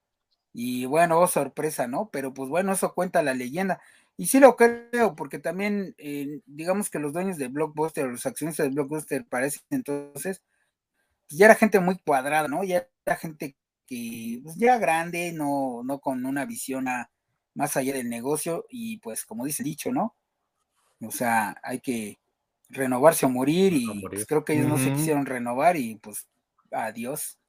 [0.51, 2.09] Y bueno, oh, sorpresa, ¿no?
[2.11, 3.79] Pero pues bueno, eso cuenta la leyenda.
[4.17, 8.65] Y sí lo creo, porque también, eh, digamos que los dueños de Blockbuster, los accionistas
[8.65, 10.41] de Blockbuster, parece entonces,
[11.27, 12.63] pues ya era gente muy cuadrada, ¿no?
[12.63, 13.55] Ya era gente
[13.85, 17.11] que, pues ya grande, no, no con una visión a,
[17.57, 20.15] más allá del negocio y pues como dice el dicho, ¿no?
[21.01, 22.19] O sea, hay que
[22.69, 26.27] renovarse o morir y pues, creo que ellos no se quisieron renovar y pues
[26.71, 27.39] adiós.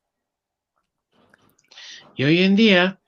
[2.16, 3.00] Y hoy en día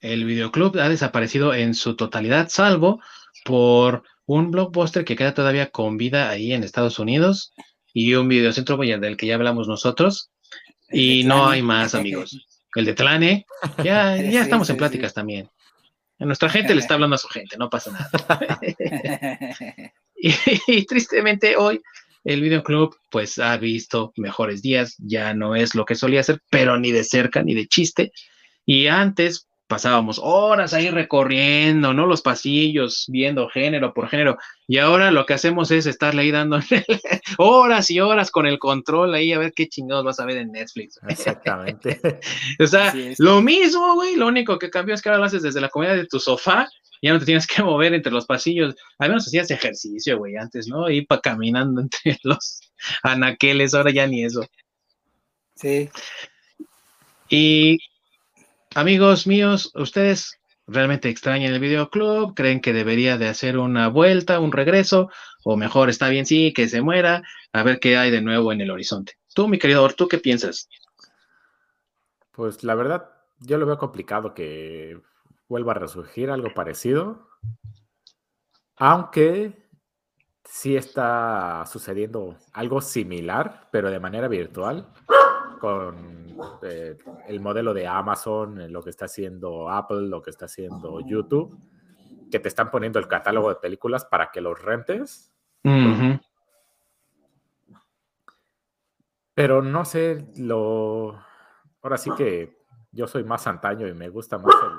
[0.00, 3.00] el videoclub ha desaparecido en su totalidad, salvo
[3.44, 7.52] por un blockbuster que queda todavía con vida ahí en Estados Unidos
[7.92, 10.30] y un videocentro del que ya hablamos nosotros.
[10.90, 12.44] Y no hay más, amigos.
[12.74, 13.46] El de Tlane,
[13.84, 15.48] ya, ya estamos en pláticas también.
[16.24, 18.60] Nuestra gente le está hablando a su gente, no pasa nada.
[20.16, 21.82] y, tristemente hoy
[22.24, 26.78] el videoclub pues ha visto mejores días, ya no es lo que solía ser, pero
[26.78, 28.12] ni de cerca ni de chiste.
[28.64, 32.06] Y antes pasábamos horas ahí recorriendo, ¿no?
[32.06, 34.38] Los pasillos, viendo género por género.
[34.68, 36.60] Y ahora lo que hacemos es estarle ahí dando
[37.38, 40.52] horas y horas con el control ahí a ver qué chingados vas a ver en
[40.52, 41.00] Netflix.
[41.08, 42.00] Exactamente.
[42.60, 44.14] o sea, lo mismo, güey.
[44.14, 46.68] Lo único que cambió es que ahora lo haces desde la comodidad de tu sofá.
[47.02, 48.76] Ya no te tienes que mover entre los pasillos.
[49.00, 50.88] Al menos hacías ejercicio, güey, antes, ¿no?
[50.88, 52.60] Ir para caminando entre los
[53.02, 53.74] anaqueles.
[53.74, 54.46] Ahora ya ni eso.
[55.56, 55.90] Sí.
[57.28, 57.80] Y
[58.76, 62.34] Amigos míos, ¿ustedes realmente extrañan el videoclub?
[62.34, 65.10] ¿Creen que debería de hacer una vuelta, un regreso?
[65.44, 67.22] O mejor está bien, sí, que se muera,
[67.52, 69.12] a ver qué hay de nuevo en el horizonte.
[69.32, 70.68] Tú, mi querido ¿tú qué piensas?
[72.32, 75.00] Pues la verdad, yo lo veo complicado que
[75.48, 77.28] vuelva a resurgir algo parecido.
[78.74, 79.68] Aunque
[80.44, 84.88] sí está sucediendo algo similar, pero de manera virtual
[85.60, 86.23] con
[86.62, 86.96] eh,
[87.26, 91.58] el modelo de Amazon, lo que está haciendo Apple, lo que está haciendo YouTube,
[92.30, 95.32] que te están poniendo el catálogo de películas para que los rentes.
[99.34, 101.20] Pero no sé, lo...
[101.82, 102.56] Ahora sí que
[102.92, 104.70] yo soy más antaño y me gusta más el,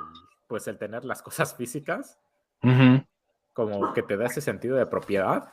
[0.47, 2.19] pues el tener las cosas físicas.
[3.53, 5.49] Como que te da ese sentido de propiedad.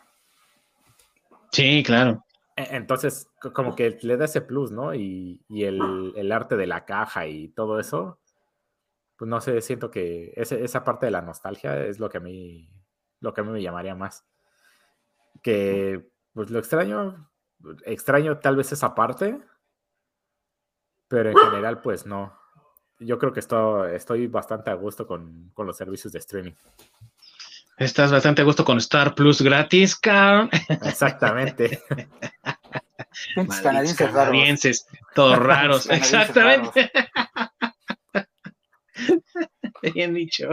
[1.50, 2.24] Sí, claro.
[2.56, 4.94] E-, entonces, como que le da ese plus, ¿no?
[4.94, 8.18] Y, el, arte de la caja y todo eso,
[9.16, 12.68] pues no sé, siento que esa parte de la nostalgia es lo que a mí,
[13.20, 14.26] lo que a mí me llamaría más.
[15.42, 17.30] Que, pues lo extraño,
[17.84, 19.40] extraño tal vez esa parte,
[21.08, 22.38] pero en general, pues no.
[22.98, 26.54] Yo creo que estoy, estoy bastante a gusto con, con los servicios de streaming.
[27.78, 30.48] Estás bastante a gusto con Star Plus gratis, Carl.
[30.68, 31.82] Exactamente.
[33.62, 35.88] Canadienses, todos raros.
[35.90, 36.90] Exactamente.
[39.94, 40.48] Bien dicho.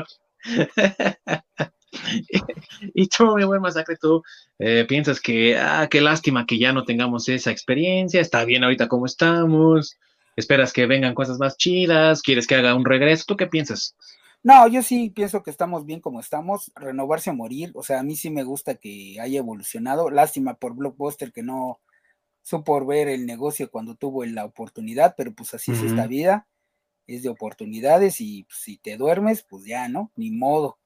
[2.93, 4.23] y tú, mi buen masacre, tú
[4.59, 8.87] eh, piensas que, ah, qué lástima que ya no tengamos esa experiencia, está bien ahorita
[8.87, 9.97] como estamos,
[10.35, 13.95] esperas que vengan cosas más chidas, quieres que haga un regreso, ¿tú qué piensas?
[14.41, 18.03] No, yo sí pienso que estamos bien como estamos, renovarse a morir, o sea, a
[18.03, 21.79] mí sí me gusta que haya evolucionado, lástima por Blockbuster que no
[22.41, 26.47] supo ver el negocio cuando tuvo la oportunidad, pero pues así es esta vida,
[27.07, 30.11] es de oportunidades y pues, si te duermes, pues ya, ¿no?
[30.15, 30.79] Ni modo.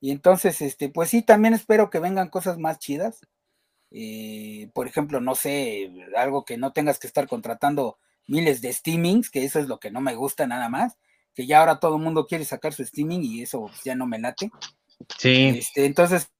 [0.00, 3.20] Y entonces, este, pues sí, también espero que vengan cosas más chidas.
[3.90, 9.30] Eh, por ejemplo, no sé, algo que no tengas que estar contratando miles de steamings,
[9.30, 10.96] que eso es lo que no me gusta nada más
[11.34, 14.18] que ya ahora todo el mundo quiere sacar su streaming y eso ya no me
[14.18, 14.50] late.
[15.18, 15.48] Sí.
[15.58, 16.30] Este, entonces,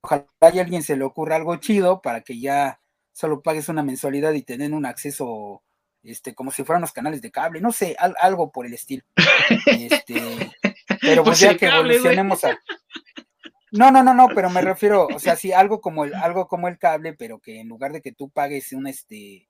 [0.00, 2.80] ojalá a alguien se le ocurra algo chido para que ya
[3.14, 5.62] solo pagues una mensualidad y tener un acceso,
[6.02, 9.04] este, como si fueran los canales de cable, no sé, algo por el estilo.
[9.66, 10.14] Este,
[11.00, 12.58] pero pues, pues ya que evolucionemos a.
[13.70, 16.68] No, no, no, no, pero me refiero, o sea, sí, algo como el, algo como
[16.68, 19.48] el cable, pero que en lugar de que tú pagues un este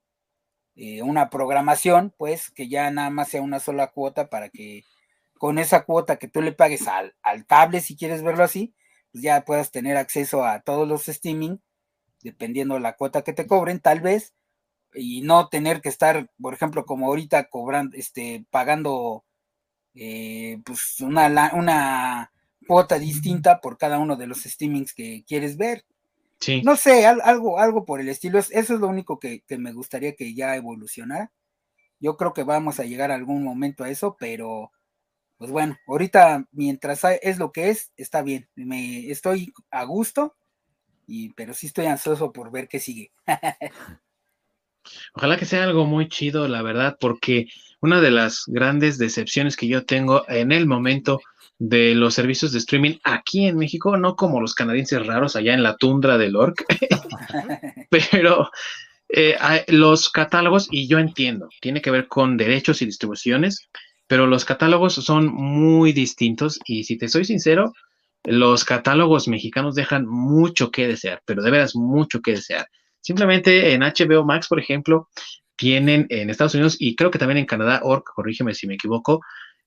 [0.77, 4.85] eh, una programación, pues que ya nada más sea una sola cuota para que
[5.39, 8.75] con esa cuota que tú le pagues al, al cable, si quieres verlo así,
[9.13, 11.59] pues ya puedas tener acceso a todos los streaming,
[12.25, 14.35] dependiendo de la cuota que te cobren, tal vez,
[14.93, 19.25] y no tener que estar, por ejemplo, como ahorita cobrando, este, pagando
[19.95, 22.33] eh, pues una, una
[22.67, 25.85] cuota distinta por cada uno de los streamings que quieres ver.
[26.63, 28.39] No sé, algo, algo por el estilo.
[28.39, 31.33] Eso es lo único que, me gustaría que ya evolucionara.
[32.01, 34.71] Yo creo que vamos a llegar a algún momento a eso, pero
[35.39, 38.49] pues bueno, ahorita mientras es lo que es, está bien.
[38.55, 40.37] Me estoy a gusto,
[41.07, 43.13] y, pero sí estoy ansioso por ver qué sigue.
[45.15, 47.47] Ojalá que sea algo muy chido, la verdad, porque
[47.81, 51.21] una de las grandes decepciones que yo tengo en el momento
[51.59, 55.63] de los servicios de streaming aquí en México, no como los canadienses raros allá en
[55.63, 56.65] la tundra del Orc,
[57.91, 58.51] pero
[59.09, 59.37] eh,
[59.69, 63.69] los catálogos, y yo entiendo, tiene que ver con derechos y distribuciones,
[64.07, 67.73] pero los catálogos son muy distintos y si te soy sincero,
[68.25, 72.67] los catálogos mexicanos dejan mucho que desear, pero de veras mucho que desear.
[73.01, 75.09] Simplemente en HBO Max, por ejemplo,
[75.57, 79.21] tienen en Estados Unidos y creo que también en Canadá, or, corrígeme si me equivoco,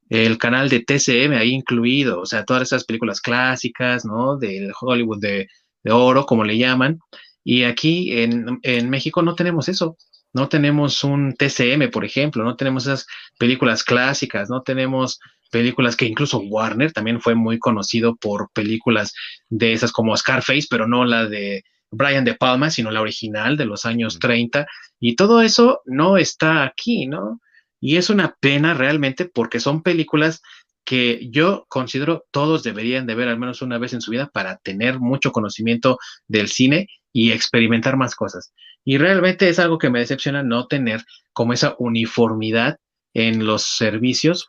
[0.09, 4.37] el canal de TCM ahí incluido, o sea, todas esas películas clásicas, ¿no?
[4.37, 5.47] Del Hollywood de,
[5.89, 6.99] oro, como le llaman.
[7.43, 9.97] Y aquí en, México no tenemos eso.
[10.33, 13.07] No tenemos un TCM, por ejemplo, no tenemos esas
[13.39, 19.13] películas clásicas, no tenemos películas que incluso Warner también fue muy conocido por películas
[19.49, 23.65] de esas como Scarface, pero no la de Brian De Palma, sino la original de
[23.65, 24.65] los años 30.
[24.99, 27.41] Y todo eso no está aquí, ¿no?
[27.79, 30.41] Y es una pena realmente porque son películas
[30.83, 34.57] que yo considero todos deberían de ver al menos una vez en su vida para
[34.57, 35.97] tener mucho conocimiento
[36.27, 38.53] del cine y experimentar más cosas.
[38.85, 41.03] Y realmente es algo que me decepciona no tener
[41.33, 42.77] como esa uniformidad
[43.13, 44.47] en los servicios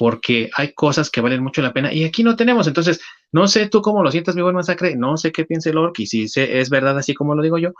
[0.00, 2.66] porque hay cosas que valen mucho la pena y aquí no tenemos.
[2.66, 3.02] Entonces,
[3.32, 6.06] no sé tú cómo lo sientas, mi buen masacre, no sé qué piense Lork y
[6.06, 7.72] si es verdad así como lo digo yo,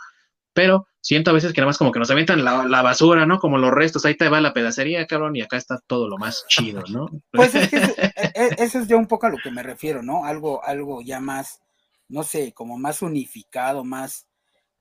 [0.53, 3.39] pero siento a veces que nada más como que nos aventan la, basura, ¿no?
[3.39, 6.45] Como los restos, ahí te va la pedacería, cabrón, y acá está todo lo más
[6.47, 7.09] chido, ¿no?
[7.33, 10.03] Pues es que e, e, eso, es ya un poco a lo que me refiero,
[10.03, 10.27] ¿no?
[10.27, 11.63] Algo, algo ya más,
[12.11, 14.27] no sé, como más unificado, más,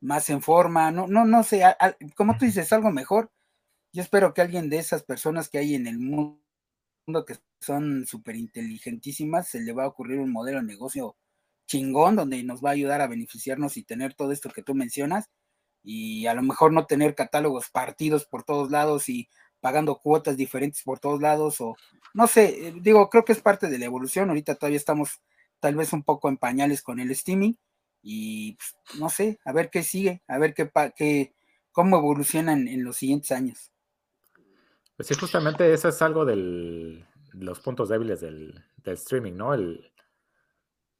[0.01, 1.63] más en forma, no, no, no sé,
[2.17, 3.31] como tú dices, algo mejor.
[3.93, 6.41] Yo espero que alguien de esas personas que hay en el mundo
[7.26, 11.15] que son súper inteligentísimas, se le va a ocurrir un modelo de negocio
[11.68, 15.30] chingón donde nos va a ayudar a beneficiarnos y tener todo esto que tú mencionas
[15.84, 19.30] y a lo mejor no tener catálogos partidos por todos lados y
[19.61, 21.76] pagando cuotas diferentes por todos lados o
[22.14, 25.22] no sé, eh, digo, creo que es parte de la evolución, ahorita todavía estamos
[25.60, 27.53] tal vez un poco en pañales con el streaming
[28.02, 31.34] y pues, no sé, a ver qué sigue, a ver qué, qué
[31.72, 33.72] cómo evolucionan en los siguientes años.
[34.99, 39.53] Pues sí, justamente eso es algo de los puntos débiles del, streaming, ¿no?
[39.53, 39.93] El,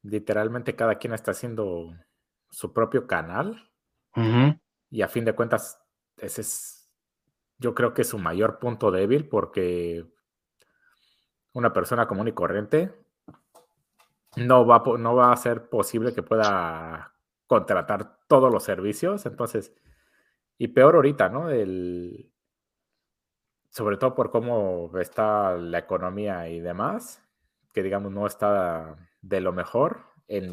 [0.03, 1.93] literalmente cada quien está haciendo
[2.49, 3.69] su propio canal
[4.89, 5.81] y a fin de cuentas,
[6.15, 6.89] ese es,
[7.57, 10.05] yo creo que es su mayor punto débil porque
[11.51, 12.95] una persona común y corriente
[14.38, 17.15] no va, no va a ser posible que pueda
[17.47, 19.26] contratar todos los servicios.
[19.26, 19.73] Entonces,
[20.57, 21.49] y peor ahorita, ¿no?
[21.49, 22.31] El,
[23.69, 27.23] sobre todo por cómo está la economía y demás,
[27.73, 30.51] que digamos no está de lo mejor en,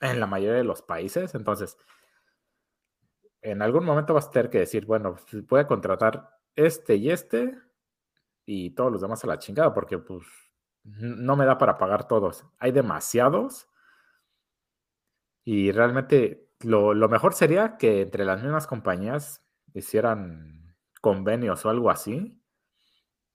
[0.00, 1.34] en la mayoría de los países.
[1.34, 1.76] Entonces,
[3.42, 5.16] en algún momento vas a tener que decir, bueno,
[5.48, 7.58] voy a contratar este y este
[8.44, 10.24] y todos los demás a la chingada, porque pues
[10.84, 12.44] no me da para pagar todos.
[12.58, 13.68] Hay demasiados
[15.44, 19.44] y realmente lo, mejor sería que entre las mismas compañías
[19.74, 20.59] hicieran
[21.00, 22.40] convenios o algo así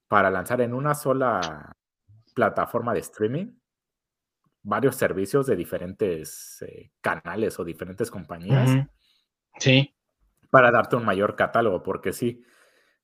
[0.07, 1.73] para lanzar en una sola
[2.33, 3.59] plataforma de streaming
[4.61, 8.87] varios servicios de diferentes eh, canales o diferentes compañías.
[9.59, 9.95] Sí
[10.55, 12.41] para darte un mayor catálogo, porque sí,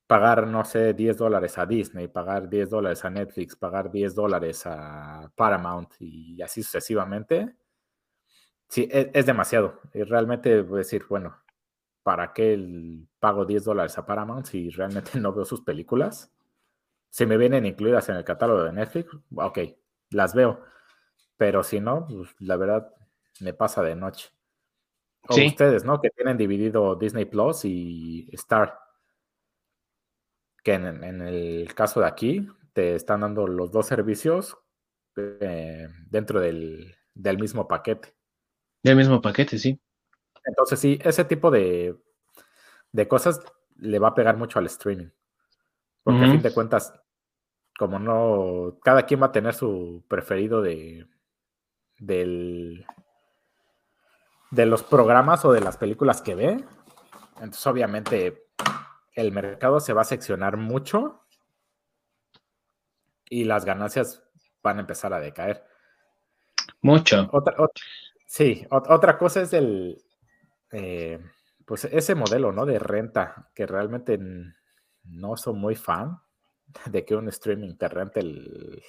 [0.07, 4.63] pagar, no sé, 10 dólares a Disney, pagar 10 dólares a Netflix, pagar 10 dólares
[4.65, 7.57] a Paramount y así sucesivamente,
[8.69, 9.81] sí, e, es, demasiado.
[9.93, 11.40] Y realmente voy a decir, bueno,
[12.03, 16.31] ¿para qué el pago 10 dólares a Paramount si realmente no veo sus películas?
[17.09, 19.59] Si me vienen incluidas en el catálogo de Netflix, ok,
[20.11, 20.61] las veo.
[21.37, 22.93] Pero si no, pues la verdad
[23.41, 24.29] me pasa de noche.
[25.27, 26.01] O ustedes, ¿no?
[26.01, 28.77] Que tienen dividido Disney Plus y Star.
[30.63, 34.57] Que en, el caso de aquí te están dando los dos servicios
[35.17, 36.95] eh, dentro del,
[37.39, 38.13] mismo paquete.
[38.83, 39.79] Del mismo paquete, sí.
[40.45, 41.97] Entonces, sí, ese tipo de,
[43.07, 43.41] cosas
[43.77, 45.09] le va a pegar mucho al streaming.
[46.03, 46.93] Porque a fin de cuentas,
[47.77, 51.07] como no, cada quien va a tener su preferido de
[52.01, 52.85] del,
[54.49, 56.65] de los programas o de las películas que ve.
[57.35, 58.47] Entonces, obviamente,
[59.13, 61.23] el mercado se va a seccionar mucho
[63.29, 64.23] y las ganancias
[64.61, 65.63] van a empezar a decaer.
[66.81, 67.29] Mucho.
[67.31, 67.55] Otra,
[68.25, 70.03] sí, otra cosa es el,
[70.71, 71.19] eh,
[71.65, 72.65] pues ese modelo, ¿no?
[72.65, 74.19] De renta, que realmente
[75.03, 76.19] no soy muy fan
[76.85, 78.21] de que un streaming te rente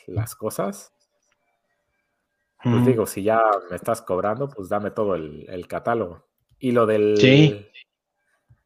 [0.06, 0.92] las cosas.
[2.62, 6.28] Pues digo, si ya me estás cobrando, pues dame todo el, catálogo.
[6.60, 7.16] Y lo del.
[7.18, 7.66] Sí.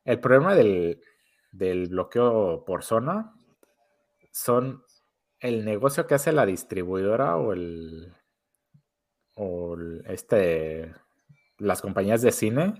[0.04, 1.00] El problema del,
[1.88, 3.34] bloqueo por zona
[4.32, 4.84] son
[5.40, 8.14] el negocio que hace la distribuidora o el.
[9.34, 10.94] o este.
[11.56, 12.74] las compañías de cine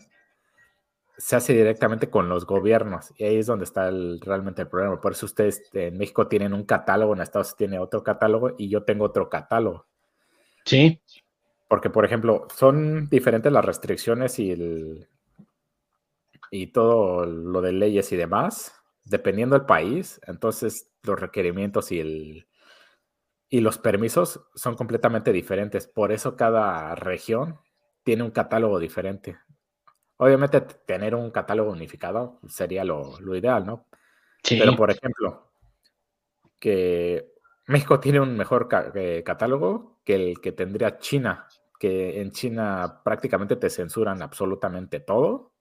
[1.19, 3.91] se hace directamente con los gobiernos y ahí es donde está
[4.21, 5.01] realmente el problema.
[5.01, 8.69] Por eso ustedes en México tienen un catálogo, en Estados Unidos tiene otro catálogo y
[8.69, 9.87] yo tengo otro catálogo.
[10.65, 11.01] Sí.
[11.69, 15.09] Porque, por ejemplo, son diferentes las restricciones y el,
[16.51, 18.73] y todo lo de leyes y demás,
[19.05, 22.47] dependiendo del país, entonces los requerimientos y, el,
[23.49, 25.87] y los permisos son completamente diferentes.
[25.87, 27.59] Por eso cada región
[28.03, 29.39] tiene un catálogo diferente.
[30.19, 33.87] Obviamente tener un catálogo unificado sería lo, ideal, ¿no?
[34.49, 35.51] Pero por ejemplo,
[36.59, 37.35] que
[37.67, 41.47] México tiene un mejor eh, catálogo que el que tendría China,
[41.79, 45.53] que en China prácticamente te censuran absolutamente todo.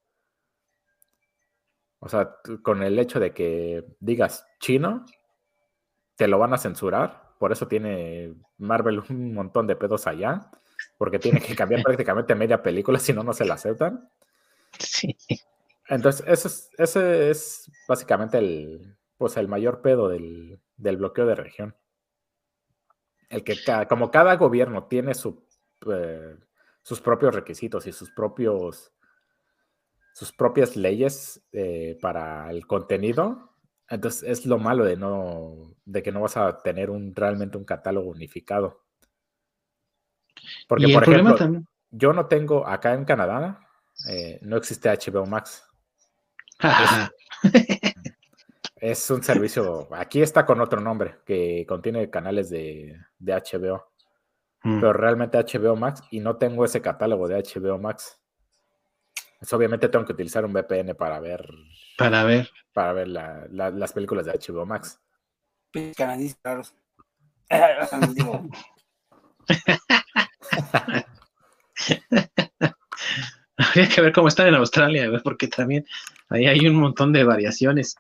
[1.99, 5.06] O sea, con el hecho de que digas chino,
[6.15, 7.34] te lo van a censurar.
[7.40, 10.49] Por eso tiene Marvel un montón de pedos allá,
[10.98, 14.10] porque tiene que cambiar prácticamente media película, si no, no se la aceptan.
[14.80, 15.15] Sí.
[15.88, 21.76] Entonces, eso es, ese es básicamente el, pues el mayor pedo del, bloqueo de región.
[23.30, 23.56] El que
[23.88, 25.45] como cada gobierno tiene su,
[25.91, 26.35] eh,
[26.81, 28.91] sus propios requisitos y sus propios
[30.14, 33.52] sus propias leyes eh, para el contenido.
[33.89, 37.65] Entonces es lo malo de no de que no vas a tener un realmente un
[37.65, 38.85] catálogo unificado.
[40.68, 43.64] Porque, por ejemplo, yo no tengo acá en Canadá,
[44.07, 45.63] eh, no existe HBO Max.
[48.76, 53.91] es, un servicio, aquí está con otro nombre, que contiene canales de, HBO.
[54.63, 54.80] Mm.
[54.80, 58.19] Pero realmente HBO Max, y no tengo ese catálogo de HBO Max.
[59.45, 61.47] Pues, obviamente tengo que utilizar un VPN para ver.
[61.99, 62.49] Para ver.
[62.73, 64.99] Para ver las películas de HBO Max.
[65.95, 66.73] Canadistas.
[73.57, 75.86] Habría que ver cómo están en Australia, porque también
[76.30, 77.95] ahí hay un montón de variaciones.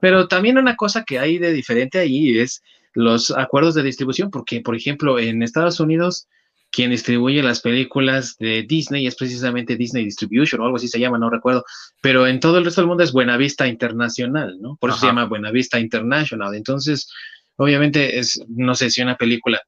[0.00, 2.62] Pero también una cosa que hay de diferente ahí es
[2.94, 6.28] los acuerdos de distribución, porque, por ejemplo, en Estados Unidos
[6.72, 11.18] quien distribuye las películas de Disney es precisamente Disney Distribution o algo así se llama,
[11.18, 11.64] no recuerdo,
[12.00, 14.76] pero en todo el resto del mundo es Buenavista Internacional, ¿no?
[14.80, 16.54] Por eso se llama Buenavista International.
[16.54, 17.12] Entonces,
[17.56, 19.60] obviamente, es, no sé si una película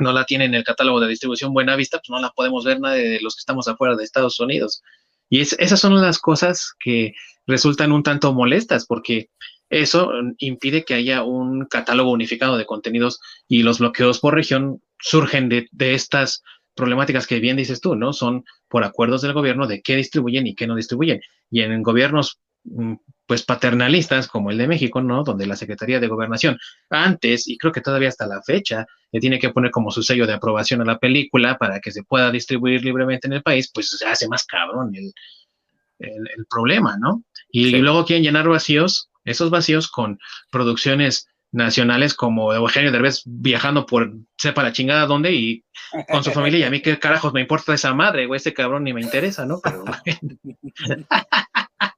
[0.00, 3.08] no la tiene en el catálogo de distribución Buenavista, pues no la podemos ver nadie
[3.08, 4.82] de los que estamos afuera de Estados Unidos.
[5.28, 7.14] Y esas son las cosas que
[7.46, 9.30] resultan un tanto molestas, porque
[9.70, 15.48] eso impide que haya un catálogo unificado de contenidos y los bloqueos por región surgen
[15.48, 16.42] de, estas
[16.74, 18.12] problemáticas que bien dices tú, ¿no?
[18.12, 21.20] Son por acuerdos del gobierno de qué distribuyen y qué no distribuyen.
[21.50, 22.94] Y en gobiernos mm,
[23.30, 25.22] pues paternalistas como el de México, ¿no?
[25.22, 26.58] Donde la Secretaría de Gobernación
[26.90, 30.26] antes, y creo que todavía hasta la fecha, le tiene que poner como su sello
[30.26, 33.88] de aprobación a la película para que se pueda distribuir libremente en el país, pues
[33.88, 35.12] se hace más cabrón el,
[36.00, 37.22] el, problema, ¿no?
[37.52, 40.18] Y, luego quieren llenar vacíos, esos vacíos con
[40.50, 45.64] producciones nacionales como Eugenio Derbez viajando por sepa la chingada dónde y
[46.10, 48.82] con su familia y a mí qué carajos me importa esa madre, güey, ese cabrón
[48.82, 49.60] ni me interesa, ¿no?
[49.62, 49.84] Pero,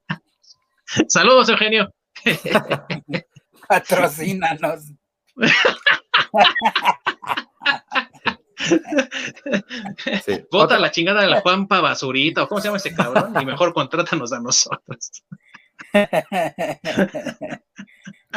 [1.07, 1.91] Saludos, Eugenio.
[3.67, 4.93] Patrocínanos.
[10.51, 13.73] Bota la chingada de la Juanpa Basurita, o cómo se llama ese cabrón, y mejor
[13.73, 15.11] contrátanos a nosotros.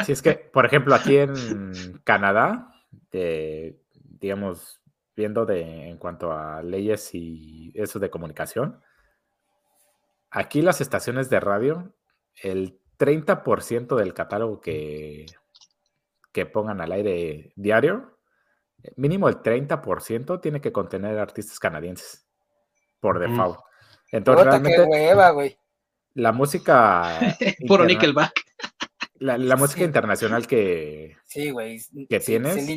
[0.05, 2.73] Si es que, por ejemplo, aquí en Canadá,
[3.11, 4.81] digamos,
[5.15, 8.81] viendo de, en cuanto a leyes y eso de comunicación,
[10.29, 11.93] aquí las estaciones de radio,
[12.43, 15.25] el 30% del catálogo que,
[16.31, 18.17] que pongan al aire diario,
[18.95, 22.27] mínimo el 30% tiene que contener artistas canadienses
[22.99, 23.59] por default.
[24.11, 25.57] Entonces, realmente,
[26.13, 27.19] la música...
[27.67, 28.33] Puro Nickelback.
[29.19, 31.79] La, música internacional que, sí, güey.
[32.07, 32.67] que tienes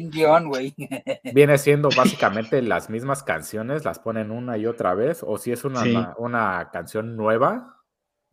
[0.47, 0.74] güey.
[1.35, 5.65] viene siendo básicamente las mismas canciones, las ponen una y otra vez, o si es
[5.65, 7.80] una, una canción nueva,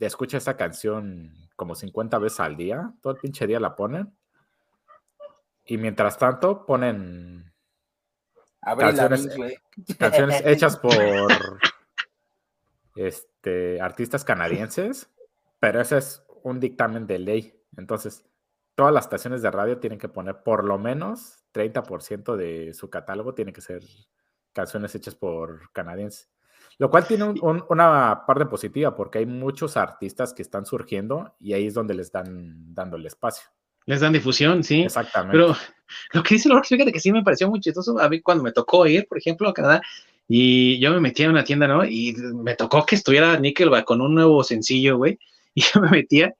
[0.05, 4.13] escucha esa canción como 50 veces al día, todo el pinche día la ponen.
[5.65, 7.51] Y mientras tanto ponen
[8.61, 9.27] canciones,
[9.97, 10.93] canciones hechas por
[12.95, 15.09] este, artistas canadienses,
[15.59, 17.61] pero ese es un dictamen de ley.
[17.75, 18.23] Entonces,
[18.75, 23.33] todas las estaciones de radio tienen que poner por lo menos 30% de su catálogo,
[23.33, 23.83] tiene que ser
[24.53, 26.29] canciones hechas por canadienses.
[26.79, 31.67] Lo cual tiene una parte positiva porque hay muchos artistas que están surgiendo y ahí
[31.67, 33.49] es donde les dan dando el espacio.
[33.85, 34.81] Les dan difusión, sí.
[34.83, 35.37] Exactamente.
[35.37, 35.55] Pero
[36.13, 38.51] lo que dice Lord, fíjate que sí me pareció muy chistoso a mí cuando me
[38.51, 39.81] tocó ir, por ejemplo, a Canadá
[40.27, 41.85] y yo me metía en una tienda, ¿no?
[41.85, 45.17] Y me tocó que estuviera Nickelback con un nuevo sencillo, güey.
[45.57, 46.35] Y yo me metía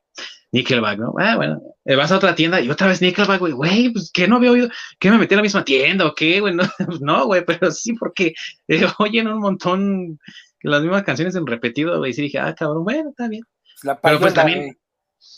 [0.52, 1.14] Nickelback, ¿no?
[1.19, 4.27] Ah, bueno, eh, vas a otra tienda y otra vez Nickelback, güey, güey, pues que
[4.27, 4.69] no había oído,
[4.99, 6.56] que me metí a la misma tienda o qué, güey,
[7.02, 8.34] no, güey, pero sí porque
[8.68, 10.19] eh, oyen un montón
[10.61, 13.44] las mismas canciones en repetido, güey, y sí dije, ah, cabrón, bueno, está bien.
[14.02, 14.77] pero pues también,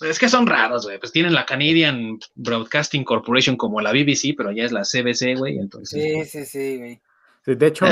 [0.01, 4.51] es que son raros, güey, pues tienen la Canadian Broadcasting Corporation como la BBC, pero
[4.51, 6.01] ya es la CBC, güey, entonces.
[6.01, 7.01] Sí, sí, sí, güey
[7.55, 7.85] de hecho,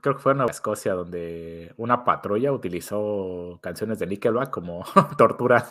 [0.00, 4.84] creo que fue en Nueva Escocia donde una patrulla utilizó canciones de Nickelback como
[5.18, 5.66] tortura.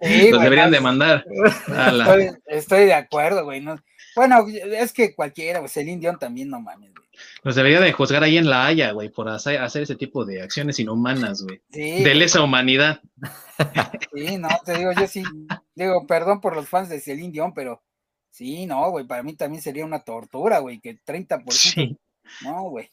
[0.00, 1.24] Los deberían demandar.
[2.46, 3.64] Estoy, de acuerdo, güey.
[4.14, 7.04] bueno, es que cualquiera, pues el Dion también no mames, güey.
[7.42, 10.78] Los debería de juzgar ahí en La Haya, güey, por hacer, ese tipo de acciones
[10.80, 11.60] inhumanas, güey.
[11.70, 13.00] de lesa humanidad.
[14.12, 15.22] Sí, no, te digo, yo sí,
[15.74, 17.82] digo, perdón por los fans de Celine Dion, pero
[18.34, 21.52] Sí, no, güey, para mí también sería una tortura, güey, que 30%.
[21.52, 21.96] Sí.
[22.42, 22.90] No, güey.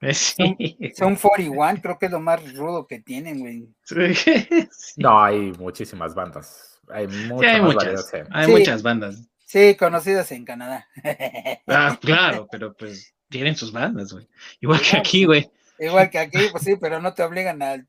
[0.00, 0.56] Eh, sí.
[0.96, 3.68] Son, 41, creo que es lo más rudo que tienen, güey.
[4.96, 6.80] No, hay muchísimas bandas.
[6.88, 9.28] Hay, muchas, hay, muchas, hay muchas bandas.
[9.44, 10.88] Sí, conocidas en Canadá.
[11.66, 14.26] Ah, claro, pero pues tienen sus bandas, güey.
[14.62, 15.50] Igual que aquí, güey.
[15.78, 17.86] Igual que aquí, pues sí, pero no te obligan al,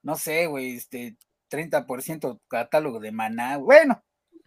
[0.00, 1.18] no sé, güey, este
[1.50, 3.58] 30% catálogo de maná.
[3.58, 4.02] Bueno,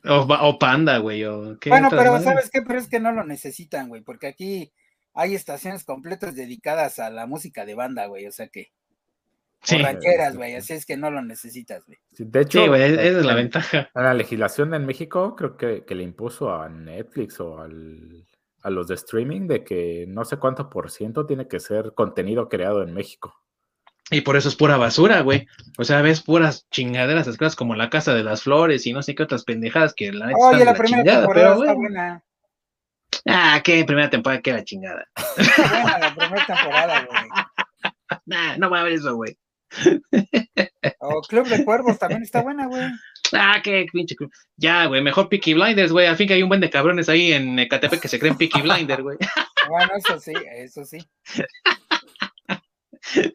[0.05, 1.23] o, Panda, güey.
[1.23, 2.61] bueno, pero ¿sabes qué?
[2.61, 4.71] Pero es que no lo necesitan, güey, porque aquí
[5.13, 8.71] hay estaciones completas dedicadas a la música de banda, güey, o sea que.
[9.61, 9.77] Sí.
[9.77, 11.97] rancheras, güey, así es que no lo necesitas, güey.
[12.11, 13.89] de hecho, güey, esa es la ventaja.
[13.93, 18.25] A la legislación en México creo que, le impuso a Netflix o al,
[18.61, 22.47] a los de streaming de que no sé cuánto por ciento tiene que ser contenido
[22.47, 23.35] creado en México.
[24.11, 25.47] Y por eso es pura basura, güey.
[25.77, 29.13] O sea, ves puras chingaderas, esas como la Casa de las Flores y no sé
[29.15, 32.23] qué otras pendejadas que la neta Oye, la, primera temporada está buena.
[33.25, 35.07] Ah, qué primera temporada, qué la chingada.
[35.57, 37.21] Buena la primera temporada, güey.
[38.25, 39.37] Nah, no voy a ver eso, güey.
[40.99, 42.87] O Club de Cuervos también está buena, güey.
[43.33, 44.31] Ah, qué pinche club.
[44.57, 46.07] Ya, güey, mejor Peaky Blinders, güey.
[46.07, 48.61] Al fin que hay un buen de cabrones ahí en Ecatepec que se creen Peaky
[48.61, 49.17] Blinders, güey.
[49.67, 50.97] Bueno, eso sí, eso sí.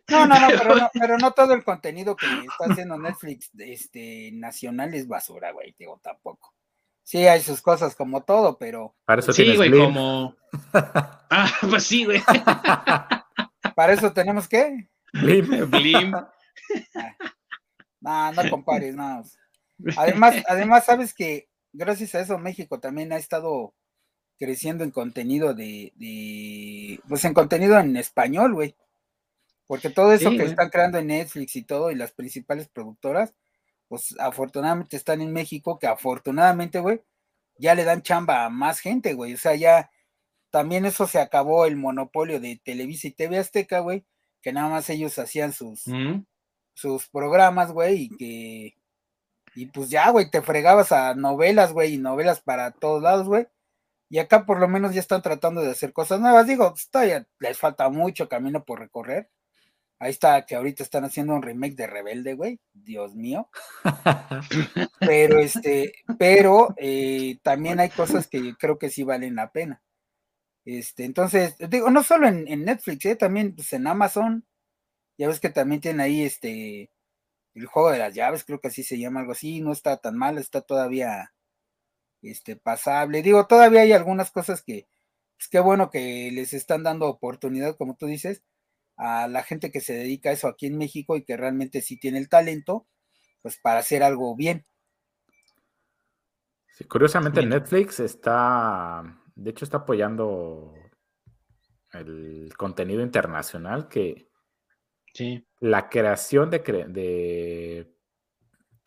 [0.08, 4.30] No, no, no, pero no, pero no todo el contenido que está haciendo Netflix este,
[4.32, 6.54] nacional es basura, güey, digo, tampoco.
[7.02, 8.94] Sí, hay sus cosas como todo, pero.
[9.04, 10.34] Para eso sí, güey, como.
[11.36, 12.22] Ah, pues sí, güey.
[13.74, 14.88] Para eso tenemos que.
[15.12, 15.68] Blim.
[15.68, 16.12] Blim.
[18.00, 19.24] No, no compares, no.
[19.96, 23.74] Además, además, sabes que gracias a eso México también ha estado
[24.38, 28.76] creciendo en contenido de, de pues en contenido en español, güey.
[29.66, 33.34] Porque todo eso que están creando en Netflix y todo, y las principales productoras,
[33.88, 37.02] pues afortunadamente están en México, que afortunadamente, güey,
[37.56, 39.34] ya le dan chamba a más gente, güey.
[39.34, 39.90] O sea, ya
[40.50, 44.04] también eso se acabó el monopolio de Televisa y TV Azteca, güey,
[44.42, 45.84] que nada más ellos hacían sus,
[46.74, 48.76] sus programas, güey, y que,
[49.54, 53.46] y pues ya, güey, te fregabas a novelas, güey, y novelas para todos lados, güey.
[54.10, 56.46] Y acá por lo menos ya están tratando de hacer cosas nuevas.
[56.46, 59.30] Digo, todavía les falta mucho camino por recorrer
[59.98, 62.60] Ahí está, que ahorita están haciendo un remake de Rebelde, güey.
[62.72, 63.48] Dios mío.
[65.00, 69.82] pero este, pero eh, también hay cosas que creo que sí valen la pena.
[70.64, 74.44] Este, entonces, digo, no solo en, Netflix, eh, también pues, en Amazon.
[75.18, 76.90] Ya ves que también tiene ahí este
[77.54, 80.16] el juego de las llaves, creo que así se llama algo así, no está tan
[80.16, 81.32] mal, está todavía
[82.22, 83.22] este pasable.
[83.22, 84.88] Digo, todavía hay algunas cosas que,
[85.36, 88.42] pues qué bueno que les están dando oportunidad, como tú dices,
[88.96, 91.98] a la gente que se dedica a eso aquí en México y que realmente sí
[91.98, 92.86] tiene el talento,
[93.42, 94.66] pues para hacer algo bien.
[96.88, 99.02] curiosamente Netflix está,
[99.34, 100.74] de hecho está apoyando
[101.92, 104.28] el contenido internacional que
[105.12, 105.46] sí.
[105.60, 107.94] la creación de, de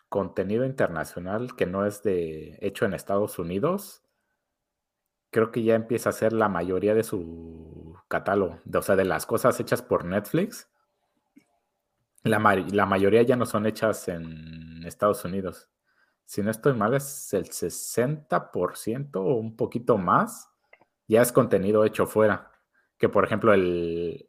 [0.10, 4.07] contenido internacional que no es de hecho en Estados Unidos
[5.38, 9.28] creo que ya empieza a ser la mayoría de su catálogo, o sea, de las
[9.28, 10.68] cosas hechas por Netflix.
[12.24, 15.70] La, mayoría ya no son hechas en Estados Unidos.
[16.26, 20.50] Si no estoy mal, es el 60% o un poquito más
[21.08, 22.52] ya es contenido hecho fuera.
[22.98, 24.28] Que por ejemplo, el,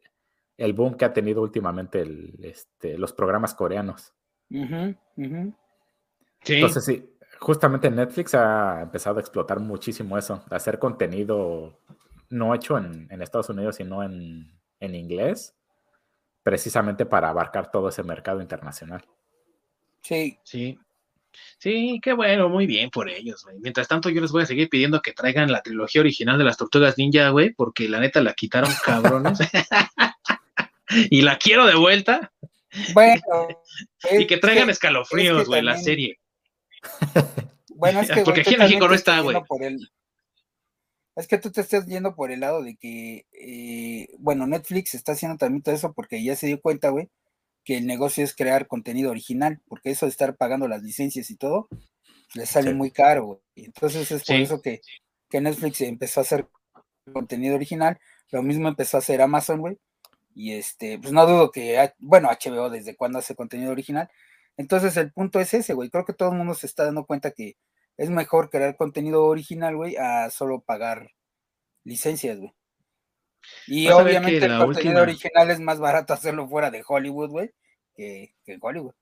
[0.75, 2.05] boom que ha tenido últimamente
[2.43, 4.13] este, los programas coreanos.
[6.45, 11.79] Entonces, sí, justamente Netflix ha empezado a explotar muchísimo eso, hacer contenido
[12.29, 14.51] no hecho en, Estados Unidos, sino en,
[14.81, 15.55] inglés,
[16.43, 19.03] precisamente para abarcar todo ese mercado internacional.
[20.01, 20.37] Sí.
[20.43, 20.77] Sí.
[21.59, 23.59] Sí, qué bueno, muy bien por ellos, güey.
[23.59, 26.57] Mientras tanto, yo les voy a seguir pidiendo que traigan la trilogía original de las
[26.57, 29.39] Tortugas Ninja, güey, porque la neta la quitaron cabrones.
[31.09, 32.31] y la quiero de vuelta.
[32.93, 33.21] Bueno.
[34.11, 36.18] y que traigan escalofríos, güey, la serie.
[37.75, 38.21] Bueno, es que.
[38.21, 39.37] Porque aquí en México no está, güey.
[41.15, 45.11] Es que tú te estás yendo por el lado de que, eh, bueno, Netflix está
[45.13, 47.09] haciendo también todo eso porque ya se dio cuenta, güey,
[47.65, 51.35] que el negocio es crear contenido original, porque eso de estar pagando las licencias y
[51.35, 51.67] todo,
[52.35, 53.39] le sale muy caro, güey.
[53.55, 54.79] Entonces es por eso que,
[55.29, 56.47] que Netflix empezó a hacer
[57.11, 57.99] contenido original,
[58.31, 59.77] lo mismo empezó a hacer Amazon, güey,
[60.33, 64.09] y este, pues no dudo que, bueno, HBO desde cuándo hace contenido original.
[64.59, 65.89] Entonces el punto es ese, güey.
[65.89, 67.55] Creo que todo el mundo se está dando cuenta que
[67.95, 71.11] es mejor crear contenido original, güey, a solo pagar
[71.85, 72.53] licencias, güey.
[73.67, 77.51] Y obviamente el contenido original es más barato hacerlo fuera de Hollywood, güey,
[77.95, 78.93] que, que en Hollywood.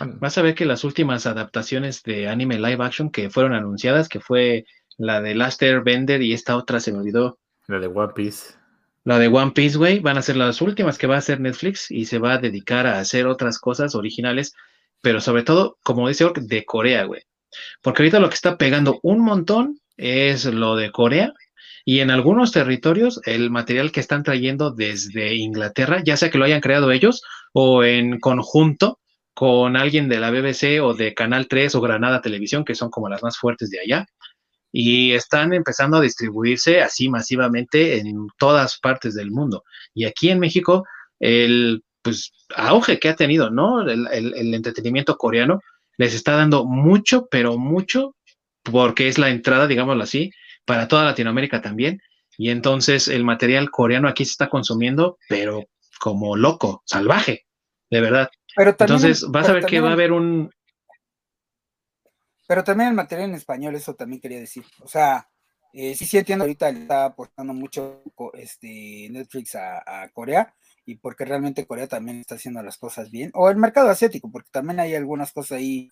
[0.00, 4.18] Vas a ver que las últimas adaptaciones de anime live action que fueron anunciadas, que
[4.18, 4.66] fue
[4.98, 7.38] la de Last Airbender y esta otra se me olvidó.
[7.68, 8.54] La de One Piece.
[9.04, 11.90] La de One Piece, güey, van a ser las últimas que va a hacer Netflix
[11.90, 14.54] y se va a dedicar a hacer otras cosas originales,
[15.00, 17.22] pero sobre todo, como dice Ork, de Corea, güey.
[17.82, 21.32] Porque ahorita lo que está pegando un montón es lo de Corea
[21.84, 26.44] y en algunos territorios el material que están trayendo desde Inglaterra, ya sea que lo
[26.44, 27.22] hayan creado ellos
[27.52, 29.00] o en conjunto
[29.34, 33.08] con alguien de la BBC o de Canal 3 o Granada Televisión, que son como
[33.08, 34.06] las más fuertes de allá,
[34.72, 39.64] y están empezando a distribuirse así masivamente en todas partes del mundo.
[39.94, 40.84] Y aquí en México,
[41.20, 43.82] el pues, auge que ha tenido, ¿no?
[43.82, 45.60] El, entretenimiento coreano
[45.98, 48.16] les está dando mucho, pero mucho,
[48.62, 50.30] porque es la entrada, digámoslo así,
[50.64, 52.00] para toda Latinoamérica también.
[52.38, 55.64] Y entonces el material coreano aquí se está consumiendo, pero
[56.00, 57.44] como loco, salvaje,
[57.90, 58.30] de verdad.
[58.56, 60.50] Pero entonces vas a ver que va a haber un,
[62.52, 64.62] pero también el material en español, eso también quería decir.
[64.80, 65.26] O sea,
[65.72, 68.02] eh, sí, sí entiendo, ahorita le está aportando mucho
[68.34, 70.54] este, Netflix a, Corea
[70.84, 73.30] y porque realmente Corea también está haciendo las cosas bien.
[73.32, 75.90] O el mercado asiático, porque también hay algunas cosas ahí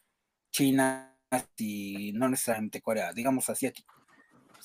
[0.53, 1.09] chinas
[1.57, 3.95] y no necesariamente Corea, digamos asiático.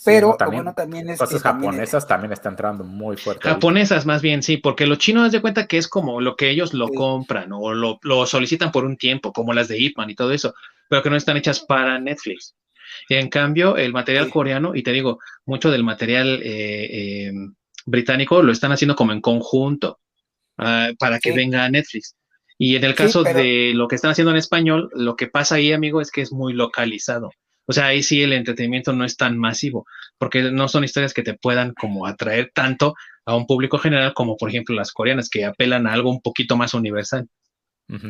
[0.03, 1.19] Pero bueno, también es.
[1.19, 3.47] Cosas japonesas también están entrando muy fuerte.
[3.47, 6.73] Japonesas, más bien, sí, porque los chinos, de cuenta que es como lo que ellos
[6.73, 10.31] lo compran o lo, lo, solicitan por un tiempo, como las de Ip y todo
[10.31, 10.53] eso
[10.87, 12.55] pero que no están hechas para Netflix.
[13.09, 17.31] Y en cambio, el material coreano, y te digo, mucho del material eh, eh,
[17.85, 19.99] británico lo están haciendo como en conjunto
[20.57, 22.15] ah, para que venga a Netflix.
[22.57, 25.73] Y en el caso de lo que están haciendo en español, lo que pasa ahí,
[25.73, 27.31] amigo, es que es muy localizado.
[27.67, 29.85] O sea, ahí sí el entretenimiento no es tan masivo,
[30.17, 34.37] porque no son historias que te puedan como atraer tanto a un público general como
[34.37, 37.27] por ejemplo las coreanas, que apelan a algo un poquito más universal.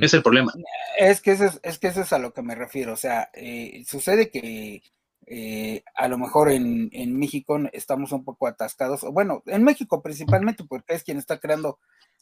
[0.02, 0.54] Es el problema.
[0.98, 2.94] Es que, eso es, que eso es a lo que me refiero.
[2.94, 4.82] O sea, eh, sucede que
[5.28, 9.02] eh, a lo mejor en, México estamos un poco atascados.
[9.12, 11.80] Bueno, en México principalmente, porque es quien está creando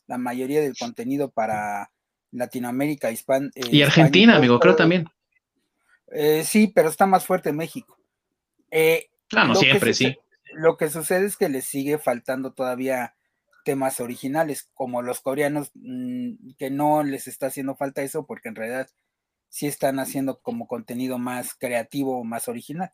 [0.08, 1.92] la mayoría del contenido para
[2.32, 5.08] Latinoamérica, Hispan, eh, y Argentina, amigo, creo también.
[6.44, 7.98] Sí, pero está más fuerte México.
[8.72, 10.16] ah, no siempre, sí.
[10.54, 13.16] Lo que sucede es que le sigue faltando todavía
[13.64, 18.56] temas originales, como los coreanos, mm, que no les está haciendo falta eso, porque en
[18.56, 18.90] realidad
[19.50, 22.92] sí están haciendo como contenido más creativo, más original.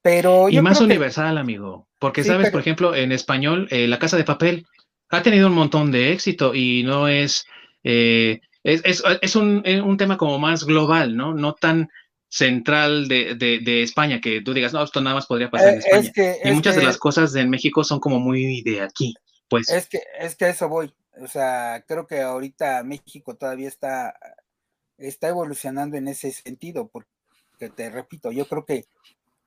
[0.00, 4.24] Pero y más universal, amigo, porque sabes, por ejemplo, en español, eh, La Casa de
[4.24, 4.66] Papel
[5.10, 7.46] ha tenido un montón de éxito y no es,
[7.84, 11.34] eh, es, un, un, tema como más global, ¿no?
[11.34, 11.88] No tan
[12.32, 15.84] central de, de, España, que tú digas, no, esto nada más podría pasar en eh,
[15.84, 16.34] España.
[16.42, 19.14] y muchas de las cosas en México son como muy de aquí.
[19.50, 19.68] Pues.
[19.68, 20.94] Es que, es que a eso voy.
[21.20, 24.14] O sea, creo que ahorita México todavía está,
[24.96, 28.86] está evolucionando en ese sentido, porque te repito, yo creo que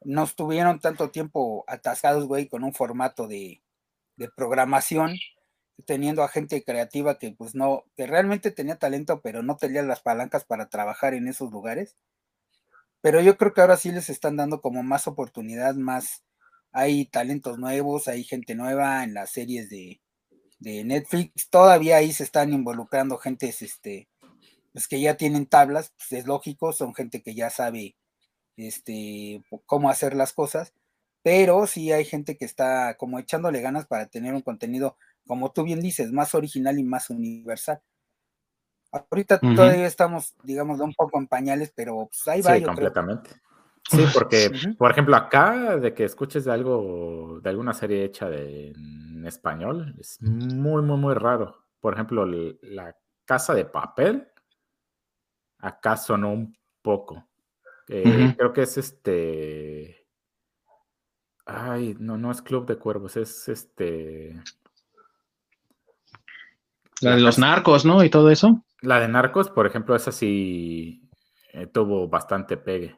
[0.04, 3.64] no estuvieron tanto tiempo atascados, güey, con un formato de,
[4.16, 5.18] de programación,
[5.88, 10.02] teniendo a gente creativa que pues no, que realmente tenía talento, pero no tenía las
[10.02, 11.96] palancas para trabajar en esos lugares.
[13.06, 16.24] Pero yo creo que ahora sí les están dando como más oportunidad, más,
[16.72, 20.02] hay talentos nuevos, hay gente nueva en las series de,
[20.60, 24.10] Netflix, todavía ahí se están involucrando gentes este,
[24.74, 27.96] pues que ya tienen tablas, pues es lógico, son gente que ya sabe
[28.58, 30.74] este, cómo hacer las cosas,
[31.22, 35.62] pero sí hay gente que está como echándole ganas para tener un contenido, como tú
[35.62, 37.84] bien dices, más original y más universal.
[39.10, 42.56] Ahorita todavía estamos, digamos, un poco en pañales, pero pues ahí va.
[42.56, 43.30] Sí, completamente.
[43.90, 48.70] Sí, porque, por ejemplo, acá de que escuches de algo, de alguna serie hecha de,
[48.72, 51.66] en español, es muy, muy, muy raro.
[51.80, 52.96] Por ejemplo, La
[53.26, 54.28] Casa de Papel,
[55.60, 57.28] acá sonó un poco.
[57.88, 60.08] Eh, creo que es este.
[61.46, 64.42] Ay, no, no es Club de Cuervos, es este.
[67.02, 68.04] La de los narcos, ¿no?
[68.04, 68.64] Y todo eso.
[68.86, 71.10] La de narcos, por ejemplo, esa sí
[71.54, 72.96] eh, tuvo bastante pegue.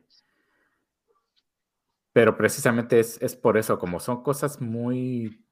[2.11, 5.45] Pero precisamente es, por eso, como son cosas muy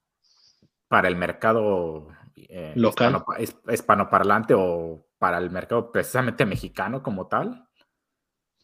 [0.88, 3.24] para el mercado eh, local,
[3.72, 7.70] hispanoparlante o para el mercado precisamente mexicano como tal.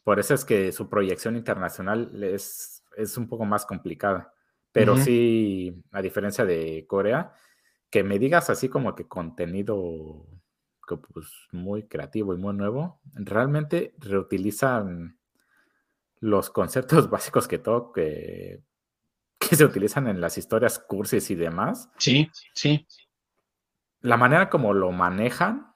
[0.04, 4.34] Por eso es que su proyección internacional es, es un poco más complicada.
[4.72, 7.34] Pero sí, a diferencia de Corea,
[7.90, 10.26] que me digas así como que contenido
[11.00, 15.20] pues, muy creativo y muy nuevo, realmente reutilizan
[16.20, 18.64] los conceptos básicos que todo que,
[19.40, 21.90] que se utilizan en las historias cursis y demás.
[21.98, 22.88] Sí, sí.
[24.02, 25.74] La manera como lo manejan,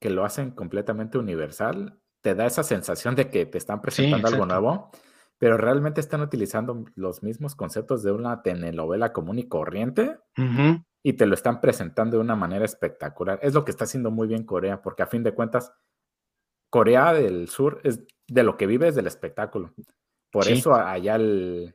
[0.00, 4.46] que lo hacen completamente universal, te da esa sensación de que te están presentando algo
[4.46, 4.90] nuevo
[5.38, 10.18] pero realmente están utilizando los mismos conceptos de una telenovela común y corriente
[11.08, 13.38] y te lo están presentando de una manera espectacular.
[13.40, 15.72] Es lo que está haciendo muy bien Corea, porque a fin de cuentas,
[16.68, 19.72] Corea del Sur es de lo que vive es del espectáculo.
[20.30, 21.74] Por eso allá el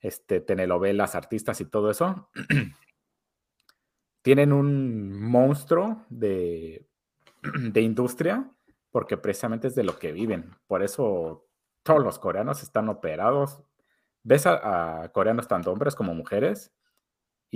[0.00, 2.28] este, telenovelas, artistas y todo eso,
[4.22, 6.88] tienen un monstruo de,
[7.70, 8.50] de industria,
[8.90, 10.56] porque precisamente es de lo que viven.
[10.66, 11.46] Por eso
[11.84, 13.62] todos los coreanos están operados.
[14.24, 16.72] Ves a, coreanos tanto hombres como mujeres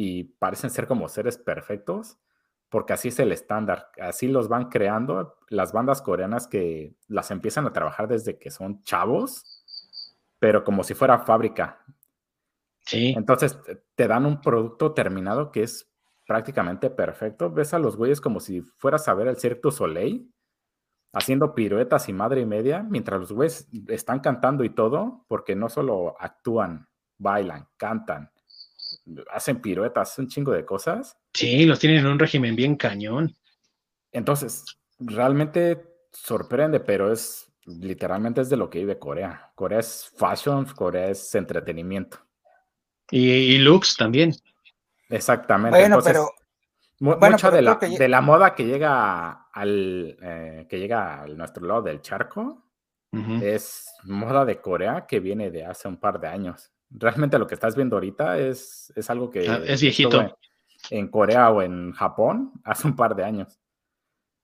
[0.01, 2.19] y parecen ser como seres perfectos
[2.69, 7.67] porque así es el estándar, así los van creando las bandas coreanas que las empiezan
[7.67, 9.65] a trabajar desde que son chavos,
[10.39, 11.85] pero como si fuera fábrica.
[12.79, 13.13] Sí.
[13.17, 13.59] Entonces
[13.97, 15.91] te dan un producto terminado que es
[16.29, 17.51] prácticamente perfecto.
[17.51, 20.33] Ves a los güeyes como si fueras a ver el Cirque du Soleil
[21.13, 25.69] haciendo piruetas y madre y media, mientras los güeyes están cantando y todo, porque no
[25.69, 28.31] solo actúan, bailan, cantan,
[29.31, 31.17] hacen piruetas, un chingo de cosas.
[31.33, 33.37] Sí, los tienen en un régimen bien cañón.
[34.13, 34.65] Entonces,
[34.99, 39.53] realmente sorprende, pero es literalmente es de lo que vive Corea.
[39.55, 42.19] Corea es fashion, Corea es entretenimiento.
[43.11, 44.35] Y, looks también.
[45.09, 45.79] Exactamente.
[45.79, 46.31] Bueno, pero
[47.01, 51.83] mucho de la, de la, moda que llega al eh, que llega a nuestro lado
[51.83, 52.65] del charco
[53.41, 56.71] es moda de Corea que viene de hace un par de años.
[56.91, 60.37] Realmente lo que estás viendo ahorita es, es algo que ah, es viejito
[60.91, 63.59] en, Corea o en Japón hace un par de años.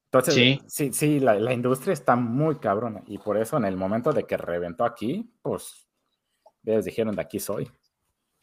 [0.06, 3.76] Entonces, sí, sí, sí la, la, industria está muy cabrona y por eso en el
[3.76, 5.88] momento de que reventó aquí, pues
[6.62, 7.68] les dijeron de aquí soy.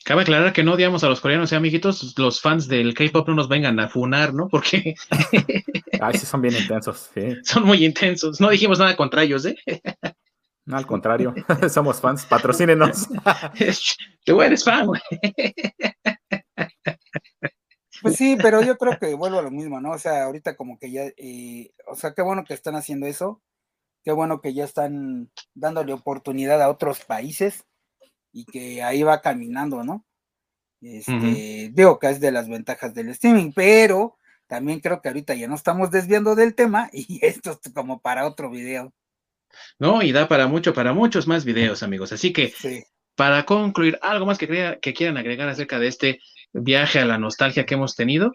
[0.04, 2.18] Cabe aclarar que no odiamos a los coreanos, ¿eh, amiguitos?
[2.18, 4.48] Los fans del K-pop no nos vengan a funar, ¿no?
[4.48, 4.96] Porque.
[6.02, 7.36] Ay, sí, son bien intensos, sí.
[7.44, 8.42] Son muy intensos.
[8.42, 9.56] No dijimos nada contra ellos, ¿eh?
[10.66, 11.34] No, al contrario,
[11.70, 13.08] somos fans, patrocínenos.
[14.26, 15.02] Tú eres fan, güey.
[18.02, 19.92] Pues sí, pero yo creo que vuelvo a lo mismo, ¿no?
[19.92, 23.42] O sea, ahorita como que ya, eh, o sea, qué bueno que están haciendo eso,
[24.04, 27.66] qué bueno que ya están dándole oportunidad a otros países
[28.32, 30.06] y que ahí va caminando, ¿no?
[30.82, 34.18] Este, Digo que es de las ventajas del streaming, pero
[34.48, 38.26] también creo que ahorita ya no estamos desviando del tema y esto es como para
[38.26, 38.94] otro video.
[39.80, 42.12] No, y da para mucho, para muchos más videos, amigos.
[42.12, 42.54] Así que,
[43.16, 46.20] para concluir, ¿algo más que, que quieran agregar acerca de este
[46.54, 48.34] viaje a la nostalgia que hemos tenido?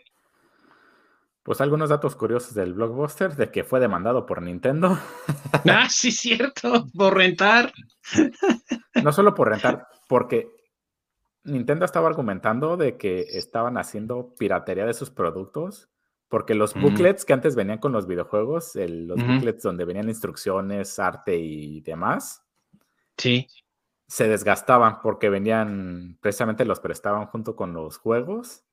[1.46, 4.98] Pues algunos datos curiosos del blockbuster, de que fue demandado por Nintendo.
[5.68, 7.72] Ah, sí, cierto, por rentar.
[9.02, 10.48] No solo por rentar, porque
[11.44, 15.88] Nintendo estaba argumentando de que estaban haciendo piratería de sus productos,
[16.28, 16.82] porque los mm.
[16.82, 22.44] booklets que antes venían con los videojuegos, los booklets donde venían instrucciones, arte y demás,
[23.16, 23.46] sí.
[24.08, 28.64] se desgastaban porque venían, precisamente los prestaban junto con los juegos.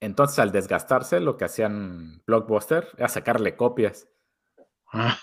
[0.00, 4.08] Entonces, al desgastarse, lo que hacían Blockbuster era sacarle copias.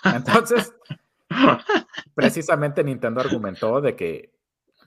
[0.04, 0.74] Entonces,
[2.14, 4.34] Precisamente Nintendo argumentó de que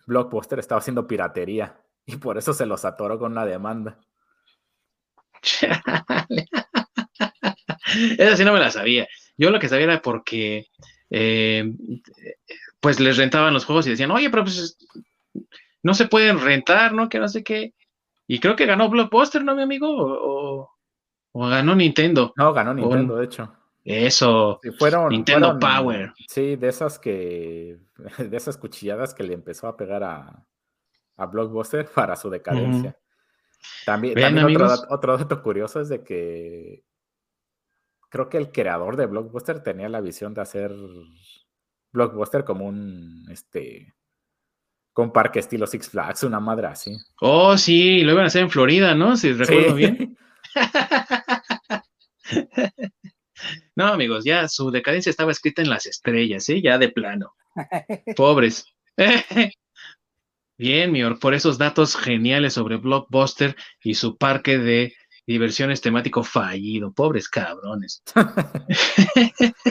[0.06, 3.98] Blockbuster estaba haciendo piratería y por eso se los atoró con una demanda.
[8.18, 9.08] Esa sí no me la sabía.
[9.36, 10.66] Yo lo que sabía era porque
[11.10, 11.72] eh,
[12.80, 14.76] pues les rentaban los juegos y decían, oye, pero pues
[15.82, 17.08] no se pueden rentar, ¿no?
[17.08, 17.74] Que no sé qué.
[18.26, 19.88] Y creo que ganó Blockbuster, ¿no, mi amigo?
[19.90, 22.32] O, ganó Nintendo.
[22.36, 23.52] No, ganó Nintendo, de hecho.
[23.84, 24.60] Eso.
[24.78, 26.12] fueron, Nintendo Power.
[26.28, 27.78] Sí, de esas que.
[28.18, 30.44] De esas cuchilladas que le empezó a pegar a,
[31.16, 32.96] a Blockbuster para su decadencia.
[33.84, 34.16] También,
[34.90, 36.84] otro, dato curioso es de que
[38.08, 40.72] creo que el creador de Blockbuster tenía la visión de hacer
[41.92, 43.94] Blockbuster como un este
[44.92, 46.96] con parque estilo Six Flags, una madre así.
[47.20, 49.16] Oh, sí, lo iban a hacer en Florida, ¿no?
[49.16, 50.16] Si recuerdo bien.
[53.76, 56.60] No, amigos, ya su decadencia estaba escrita en las estrellas, ¿eh?
[56.60, 57.36] Ya de plano.
[58.16, 58.64] Pobres.
[60.58, 64.92] Bien, mi por esos datos geniales sobre Blockbuster y su parque de
[65.24, 66.92] diversiones temático fallido.
[66.92, 68.02] Pobres cabrones.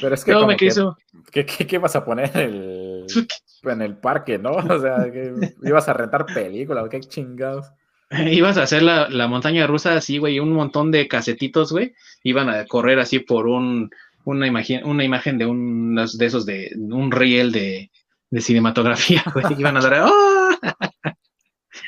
[0.00, 0.96] Pero es que, no, me quiso...
[1.30, 2.30] ¿qué, qué, vas a poner
[3.64, 4.52] en el parque, no?
[4.52, 7.66] O sea, que ibas a rentar películas, qué chingados.
[8.10, 11.92] Ibas a hacer la, montaña rusa así, güey, un montón de casetitos, güey.
[12.22, 13.90] Iban a correr así por un,
[14.24, 17.90] una, imagen, una imagen de unos de esos de un riel de,
[18.32, 19.44] cinematografía, güey.
[19.58, 20.58] Iban a dar ¡ah!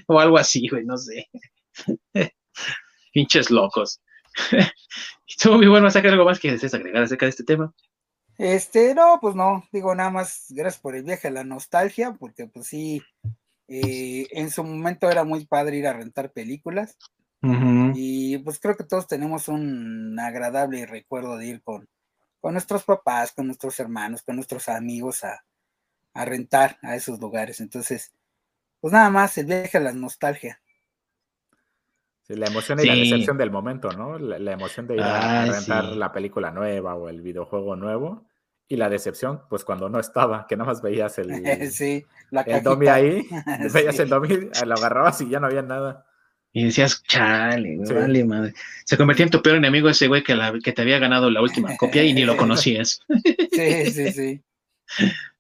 [0.07, 1.29] o algo así, güey, no sé.
[3.13, 4.01] Pinches locos.
[5.27, 7.73] Estuvo muy bueno, sacar algo más que desees agregar acerca de este tema.
[8.37, 12.47] Este, no, pues no, digo nada más, gracias por el viaje a la nostalgia, porque
[12.47, 13.03] pues sí,
[13.67, 16.97] eh, en su momento era muy padre ir a rentar películas.
[17.95, 21.89] Y pues creo que todos tenemos un agradable recuerdo de ir con,
[22.41, 25.41] con nuestros papás, con nuestros hermanos, con nuestros amigos a,
[26.25, 27.61] rentar a esos lugares.
[27.61, 28.13] Entonces,
[28.81, 30.61] pues nada más, el viaje a la nostalgia.
[32.29, 34.19] la emoción y la decepción del momento, ¿no?
[34.19, 38.27] La, emoción de ir a, rentar la película nueva o el videojuego nuevo
[38.69, 41.31] y la decepción, pues cuando no estaba, que nada más veías el,
[41.71, 42.05] sí,
[42.47, 43.27] el domi ahí,
[43.73, 46.05] veías el domi, lo agarrabas y ya no había nada.
[46.53, 48.55] Y decías, chale, vale madre.
[48.85, 50.35] Se convertía en tu peor enemigo ese güey que,
[50.65, 53.01] que te había ganado la última copia y ni lo conocías.
[53.53, 54.43] sí, sí, sí.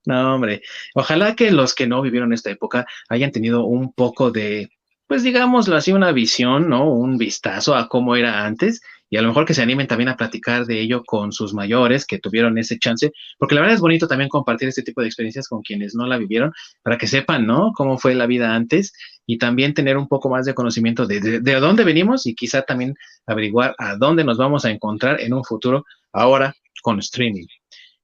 [0.07, 0.63] No, hombre.
[0.95, 4.71] Ojalá que los que no vivieron esta época hayan tenido un poco de,
[5.07, 6.91] pues digámoslo así, una visión, ¿no?
[6.91, 8.81] Un vistazo a cómo era antes
[9.11, 12.05] y a lo mejor que se animen también a platicar de ello con sus mayores
[12.05, 15.49] que tuvieron ese chance, porque la verdad es bonito también compartir este tipo de experiencias
[15.49, 16.53] con quienes no la vivieron,
[16.83, 17.73] para que sepan, ¿no?
[17.75, 18.93] Cómo fue la vida antes
[19.27, 22.95] y también tener un poco más de conocimiento de, de, dónde venimos y quizá también
[23.27, 27.47] averiguar a dónde nos vamos a encontrar en un futuro ahora con streaming.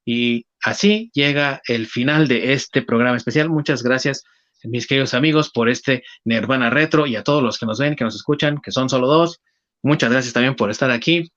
[0.05, 3.49] Y así llega el final de este programa especial.
[3.49, 4.25] Muchas gracias
[4.65, 8.05] mis queridos amigos, por este Nirvana Retro y a todos los que nos ven, que
[8.05, 9.41] nos escuchan, que son solo dos.
[9.83, 11.31] Muchas gracias también por estar aquí.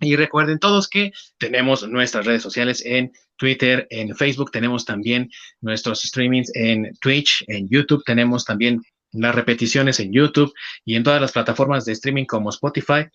[0.00, 5.30] Y recuerden todos que tenemos nuestras redes sociales en Twitter, en Facebook, tenemos también
[5.60, 10.52] nuestros streamings en Twitch, en YouTube, tenemos también las repeticiones en YouTube
[10.84, 13.06] y en todas las plataformas de streaming como Spotify,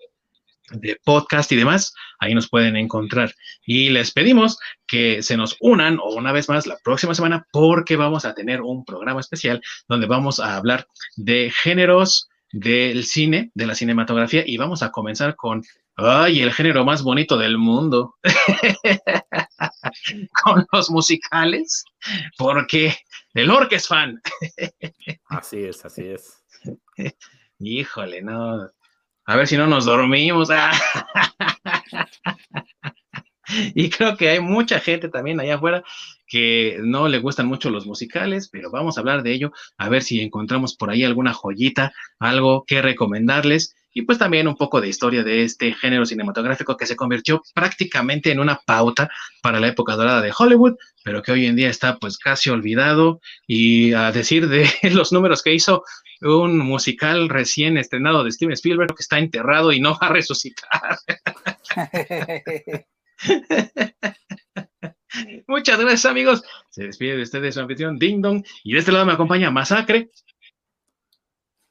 [0.74, 3.34] de podcast y demás, ahí nos pueden encontrar.
[3.66, 7.96] Y les pedimos que se nos unan o una vez más la próxima semana porque
[7.96, 13.66] vamos a tener un programa especial donde vamos a hablar de géneros del cine, de
[13.66, 15.64] la cinematografía, y vamos a comenzar con,
[15.96, 18.16] ay, el género más bonito del mundo,
[20.44, 21.84] con los musicales,
[22.38, 22.96] porque
[23.34, 24.22] el orque es fan.
[25.30, 26.44] así es, así es.
[27.60, 28.70] Híjole, no.
[29.26, 30.50] A ver si no nos dormimos.
[33.76, 35.84] y creo que hay mucha gente también allá afuera
[36.28, 40.02] que no le gustan mucho los musicales, pero vamos a hablar de ello, a ver
[40.02, 44.90] si encontramos por ahí alguna joyita, algo que recomendarles y pues también un poco de
[44.90, 49.10] historia de este género cinematográfico que se convirtió prácticamente en una pauta
[49.42, 53.22] para la época dorada de Hollywood, pero que hoy en día está pues casi olvidado
[53.46, 55.84] y a decir de los números que hizo
[56.24, 60.98] un musical recién estrenado de Steven Spielberg que está enterrado y no va a resucitar.
[65.48, 66.44] Muchas gracias, amigos.
[66.70, 68.44] Se despide de ustedes su anfitrión Ding Dong.
[68.64, 70.10] Y de este lado me acompaña Masacre.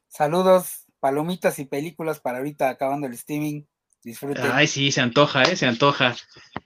[0.09, 3.65] Saludos, palomitas y películas para ahorita acabando el streaming.
[4.05, 4.45] Disfruten.
[4.53, 5.55] Ay, sí, se antoja, ¿eh?
[5.55, 6.17] Se antoja.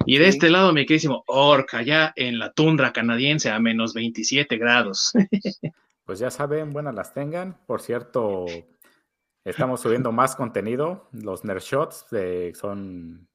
[0.07, 4.57] Y de este lado, mi queridísimo Orca, ya en la tundra canadiense a menos 27
[4.57, 5.13] grados.
[6.07, 7.59] Pues ya saben, buenas las tengan.
[7.67, 8.47] Por cierto,
[9.45, 11.09] estamos subiendo más contenido.
[11.11, 12.07] Los Nerd Shots
[12.55, 13.29] son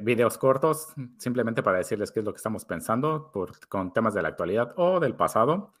[0.00, 0.88] videos cortos,
[1.18, 4.74] simplemente para decirles qué es lo que estamos pensando por, con temas de la actualidad
[4.76, 5.74] o del pasado.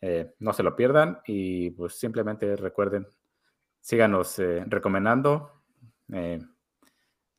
[0.00, 3.08] Eh, no se lo pierdan y pues simplemente recuerden,
[3.80, 5.64] síganos eh, recomendando,
[6.12, 6.40] eh,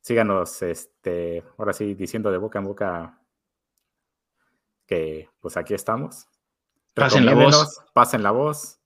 [0.02, 3.22] síganos, este, ahora sí, diciendo de boca en boca
[4.86, 6.28] que pues aquí estamos.
[6.98, 7.80] Pasen la voz.
[7.94, 8.78] Pasen la voz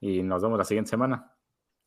[0.00, 1.30] y nos vemos la siguiente semana.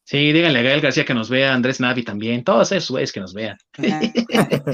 [0.03, 3.19] Sí, díganle a Gael García que nos vea, Andrés Navi también, todos esos güeyes que
[3.19, 3.57] nos vean.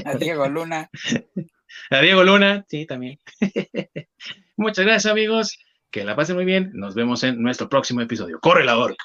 [0.06, 0.90] a Diego Luna.
[1.90, 3.18] A Diego Luna, sí, también.
[4.58, 5.58] Muchas gracias, amigos.
[5.90, 6.72] Que la pasen muy bien.
[6.74, 8.40] Nos vemos en nuestro próximo episodio.
[8.40, 9.04] ¡Corre la orca!